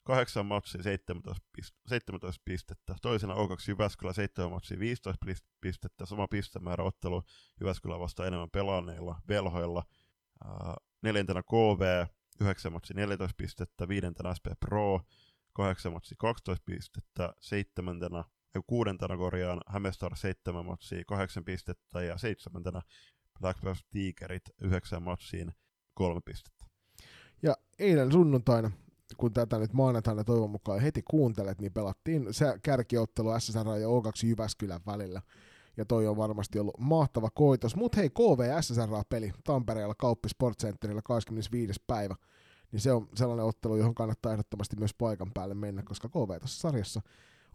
[0.04, 2.94] Kahdeksan matsia 17, pist- 17 pistettä.
[3.02, 3.38] Toisena O2
[3.68, 5.26] Jyväskylä 7 matsia 15
[5.60, 6.06] pistettä.
[6.06, 7.22] Sama pistemäärä ottelu
[7.60, 9.82] Jyväskylä vasta enemmän pelaaneilla velhoilla.
[11.02, 12.06] Neljäntenä KV
[12.40, 13.88] 9 matsia 14 pistettä.
[13.88, 15.00] Viidentenä SP Pro
[15.52, 17.34] 8 matsia 12 pistettä.
[17.40, 18.24] Seitsemäntenä
[18.66, 22.82] kuudentena korjaan Hämestar 7 matsia 8 pistettä ja seitsemäntenä
[23.40, 25.52] Black Bears Tigerit 9 matsiin
[25.94, 26.64] 3 pistettä.
[27.42, 28.70] Ja eilen sunnuntaina,
[29.16, 34.26] kun tätä nyt maanantaina toivon mukaan heti kuuntelet, niin pelattiin se kärkiottelu SSR ja O2
[34.26, 35.22] Jyväskylän välillä.
[35.76, 37.76] Ja toi on varmasti ollut mahtava koitos.
[37.76, 41.82] Mutta hei, KV SSR-peli Tampereella Kauppi Sportcenterillä 25.
[41.86, 42.14] päivä.
[42.72, 46.60] Niin se on sellainen ottelu, johon kannattaa ehdottomasti myös paikan päälle mennä, koska KV tässä
[46.60, 47.00] sarjassa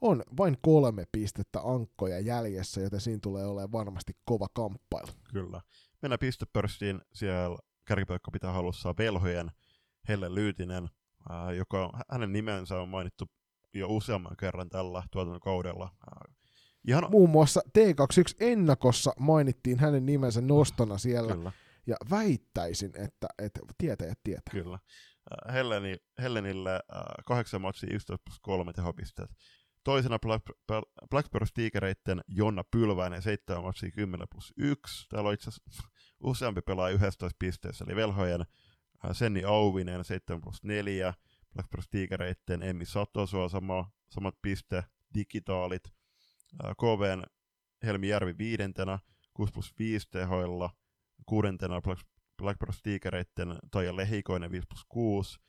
[0.01, 5.11] on vain kolme pistettä ankkoja jäljessä, joten siinä tulee olemaan varmasti kova kamppailu.
[5.33, 5.61] Kyllä.
[6.01, 7.01] Mennään pistepörssiin.
[7.13, 9.51] Siellä kärkipaikka pitää halussa velhojen
[10.07, 10.89] Helle Lyytinen,
[11.29, 13.25] ää, joka hänen nimensä on mainittu
[13.73, 15.89] jo useamman kerran tällä tuotantokaudella.
[16.87, 17.07] Ihan...
[17.11, 21.35] Muun muassa T21 ennakossa mainittiin hänen nimensä nostona siellä.
[21.35, 21.51] Kyllä.
[21.87, 24.51] Ja väittäisin, että, että tietäjät tietää.
[24.51, 24.79] Kyllä.
[25.53, 29.29] Helleni, Hellenille äh, 8 matsia 11 plus 3 tehopisteet.
[29.83, 30.45] Toisena Black,
[31.09, 35.07] Blackbird Tigereitten Jonna Pylväinen 7 matsia 10 plus 1.
[35.09, 35.89] Täällä on itse asiassa
[36.19, 41.13] useampi pelaaja 11 pisteessä, eli Velhojen äh, Senni Auvinen 7 plus 4.
[41.53, 44.83] Blackbird Tigereitten Emmi Satosua sama, samat piste,
[45.13, 45.85] digitaalit.
[46.65, 47.23] Äh, KVn
[47.83, 48.99] Helmi Järvi viidentenä
[49.33, 50.69] 6 plus 5 tehoilla.
[51.25, 52.01] Kuudentena Black,
[52.37, 55.39] Blackbird Tigereitten Taija Lehikoinen 5 plus 6.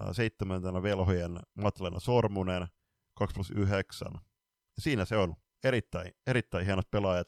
[0.00, 2.68] Äh, seitsemäntenä Velhojen Matlena Sormunen
[3.22, 4.08] 2 plus 9.
[4.76, 5.34] Ja siinä se on.
[5.64, 7.26] Erittäin, erittäin hienot pelaajat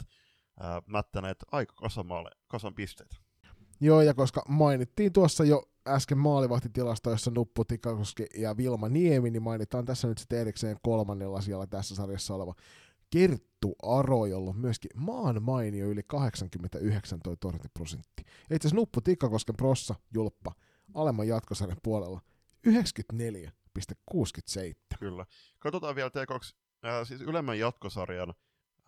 [0.60, 3.16] ää, mättäneet aika kasamaalle, kasan pisteitä.
[3.80, 9.84] Joo, ja koska mainittiin tuossa jo äsken maalivahtitilastoissa Nuppu Tikakoski ja Vilma Niemi, niin mainitaan
[9.84, 12.54] tässä nyt sitten erikseen kolmannella siellä tässä sarjassa oleva
[13.10, 18.22] Kerttu Aro, jolla on myöskin maan mainio yli 89 toi torjuntaprosentti.
[18.22, 20.52] Itse asiassa Nuppu Tikkakosken prossa julppa
[20.94, 22.20] alemman jatkosarjan puolella
[22.64, 23.52] 94
[24.10, 24.74] 67.
[24.98, 25.26] Kyllä.
[25.58, 26.54] Katsotaan vielä T2,
[26.86, 28.34] äh, siis ylemmän jatkosarjan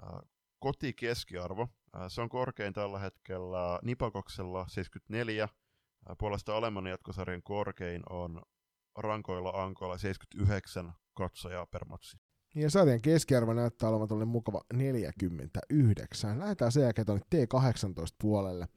[0.03, 0.21] äh,
[0.59, 1.69] kotikeskiarvo.
[1.97, 5.45] Äh, se on korkein tällä hetkellä Nipakoksella 74.
[5.45, 8.43] Äh, puolesta alemman jatkosarjan korkein on
[8.99, 12.17] rankoilla ankoilla 79 katsojaa per matsi.
[12.55, 16.39] Ja sarjan keskiarvo näyttää olevan tuolle mukava 49.
[16.39, 18.69] Lähdetään sen jälkeen tuonne T18 puolelle.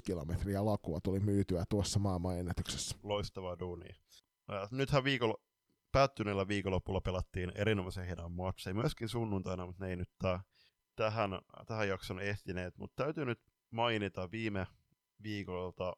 [0.05, 2.97] kilometriä lakua tuli myytyä tuossa maailmanennätyksessä.
[3.03, 3.95] Loistavaa duunia.
[4.71, 5.35] Nythän viikolla
[5.95, 10.41] päättyneellä viikonlopulla pelattiin erinomaisen hienoa matseja, myöskin sunnuntaina, mutta ne ei nyt tää,
[10.97, 11.31] tähän,
[11.67, 13.41] tähän jakson ehtineet, mutta täytyy nyt
[13.71, 14.67] mainita viime
[15.23, 15.97] viikolta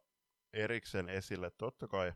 [0.52, 2.12] erikseen esille, totta kai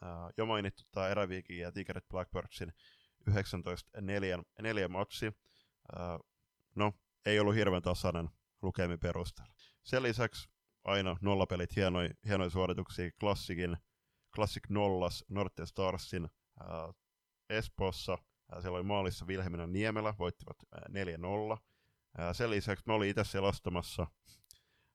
[0.00, 2.72] ää, jo mainittu tämä Eräviikin ja Tigeret Blackbirdsin
[3.30, 3.32] 19-4
[4.88, 5.32] matsi.
[5.96, 6.18] Ää,
[6.76, 6.92] no,
[7.26, 8.28] ei ollut hirveän tasainen
[8.62, 9.54] lukemin perusteella.
[9.82, 10.48] Sen lisäksi
[10.84, 13.76] aina nollapelit, hienoja, hienoja suorituksia, klassikin,
[14.34, 16.28] Classic Nollas, Norte Starsin,
[16.60, 16.92] ää,
[17.50, 18.18] Espoossa.
[18.60, 20.56] Siellä oli maalissa Vilhelmina Niemelä, voittivat
[20.90, 22.32] 4-0.
[22.32, 24.06] Sen lisäksi me olin itse selastamassa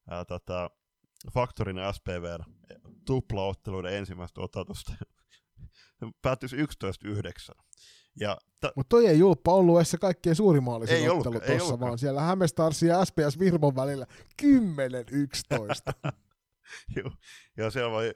[0.09, 0.69] ää, tota,
[1.33, 2.43] Faktorin SPVn
[3.05, 4.93] tuplaotteluiden ensimmäistä otatusta.
[6.21, 6.65] Päättyisi 11-9.
[8.19, 11.97] Ja ta- Mutta toi ei julppa ollut edes se kaikkein suurimaalisin ei ottelu tuossa, vaan
[11.99, 14.05] siellä Hämestarsin ja SPS Virmon välillä
[14.41, 14.45] 10-11.
[16.97, 17.11] Joo,
[17.57, 18.13] ja siellä voi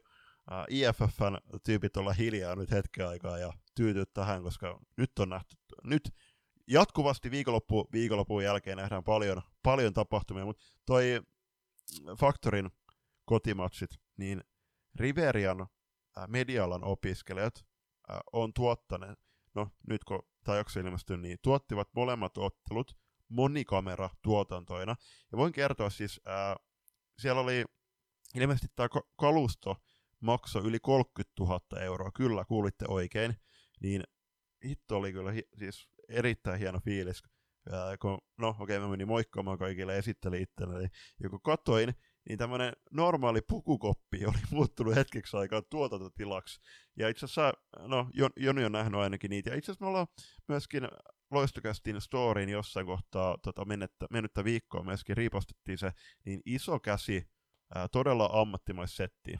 [0.52, 5.56] uh, IFFn tyypit olla hiljaa nyt hetken aikaa ja tyytyä tähän, koska nyt on nähty,
[5.84, 6.14] nyt
[6.68, 11.22] jatkuvasti viikonloppu, viikonlopun jälkeen nähdään paljon, paljon tapahtumia, mutta toi
[12.20, 12.70] Faktorin
[13.26, 14.44] kotimatsit, niin
[14.96, 17.54] Riverian äh, medialan opiskelijat
[18.12, 19.20] äh, on tuottaneet,
[19.56, 22.98] no nyt kun tämä jakso ilmestyi, niin tuottivat molemmat ottelut
[23.30, 24.96] monikamera tuotantoina.
[25.32, 26.56] Ja voin kertoa siis, äh,
[27.20, 27.66] siellä oli
[28.36, 29.76] ilmeisesti tämä kalusto
[30.22, 33.36] maksoi yli 30 000 euroa, kyllä kuulitte oikein,
[33.82, 34.04] niin
[34.66, 37.24] hitto oli kyllä hi- siis erittäin hieno fiilis.
[37.72, 40.88] Ja kun, no okei, okay, mä menin moikkaamaan kaikille ja esittelin itselleni.
[41.24, 41.94] Ja kun katoin,
[42.30, 46.60] niin tämmöinen normaali pukukoppi oli muuttunut hetkeksi aikaa tuotantotilaksi.
[46.98, 50.08] Ja itse asiassa, no Joni on nähnyt ainakin niitä, ja itse asiassa me ollaan
[50.48, 50.88] myöskin
[51.32, 55.92] Loistokästin storyin jossain kohtaa tota, menettä, mennyttä viikkoa myöskin riipostettiin se,
[56.26, 57.30] niin iso käsi,
[57.76, 59.36] ää, todella ammattimaissetti.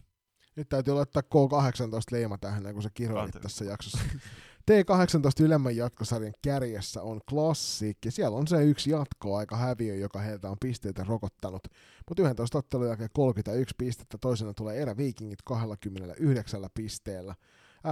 [0.58, 4.00] Nyt täytyy laittaa K18 leima tähän, kun se kirjoitit tässä jaksossa.
[4.72, 10.50] T18 ylemmän jatkosarjan kärjessä on Classic, ja siellä on se yksi jatkoaika häviö, joka heiltä
[10.50, 11.68] on pisteitä rokottanut.
[12.10, 17.36] Mutta 11 ottelun jälkeen 31 pistettä, toisena tulee Erä Vikingit 29 pisteellä.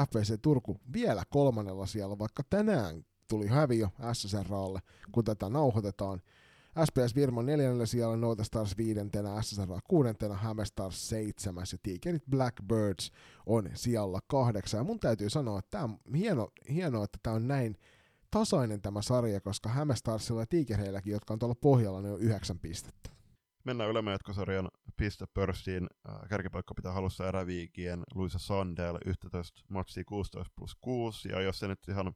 [0.06, 4.80] FPC Turku vielä kolmannella siellä, vaikka tänään tuli häviö SSRAlle,
[5.12, 6.22] kun tätä nauhoitetaan.
[6.86, 13.12] SPS Virmo neljännellä siellä, Noita Stars viidentenä, SSR kuudentena, Häme Stars seitsemäs ja Tigerit Blackbirds
[13.46, 14.78] on siellä kahdeksan.
[14.78, 17.78] Ja mun täytyy sanoa, että tämä on hieno, hienoa, että tämä on näin
[18.32, 22.60] tasainen tämä sarja, koska Häme Starsilla ja Tigereilläkin, jotka on tuolla pohjalla, ne on yhdeksän
[22.60, 23.10] pistettä.
[23.64, 25.88] Mennään ylemmän jatkosarjan pistepörssiin.
[26.30, 31.30] Kärkipaikka pitää halussa eräviikien Luisa Sandel 11 matsia 16 plus 6.
[31.30, 32.14] Ja jos se nyt ihan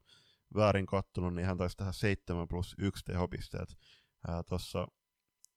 [0.56, 3.77] väärin kattonut, niin hän taisi tehdä 7 plus 1 tehopisteet
[4.50, 4.88] tuossa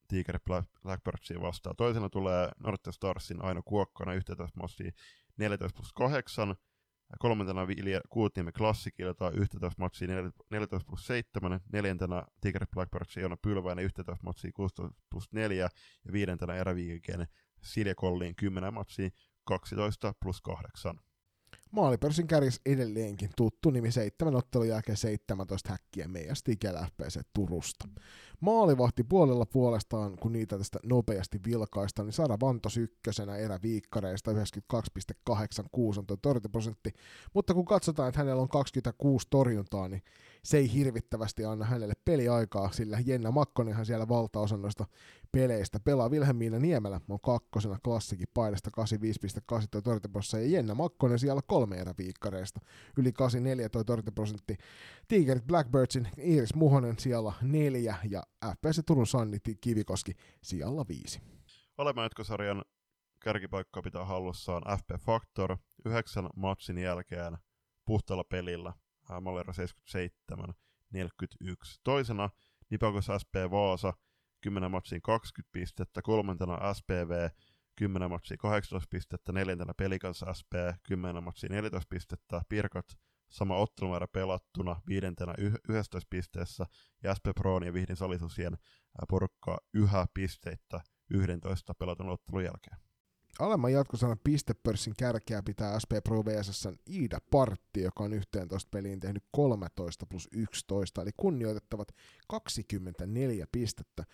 [0.08, 0.40] Tiger
[0.82, 1.76] Blackbirdsiin vastaan.
[1.76, 4.90] Toisena tulee North Starsin Aino Kuokkana 11 matsia
[5.36, 6.54] 14 plus 8.
[7.18, 10.08] Kolmantena Vilja Kuutniemi Klassikilta 11 matsia
[10.50, 11.60] 14 plus 7.
[11.72, 15.56] Neljäntenä Tiger Blackbirds Joona Pylväinen 11 matsia 16 plus 4.
[16.04, 17.26] Ja viidentenä Eräviiken
[17.62, 19.10] Silja Kolliin 10 matsia
[19.44, 20.98] 12 plus 8.
[21.72, 27.88] Maalipörssin kärjessä edelleenkin tuttu nimi seitsemän ottelun jälkeen 17 häkkiä meidän Stigel FPC Turusta.
[28.40, 34.38] Maalivahti puolella puolestaan, kun niitä tästä nopeasti vilkaista, niin Sara Vantos ykkösenä eräviikkareista 92,86
[35.98, 36.92] on torjuntaprosentti,
[37.34, 40.02] mutta kun katsotaan, että hänellä on 26 torjuntaa, niin
[40.44, 44.86] se ei hirvittävästi anna hänelle peliaikaa, sillä Jenna Makkonenhan siellä valtaosan noista
[45.32, 51.42] peleistä pelaa Vilhelmiina Niemelä, on kakkosena klassikin paidasta 85,8 toi torjuntaprosentti, ja Jenna Makkonen siellä
[51.46, 52.60] kolme eräviikkareista,
[52.96, 54.56] yli 84 toi torjuntaprosentti.
[55.08, 60.12] Tigerit Blackbirdsin Iiris Muhonen siellä neljä, ja FPC Turun Sanni Kivikoski
[60.42, 61.20] siellä viisi.
[61.78, 62.64] Olemme jatkosarjan
[63.20, 67.38] kärkipaikka pitää hallussaan FP Factor yhdeksän matsin jälkeen
[67.84, 68.72] puhtaalla pelillä
[69.20, 70.54] Malera 77,
[70.90, 71.80] 41.
[71.84, 72.30] Toisena
[72.70, 73.92] Nipakos SP Vaasa,
[74.40, 76.02] 10 matsiin 20 pistettä.
[76.02, 77.28] Kolmantena SPV,
[77.76, 79.32] 10 matsiin 18 pistettä.
[79.32, 80.52] Neljäntenä Pelikans SP,
[80.82, 82.42] 10 matsiin 14 pistettä.
[82.48, 82.86] Pirkat,
[83.30, 85.34] sama ottelumäärä pelattuna, viidentenä
[85.68, 86.66] 11 pisteessä.
[87.02, 88.56] Ja SP Proon ja Vihdin Salisusien
[89.08, 90.80] porukka yhä pisteitä
[91.10, 92.91] 11 pelatun ottelun jälkeen.
[93.38, 99.24] Alemman jatkosanan pistepörssin kärkeä pitää SP Pro VSS Iida Partti, joka on 11 peliin tehnyt
[99.30, 101.88] 13 plus 11, eli kunnioitettavat
[102.28, 104.04] 24 pistettä.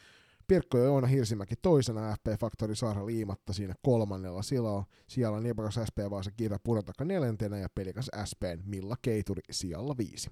[0.47, 4.85] Pirkko ja Joona Hirsimäki toisena, FP Faktori Saara Liimatta siinä kolmannella silalla.
[5.09, 10.31] Siellä on Niepakas SP Vaasa Kiira Purantaka neljäntenä ja Pelikas SP Milla Keituri sijalla viisi.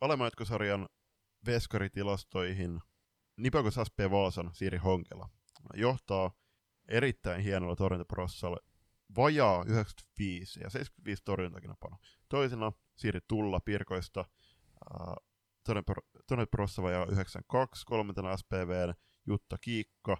[0.00, 0.88] Alemman jatkosarjan
[1.46, 2.80] veskaritilastoihin
[3.36, 5.28] Nipakas SP Vaasan Siiri Honkela
[5.74, 6.30] johtaa
[6.88, 8.56] erittäin hienolla torjuntaprossalla
[9.16, 11.96] vajaa 95 ja 75 torjuntakin on.
[12.28, 12.72] Toisena.
[12.96, 14.24] Siiri Tulla Pirkoista,
[16.28, 18.94] torjuntaprossa vajaa 92, kolmantena SPVn
[19.26, 20.16] Jutta Kiikka,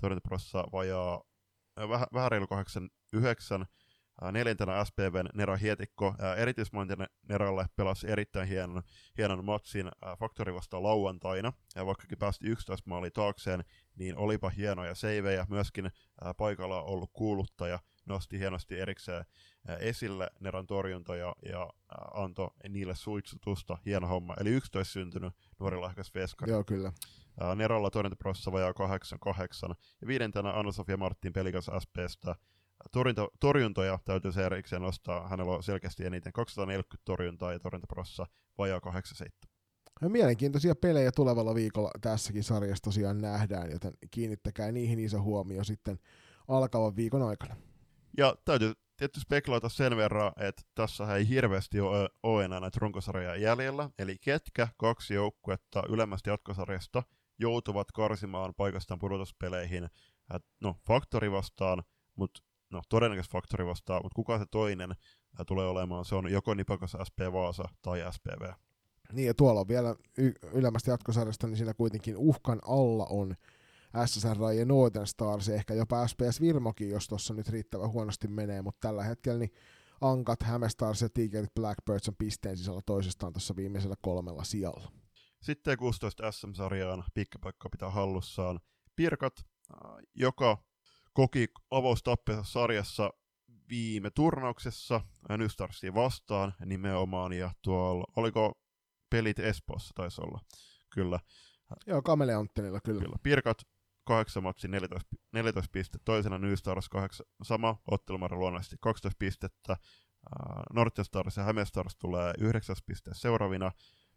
[0.00, 1.22] torjuntaprossa vajaa
[1.76, 3.66] vähän, vähän reilu 89,
[4.32, 6.14] neljäntenä SPVn Nera Hietikko.
[6.36, 8.82] Erityismointin Neralle pelasi erittäin hienon,
[9.18, 11.52] hienon matsin Faktori vastaan lauantaina.
[11.74, 13.64] Ja vaikkakin päästi 11 maalia taakseen,
[13.96, 15.46] niin olipa hienoja seivejä.
[15.48, 15.90] Myöskin
[16.36, 19.24] paikalla ollut kuuluttaja nosti hienosti erikseen
[19.80, 21.70] esille Neran torjuntoja ja
[22.14, 23.78] antoi niille suitsutusta.
[23.86, 24.34] Hieno homma.
[24.40, 26.52] Eli 11 syntynyt nuori lahjakas veskari.
[26.52, 26.92] Joo, kyllä.
[27.54, 29.74] Neralla torjuntaprosessa vajaa 88.
[30.00, 32.34] Ja viidentenä Anna-Sofia Martin pelikas SPstä
[32.92, 35.28] torjunto, torjuntoja täytyy se erikseen nostaa.
[35.28, 38.26] Hänellä on selkeästi eniten 240 torjuntaa ja torjuntaprossa
[38.58, 39.58] vajaa 87.
[40.02, 45.98] Ja mielenkiintoisia pelejä tulevalla viikolla tässäkin sarjassa tosiaan nähdään, joten kiinnittäkää niihin iso huomio sitten
[46.48, 47.56] alkavan viikon aikana.
[48.18, 53.36] Ja täytyy tietysti spekuloida sen verran, että tässä ei hirveästi ole, ole enää näitä runkosarjoja
[53.36, 57.02] jäljellä, eli ketkä kaksi joukkuetta ylemmästä jatkosarjasta
[57.38, 59.88] joutuvat karsimaan paikastaan pudotuspeleihin,
[60.60, 61.82] no faktori vastaan,
[62.16, 66.54] mutta no todennäköisesti faktori vastaa, mutta kuka se toinen ää, tulee olemaan, se on joko
[66.54, 68.52] Nipakas SP Vaasa tai SPV.
[69.12, 73.34] Niin ja tuolla on vielä y- ylemmästä jatkosarjasta, niin siinä kuitenkin uhkan alla on
[74.06, 78.88] SSR ja Northern Stars, ehkä jopa SPS Virmokin, jos tuossa nyt riittävän huonosti menee, mutta
[78.88, 79.52] tällä hetkellä niin
[80.00, 84.92] Ankat, Häme Stars ja Tigerit Blackbirds on pisteen sisällä toisestaan tuossa viimeisellä kolmella sijalla.
[85.42, 88.60] Sitten 16 SM-sarjaan pikkapaikka pitää hallussaan
[88.96, 89.46] Pirkat,
[90.14, 90.58] joka
[91.18, 93.10] koki avaustappeensa sarjassa
[93.68, 95.00] viime turnauksessa.
[95.28, 98.60] Nystarsia vastaan nimenomaan, ja tuolla, oliko
[99.10, 100.40] pelit Espoossa taisi olla,
[100.90, 101.20] kyllä.
[101.86, 103.00] Joo, Kameleonttenilla kyllä.
[103.00, 103.16] kyllä.
[103.22, 103.58] Pirkat
[104.04, 109.76] 8 matsi 14, 14 pistettä, toisena New Stars 8, sama ottelumäärä luonnollisesti 12 pistettä,
[110.72, 113.72] Northern Stars ja Häme Stars tulee 9 pisteessä seuraavina,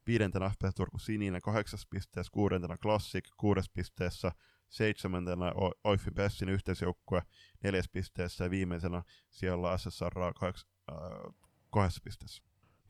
[0.08, 4.32] viidentenä FPS Turku Sininen 8 pisteessä, kuudentena Classic 6 pisteessä,
[4.72, 5.54] seitsemäntenä
[5.84, 7.22] Oifin Bessin yhteisjoukkue
[7.64, 10.98] neljäs pisteessä ja viimeisenä siellä SSR kahdeks, äh,
[11.70, 12.44] kahdessa pisteessä.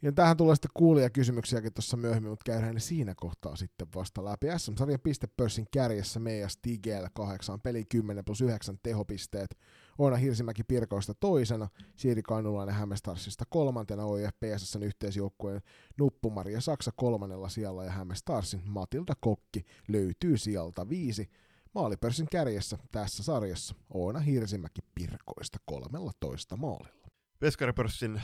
[0.04, 4.48] Ja tähän tulee sitten kuulijakysymyksiäkin tuossa myöhemmin, mutta käydään ne siinä kohtaa sitten vasta läpi.
[4.58, 9.58] SM-sarjan pistepörssin kärjessä Meijas Tigel 8, peli 10 plus 9 tehopisteet.
[9.98, 15.62] Oina Hirsimäki Pirkoista toisena, Siiri Kainulainen Hämestarsista kolmantena, OIF PSSn yhteisjoukkueen
[15.98, 21.30] Nuppumaria Saksa kolmannella sijalla ja Hämestarsin Matilda Kokki löytyy sieltä viisi.
[21.76, 27.08] Maalipörssin kärjessä tässä sarjassa Oona Hirsimäki Pirkoista 13 maalilla.
[27.42, 28.22] Veskaripörssin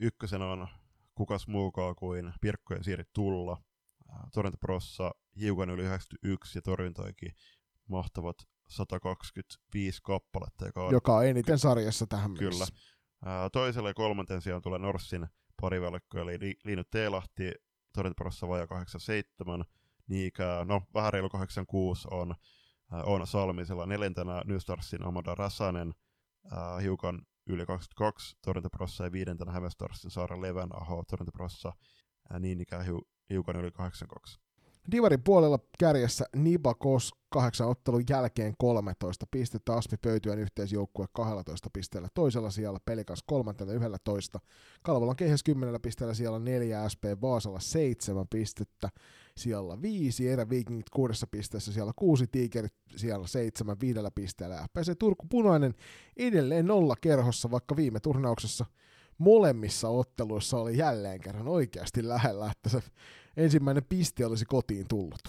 [0.00, 0.68] ykkösenä on
[1.14, 3.62] kukas muukaan kuin Pirkkojen Siiri Tulla.
[4.34, 5.10] Torjuntaprossa
[5.40, 7.34] hiukan yli 91 ja torjuntoikin
[7.88, 8.36] mahtavat
[8.68, 10.66] 125 kappaletta.
[10.66, 12.50] Joka on, joka on eniten sarjassa tähän Kyllä.
[12.50, 12.74] mennessä.
[13.52, 15.26] Toiselle ja kolmanten sijaan tulee Norssin
[15.60, 17.52] parivelkko, eli Liinu Teelahti,
[17.92, 19.64] torjuntaprossa vajaa 87,
[20.08, 22.34] Niikä, no vähän reilu 86 on
[23.04, 25.94] Oona Salmisella, neljäntenä New Starsin Amada Rasanen,
[26.82, 31.72] hiukan yli 22 torjuntaprossa ja viidentenä Hämestarsin Saara Levänaho torjuntaprossa
[32.40, 32.84] niin ikään
[33.30, 34.40] hiukan yli 82.
[34.92, 42.50] Divarin puolella kärjessä Nibakos kahdeksan ottelun jälkeen 13 pistettä, Aspi Pöytyön yhteisjoukkue 12 pisteellä toisella
[42.50, 44.40] siellä, Pelikas kolmantena 11,
[44.82, 48.88] Kalvolan kehys 10 pisteellä siellä 4, SP Vaasalla 7 pistettä,
[49.38, 55.26] siellä 5, Erä Vikingit kuudessa pisteessä, siellä 6, Tigerit siellä 7 viidellä pisteellä, FPC Turku
[55.30, 55.74] Punainen
[56.16, 58.66] edelleen nolla kerhossa, vaikka viime turnauksessa
[59.18, 62.82] molemmissa otteluissa oli jälleen kerran oikeasti lähellä, että se
[63.36, 65.20] ensimmäinen piste olisi kotiin tullut.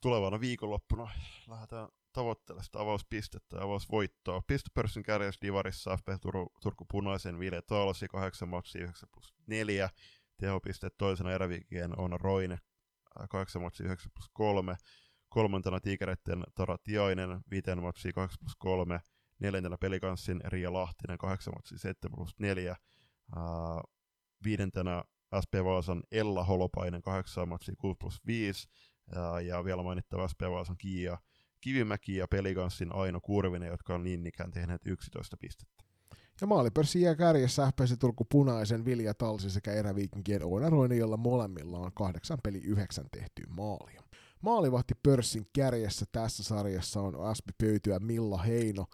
[0.00, 1.10] Tulevana viikonloppuna
[1.48, 4.42] lähdetään tavoittelemaan sitä avauspistettä ja avausvoittoa.
[4.46, 9.90] Pistepörssin kärjessä Divarissa FP Turku, Turku Punaisen Ville Taalsi 8 matsia 9 plus 4.
[10.36, 12.58] Tehopisteet toisena eräviikien on Roine
[13.28, 14.76] 8 matsia 9 plus 3.
[15.28, 19.00] Kolmantena Tiikereiden Tara Tiainen 5 matsia 8 plus 3.
[19.38, 22.76] Neljäntenä pelikanssin Ria Lahtinen 8 matsia 7 plus 4.
[23.36, 23.92] Uh,
[24.44, 25.04] viidentenä
[25.44, 28.68] SP Vaasan Ella Holopainen 8 matsia 6 plus 5,
[29.14, 31.18] ja, ja vielä mainittava SP Vaasan Kiia
[31.62, 35.81] Kivimäki ja Pelikanssin Aino Kurvinen, jotka on niin ikään tehneet 11 pistettä.
[36.40, 41.78] Ja maalipörssi jää kärjessä FPC Turku Punaisen, Vilja Talsi sekä eräviikinkien Oona Roine, jolla molemmilla
[41.78, 44.02] on kahdeksan peli yhdeksän tehtyä maalia.
[44.40, 48.86] Maalivahti pörssin kärjessä tässä sarjassa on Aspi Pöytyä Milla Heino,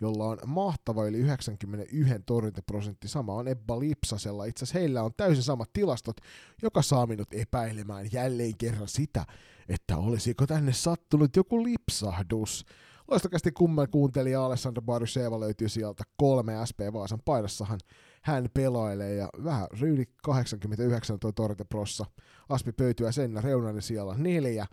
[0.00, 3.08] jolla on mahtava yli 91 torjuntaprosentti.
[3.08, 4.44] Sama on Ebba Lipsasella.
[4.44, 6.16] Itse asiassa heillä on täysin samat tilastot,
[6.62, 9.26] joka saa minut epäilemään jälleen kerran sitä,
[9.68, 12.66] että olisiko tänne sattunut joku lipsahdus.
[13.08, 17.80] Loistakästi kumman kuuntelija Alessandro Baruseva löytyy sieltä kolme SP Vaasan paidassahan.
[18.22, 22.04] Hän pelailee ja vähän yli 89 toi torjuntaprossa.
[22.48, 24.66] Aspi pöytyä sen reunainen siellä neljä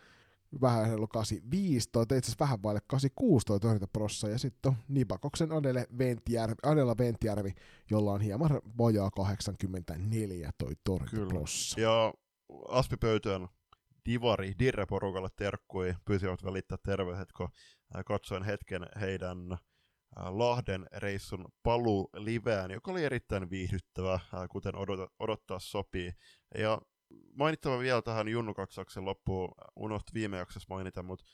[0.61, 3.60] vähän reilu 85, toi itse asiassa vähän vaille 86 toi
[3.93, 7.53] prossa, ja sitten on Nibakoksen Adele Ventjärvi, Adela Ventjärvi,
[7.89, 11.81] jolla on hieman vajaa 84 toi torjuntaprossa.
[11.81, 12.14] Ja
[12.68, 13.47] Aspi Pöytön
[14.05, 17.49] Divari Dirre-porukalle terkkui, pyysivät välittää terveiset, kun
[18.06, 19.57] katsoin hetken heidän
[20.15, 24.74] Lahden reissun paluu liveään, joka oli erittäin viihdyttävä, kuten
[25.20, 26.11] odottaa sopii.
[26.57, 26.82] Ja
[27.36, 31.26] mainittava vielä tähän Junnu-katsauksen loppuun, unohti viime jaksossa mainita, mutta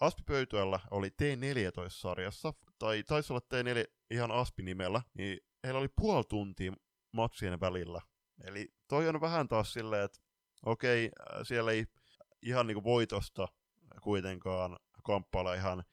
[0.00, 6.72] Aspi Pöytyällä oli T14-sarjassa, tai taisi olla T4 ihan Aspi-nimellä, niin heillä oli puoli tuntia
[7.12, 8.00] matsien välillä.
[8.44, 10.18] Eli toi on vähän taas silleen, että
[10.66, 11.10] okei,
[11.42, 11.86] siellä ei
[12.42, 13.48] ihan niinku voitosta
[14.02, 15.84] kuitenkaan kamppailla ihan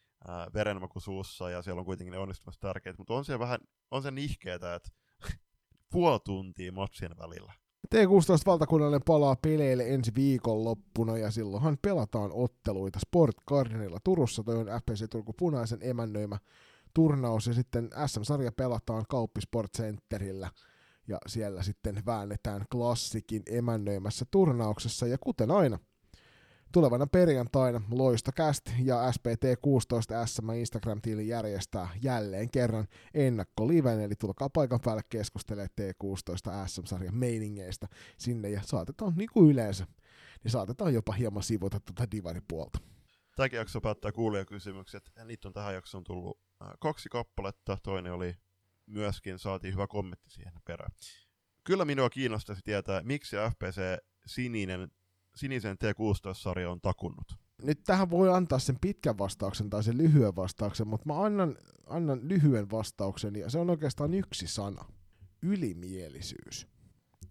[0.54, 3.60] verenmaku suussa, ja siellä on kuitenkin ne onnistumassa tärkeitä, mutta on se vähän,
[3.92, 4.90] on se nihkeetä, että
[5.92, 7.54] puoli tuntia matsien välillä.
[7.96, 8.00] T16
[8.46, 14.44] valtakunnallinen palaa peleille ensi viikonloppuna ja silloinhan pelataan otteluita Sport Gardenilla Turussa.
[14.44, 16.38] Toi on FPC Turku Punaisen emännöimä
[16.94, 20.52] turnaus ja sitten SM-sarja pelataan Kauppisport Centerillä
[21.08, 25.80] ja siellä sitten väännetään klassikin emännöimässä turnauksessa ja kuten aina
[26.72, 35.02] Tulevana perjantaina Loistokäst ja SPT16 SM Instagram-tiili järjestää jälleen kerran ennakkoliven, eli tulkaa paikan päälle
[35.10, 37.88] keskustelemaan T16 SM-sarjan meiningeistä
[38.18, 39.88] sinne ja saatetaan niin kuin yleensä,
[40.44, 42.80] niin saatetaan jopa hieman sivuta tuota divaripuolta.
[43.36, 45.12] tämäkin jakso päättää kuulijakysymykset.
[45.26, 47.78] Niitä on tähän jaksoon tullut äh, kaksi kappaletta.
[47.84, 48.36] Toinen oli
[48.86, 50.92] myöskin, saatiin hyvä kommentti siihen perään.
[51.64, 53.82] Kyllä minua kiinnostaisi tietää, miksi FPC
[54.26, 54.92] sininen,
[55.38, 57.36] sinisen T16-sarja on takunnut.
[57.64, 61.58] Nyt tähän voi antaa sen pitkän vastauksen tai sen lyhyen vastauksen, mutta mä annan,
[61.88, 64.86] annan lyhyen vastauksen ja se on oikeastaan yksi sana.
[65.42, 66.68] Ylimielisyys.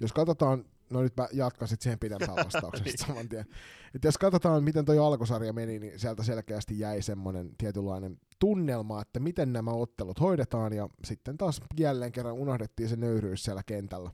[0.01, 3.47] Jos katsotaan No nyt mä jatkan sitten siihen pidempään vastauksesta saman tien.
[3.95, 9.21] Et jos katsotaan, miten toi alkusarja meni, niin sieltä selkeästi jäi semmoinen tietynlainen tunnelma, että
[9.21, 14.11] miten nämä ottelut hoidetaan, ja sitten taas jälleen kerran unohdettiin se nöyryys siellä kentällä,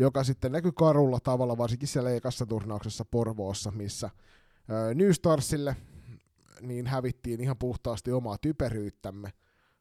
[0.00, 4.10] joka sitten näkyy karulla tavalla, varsinkin siellä ekassa turnauksessa Porvoossa, missä
[4.94, 5.76] New Starsille
[6.60, 9.32] niin hävittiin ihan puhtaasti omaa typeryyttämme,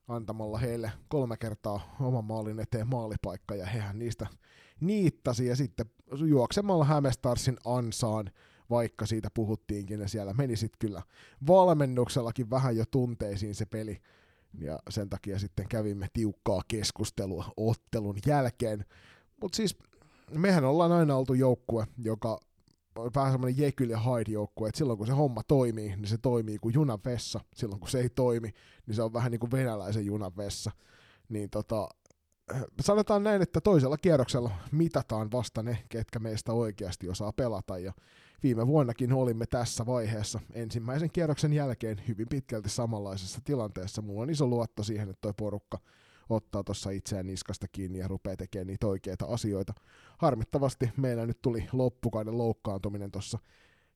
[0.08, 4.28] antamalla heille kolme kertaa oman maalin eteen maalipaikka, ja hehän niistä
[4.80, 5.86] niittasi ja sitten
[6.28, 8.32] juoksemalla Hämestarsin ansaan,
[8.70, 11.02] vaikka siitä puhuttiinkin, ja siellä meni sitten kyllä
[11.48, 14.02] valmennuksellakin vähän jo tunteisiin se peli,
[14.60, 18.86] ja sen takia sitten kävimme tiukkaa keskustelua ottelun jälkeen.
[19.42, 19.78] Mutta siis
[20.32, 22.40] mehän ollaan aina oltu joukkue, joka
[22.96, 26.18] on vähän semmoinen Jekyll ja Hyde joukkue, että silloin kun se homma toimii, niin se
[26.18, 27.40] toimii kuin junan vessa.
[27.56, 28.52] Silloin kun se ei toimi,
[28.88, 30.72] niin se on vähän niin kuin venäläisen junan vessa.
[31.30, 31.90] Niin tota,
[32.82, 37.94] sanotaan näin, että toisella kierroksella mitataan vasta ne, ketkä meistä oikeasti osaa pelata, ja
[38.44, 44.02] viime vuonnakin olimme tässä vaiheessa ensimmäisen kierroksen jälkeen hyvin pitkälti samanlaisessa tilanteessa.
[44.02, 45.80] Mulla on iso luotto siihen, että toi porukka
[46.30, 49.74] ottaa tuossa itseään niskasta kiinni ja rupeaa tekemään niitä oikeita asioita.
[50.18, 53.40] Harmittavasti meillä nyt tuli loppukauden loukkaantuminen tuossa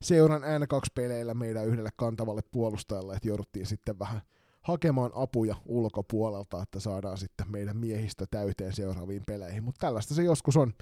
[0.01, 4.22] seuran N2-peleillä meidän yhdelle kantavalle puolustajalle, että jouduttiin sitten vähän
[4.61, 9.64] hakemaan apuja ulkopuolelta, että saadaan sitten meidän miehistö täyteen seuraaviin peleihin.
[9.64, 10.73] Mutta tällaista se joskus on.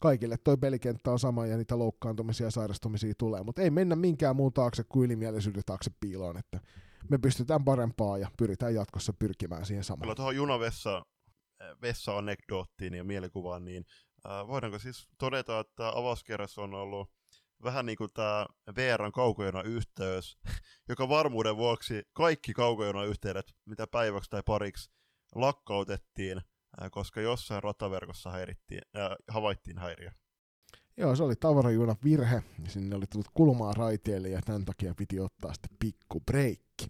[0.00, 4.36] Kaikille toi pelikenttä on sama ja niitä loukkaantumisia ja sairastumisia tulee, mutta ei mennä minkään
[4.36, 6.60] muun taakse kuin ylimielisyyden taakse piiloon, että
[7.08, 10.02] me pystytään parempaa ja pyritään jatkossa pyrkimään siihen samaan.
[10.02, 11.02] Kyllä tuohon junavessa
[11.82, 13.84] vessa-anekdoottiin ja mielikuvaan, niin
[14.26, 17.10] äh, voidaanko siis todeta, että avauskerrassa on ollut
[17.62, 18.46] vähän niin kuin tämä
[18.76, 20.38] VRn kaukojona-yhteys,
[20.88, 24.90] joka varmuuden vuoksi kaikki kaukojona-yhteydet, mitä päiväksi tai pariksi
[25.34, 26.40] lakkautettiin,
[26.90, 30.10] koska jossain rataverkossa häirittiin, äh, havaittiin häiriö.
[30.96, 35.54] Joo, se oli tavarajunan virhe, sinne oli tullut kulmaa raiteille ja tämän takia piti ottaa
[35.54, 36.86] sitten pikku breikki.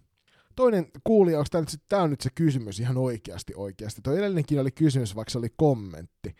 [0.56, 4.00] Toinen kuulija, onko tämä, nyt, on nyt se kysymys ihan oikeasti oikeasti.
[4.02, 6.34] Tuo edellinenkin oli kysymys, vaikka se oli kommentti.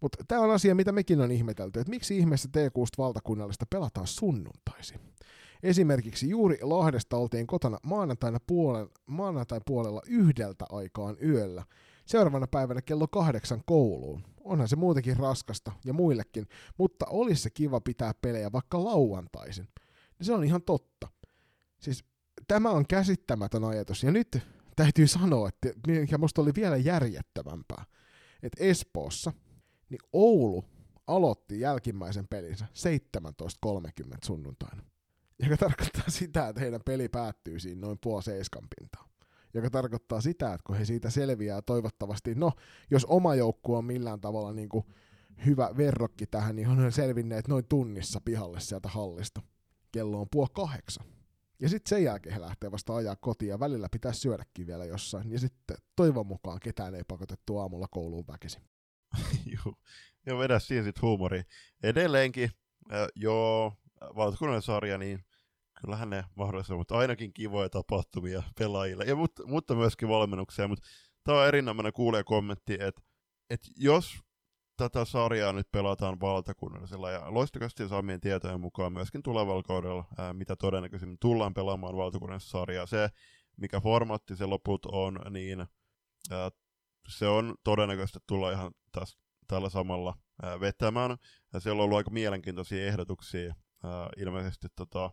[0.00, 5.00] Mutta tämä on asia, mitä mekin on ihmetelty, että miksi ihmeessä T6 valtakunnallista pelataan sunnuntaisin.
[5.62, 11.64] Esimerkiksi juuri Lahdesta oltiin kotona maanantaina puolella, maanantai puolella yhdeltä aikaan yöllä.
[12.06, 14.24] Seuraavana päivänä kello kahdeksan kouluun.
[14.44, 16.46] Onhan se muutenkin raskasta ja muillekin,
[16.78, 19.68] mutta olisi se kiva pitää pelejä vaikka lauantaisin.
[20.18, 21.08] Ja se on ihan totta.
[21.78, 22.04] Siis
[22.48, 24.02] tämä on käsittämätön ajatus.
[24.02, 24.38] Ja nyt
[24.76, 27.84] täytyy sanoa, että mikä musta oli vielä järjettävämpää,
[28.42, 29.32] että Espoossa
[29.88, 30.64] niin Oulu
[31.06, 32.66] aloitti jälkimmäisen pelinsä
[33.66, 34.82] 17.30 sunnuntaina.
[35.38, 39.11] Joka tarkoittaa sitä, että heidän peli päättyy siinä noin puoli seiskan pintaan.
[39.54, 42.52] Joka tarkoittaa sitä, että kun he siitä selviää toivottavasti, no
[42.90, 44.84] jos oma joukkue on millään tavalla niin kuin
[45.46, 49.42] hyvä verrokki tähän, niin on selvinneet noin tunnissa pihalle sieltä hallista.
[49.92, 51.06] Kello on puoli kahdeksan.
[51.60, 55.30] Ja sitten sen jälkeen he lähtee vasta ajaa kotiin ja välillä pitää syödäkin vielä jossain.
[55.30, 58.62] Ja sitten toivon mukaan ketään ei pakotettu aamulla kouluun väkisin.
[59.54, 59.74] Joo,
[60.26, 61.42] ja vedä siihen sitten huumori.
[61.82, 62.50] Edelleenkin,
[62.92, 63.72] äh, joo,
[64.16, 65.24] valtakunnallinen sarja, niin
[65.82, 70.68] kyllähän ne mahdollisia, mutta ainakin kivoja tapahtumia pelaajille, ja, mutta, mutta myöskin valmennuksia.
[70.68, 70.86] Mutta
[71.24, 73.02] tämä on erinomainen kuulee kommentti, että,
[73.50, 74.20] että jos
[74.76, 80.56] tätä sarjaa nyt pelataan valtakunnallisella ja loistakasti saamien tietojen mukaan myöskin tulevalla kaudella, ää, mitä
[80.56, 82.86] todennäköisemmin tullaan pelaamaan valtakunnallisessa sarjaa.
[82.86, 83.08] Se,
[83.56, 85.60] mikä formaatti se loput on, niin
[86.30, 86.50] ää,
[87.08, 89.18] se on todennäköisesti tulla ihan taas
[89.48, 91.16] tällä samalla ää, vetämään.
[91.52, 93.54] Ja siellä on ollut aika mielenkiintoisia ehdotuksia.
[93.84, 95.10] Ää, ilmeisesti tota,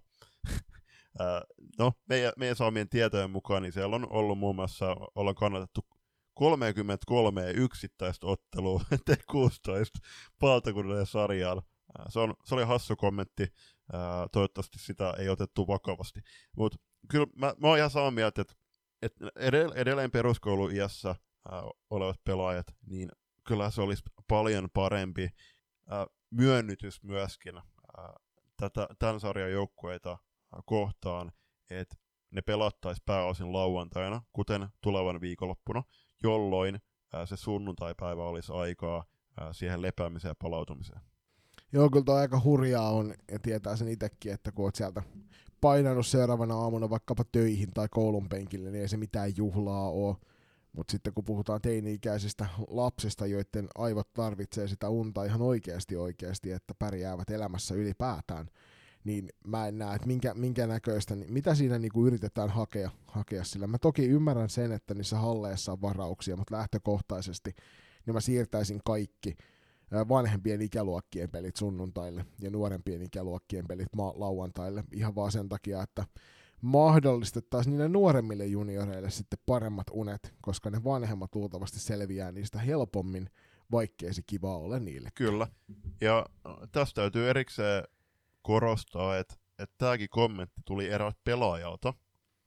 [1.80, 5.86] no, meidän, meidän saamien tietojen mukaan, niin siellä on ollut muun muassa, ollaan kannatettu
[6.34, 10.08] 33 yksittäistä ottelua T16
[10.42, 11.62] valtakunnan sarjaan.
[12.10, 13.48] Se, on, se oli hassu kommentti,
[14.32, 16.22] toivottavasti sitä ei otettu vakavasti.
[16.58, 16.78] Mutta
[17.12, 18.54] kyllä mä, mä oon ihan samaa mieltä, että,
[19.02, 19.30] että
[19.76, 21.16] edelleen peruskoulu-iässä
[21.90, 23.10] olevat pelaajat, niin
[23.48, 25.30] kyllä se olisi paljon parempi
[26.30, 27.54] myönnytys myöskin
[28.58, 30.18] tätä, tämän sarjan joukkueita
[30.66, 31.32] kohtaan,
[31.70, 31.96] että
[32.32, 35.84] ne pelattaisi pääosin lauantaina, kuten tulevan viikonloppuna,
[36.24, 36.80] jolloin
[37.26, 39.06] se sunnuntaipäivä olisi aikaa
[39.52, 41.02] siihen lepäämiseen ja palautumiseen.
[41.72, 45.04] Joo, kyllä aika hurjaa on, ja tietää sen itsekin, että kun oot sieltä
[45.62, 50.16] painanut seuraavana aamuna vaikkapa töihin tai koulun penkille, niin ei se mitään juhlaa ole.
[50.74, 56.74] Mutta sitten kun puhutaan teini-ikäisistä lapsista, joiden aivot tarvitsee sitä unta ihan oikeasti oikeasti, että
[56.80, 58.50] pärjäävät elämässä ylipäätään,
[59.10, 63.44] niin mä en näe, että minkä, minkä näköistä, niin mitä siinä niinku yritetään hakea, hakea
[63.44, 63.68] sillä.
[63.68, 67.56] Mä toki ymmärrän sen, että niissä halleissa on varauksia, mutta lähtökohtaisesti
[68.06, 69.38] niin mä siirtäisin kaikki
[70.10, 76.06] vanhempien ikäluokkien pelit sunnuntaille ja nuorempien ikäluokkien pelit ma- lauantaille ihan vaan sen takia, että
[76.62, 83.30] mahdollistettaisiin niille nuoremmille junioreille sitten paremmat unet, koska ne vanhemmat luultavasti selviää niistä helpommin,
[83.72, 85.10] vaikkei se kiva ole niille.
[85.16, 85.48] Kyllä.
[86.02, 86.26] Ja
[86.72, 87.84] tästä täytyy erikseen
[88.42, 91.94] korostaa, että, että tämäkin kommentti tuli eräältä pelaajalta,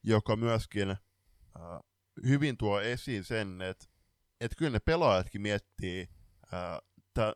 [0.05, 0.99] joka myöskin äh,
[2.27, 3.85] hyvin tuo esiin sen, että,
[4.41, 6.09] että kyllä ne pelaajatkin miettii
[6.55, 7.33] äh,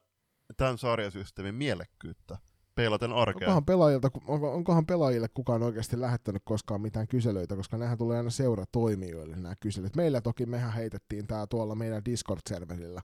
[0.57, 2.39] tämän sarjasysteemin mielekkyyttä
[2.75, 3.49] peilaten arkea.
[3.49, 8.31] Onkohan, pelaajilta, onko, onkohan pelaajille kukaan oikeasti lähettänyt koskaan mitään kyselyitä, koska nehän tulee aina
[8.31, 9.97] seuratoimijoille nämä kyselyt.
[9.97, 13.01] Meillä toki mehän heitettiin tämä tuolla meidän Discord-serverillä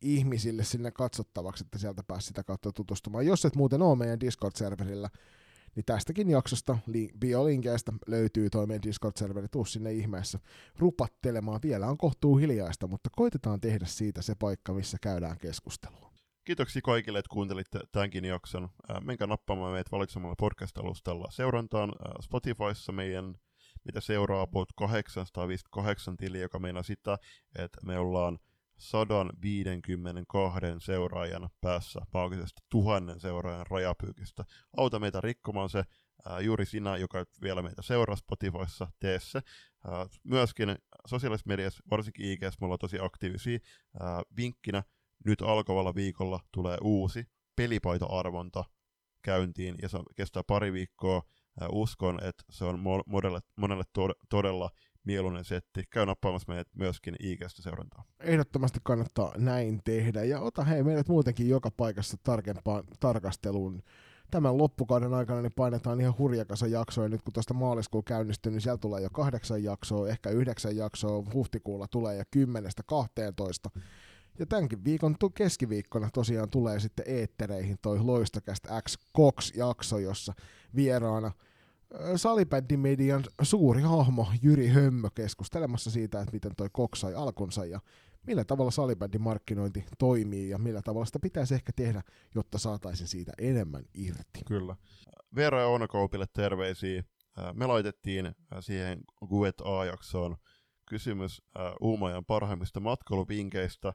[0.00, 3.26] ihmisille sinne katsottavaksi, että sieltä pääsi sitä kautta tutustumaan.
[3.26, 5.08] Jos et muuten ole meidän Discord-serverillä,
[5.76, 10.38] niin tästäkin jaksosta li- biolinkeistä löytyy toi meidän Discord-serveri, tuu sinne ihmeessä
[10.78, 11.60] rupattelemaan.
[11.62, 16.12] Vielä on kohtuu hiljaista, mutta koitetaan tehdä siitä se paikka, missä käydään keskustelua.
[16.44, 18.68] Kiitoksia kaikille, että kuuntelitte tämänkin jakson.
[19.00, 21.92] Menkää nappaamaan meitä valitsemalla podcast-alustalla seurantaan
[22.22, 23.34] Spotifyssa meidän
[23.84, 27.18] mitä seuraa about 858 tili, joka meinaa sitä,
[27.58, 28.38] että me ollaan
[28.78, 34.44] 152 seuraajan päässä maagisesta tuhannen seuraajan rajapyykistä.
[34.76, 35.84] Auta meitä rikkomaan se,
[36.26, 39.40] ää, juuri sinä, joka vielä meitä seuraa Spotifyssa, tee se.
[39.86, 40.76] Ää, myöskin
[41.06, 43.58] sosiaalisessa mediassa, varsinkin IG, me ollaan tosi aktiivisia.
[44.00, 44.82] Ää, vinkkinä,
[45.24, 47.24] nyt alkavalla viikolla tulee uusi
[47.56, 48.64] pelipaita-arvonta
[49.22, 51.22] käyntiin, ja se kestää pari viikkoa.
[51.60, 53.84] Ää, uskon, että se on monelle, monelle
[54.28, 54.70] todella
[55.08, 55.84] mieluinen setti.
[55.90, 58.04] Käy nappaamassa meidät myöskin IGstä seurantaa.
[58.20, 60.24] Ehdottomasti kannattaa näin tehdä.
[60.24, 63.82] Ja ota hei meidät muutenkin joka paikassa tarkempaan tarkasteluun.
[64.30, 67.08] Tämän loppukauden aikana niin painetaan ihan hurjakasa jaksoja.
[67.08, 71.24] Nyt kun tuosta maaliskuun käynnistyy, niin siellä tulee jo kahdeksan jaksoa, ehkä yhdeksän jaksoa.
[71.34, 73.70] Huhtikuulla tulee jo kymmenestä kahteentoista.
[74.38, 80.32] Ja tämänkin viikon keskiviikkona tosiaan tulee sitten eettereihin toi Loistokästä X Cox-jakso, jossa
[80.74, 81.32] vieraana–
[82.16, 87.80] salibändimedian suuri hahmo Jyri Hömmö keskustelemassa siitä, että miten toi Cox sai alkunsa ja
[88.26, 92.02] millä tavalla salibändin markkinointi toimii ja millä tavalla sitä pitäisi ehkä tehdä,
[92.34, 94.40] jotta saataisiin siitä enemmän irti.
[94.46, 94.76] Kyllä.
[95.34, 97.02] Veera ja Oona Koupille terveisiä.
[97.52, 100.36] Me laitettiin siihen Guet A-jaksoon
[100.88, 101.42] kysymys
[101.80, 103.92] Uumajan parhaimmista matkailuvinkkeistä.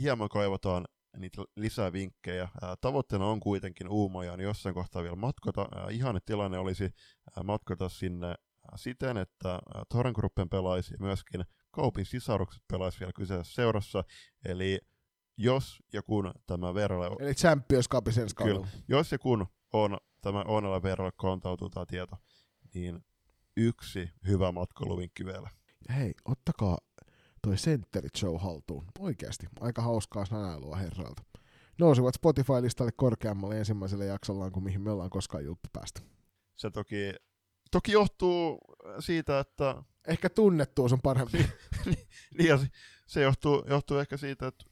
[0.00, 0.84] Hieman kaivataan
[1.16, 2.48] niitä lisää vinkkejä.
[2.80, 5.68] tavoitteena on kuitenkin Uumajan jossain kohtaa vielä matkata.
[5.90, 6.90] Ihan tilanne olisi
[7.44, 8.34] matkata sinne
[8.76, 9.58] siten, että
[9.88, 14.04] Torengruppen pelaisi ja myöskin Kaupin sisarukset pelaisi vielä kyseessä seurassa.
[14.44, 14.80] Eli
[15.36, 17.06] jos ja kun tämä verralle...
[17.20, 18.04] Eli Champions Cup
[18.44, 18.68] Kyllä.
[18.88, 22.16] Jos ja kun on tämä Onella verralle kontautuu tämä tieto,
[22.74, 23.04] niin
[23.56, 25.50] yksi hyvä matkailuvinkki vielä.
[25.96, 26.78] Hei, ottakaa
[27.44, 28.84] toi Centerit Show haltuun.
[28.98, 31.22] Oikeasti, aika hauskaa sanailua herralta.
[31.78, 36.00] Nousivat Spotify-listalle korkeammalle ensimmäiselle jaksollaan kuin mihin me ollaan koskaan julppi päästä.
[36.56, 37.14] Se toki,
[37.70, 38.58] toki johtuu
[39.00, 39.82] siitä, että...
[40.06, 41.38] Ehkä tunnettuus on parempi.
[41.86, 42.58] niin, ja
[43.06, 44.64] se johtuu, johtuu ehkä siitä, että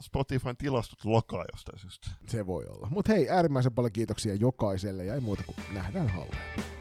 [0.00, 2.10] Spotifyn tilastot lokaa jostain syystä.
[2.28, 2.88] Se voi olla.
[2.90, 6.73] Mutta hei, äärimmäisen paljon kiitoksia jokaiselle ja ei muuta kuin nähdään halleen.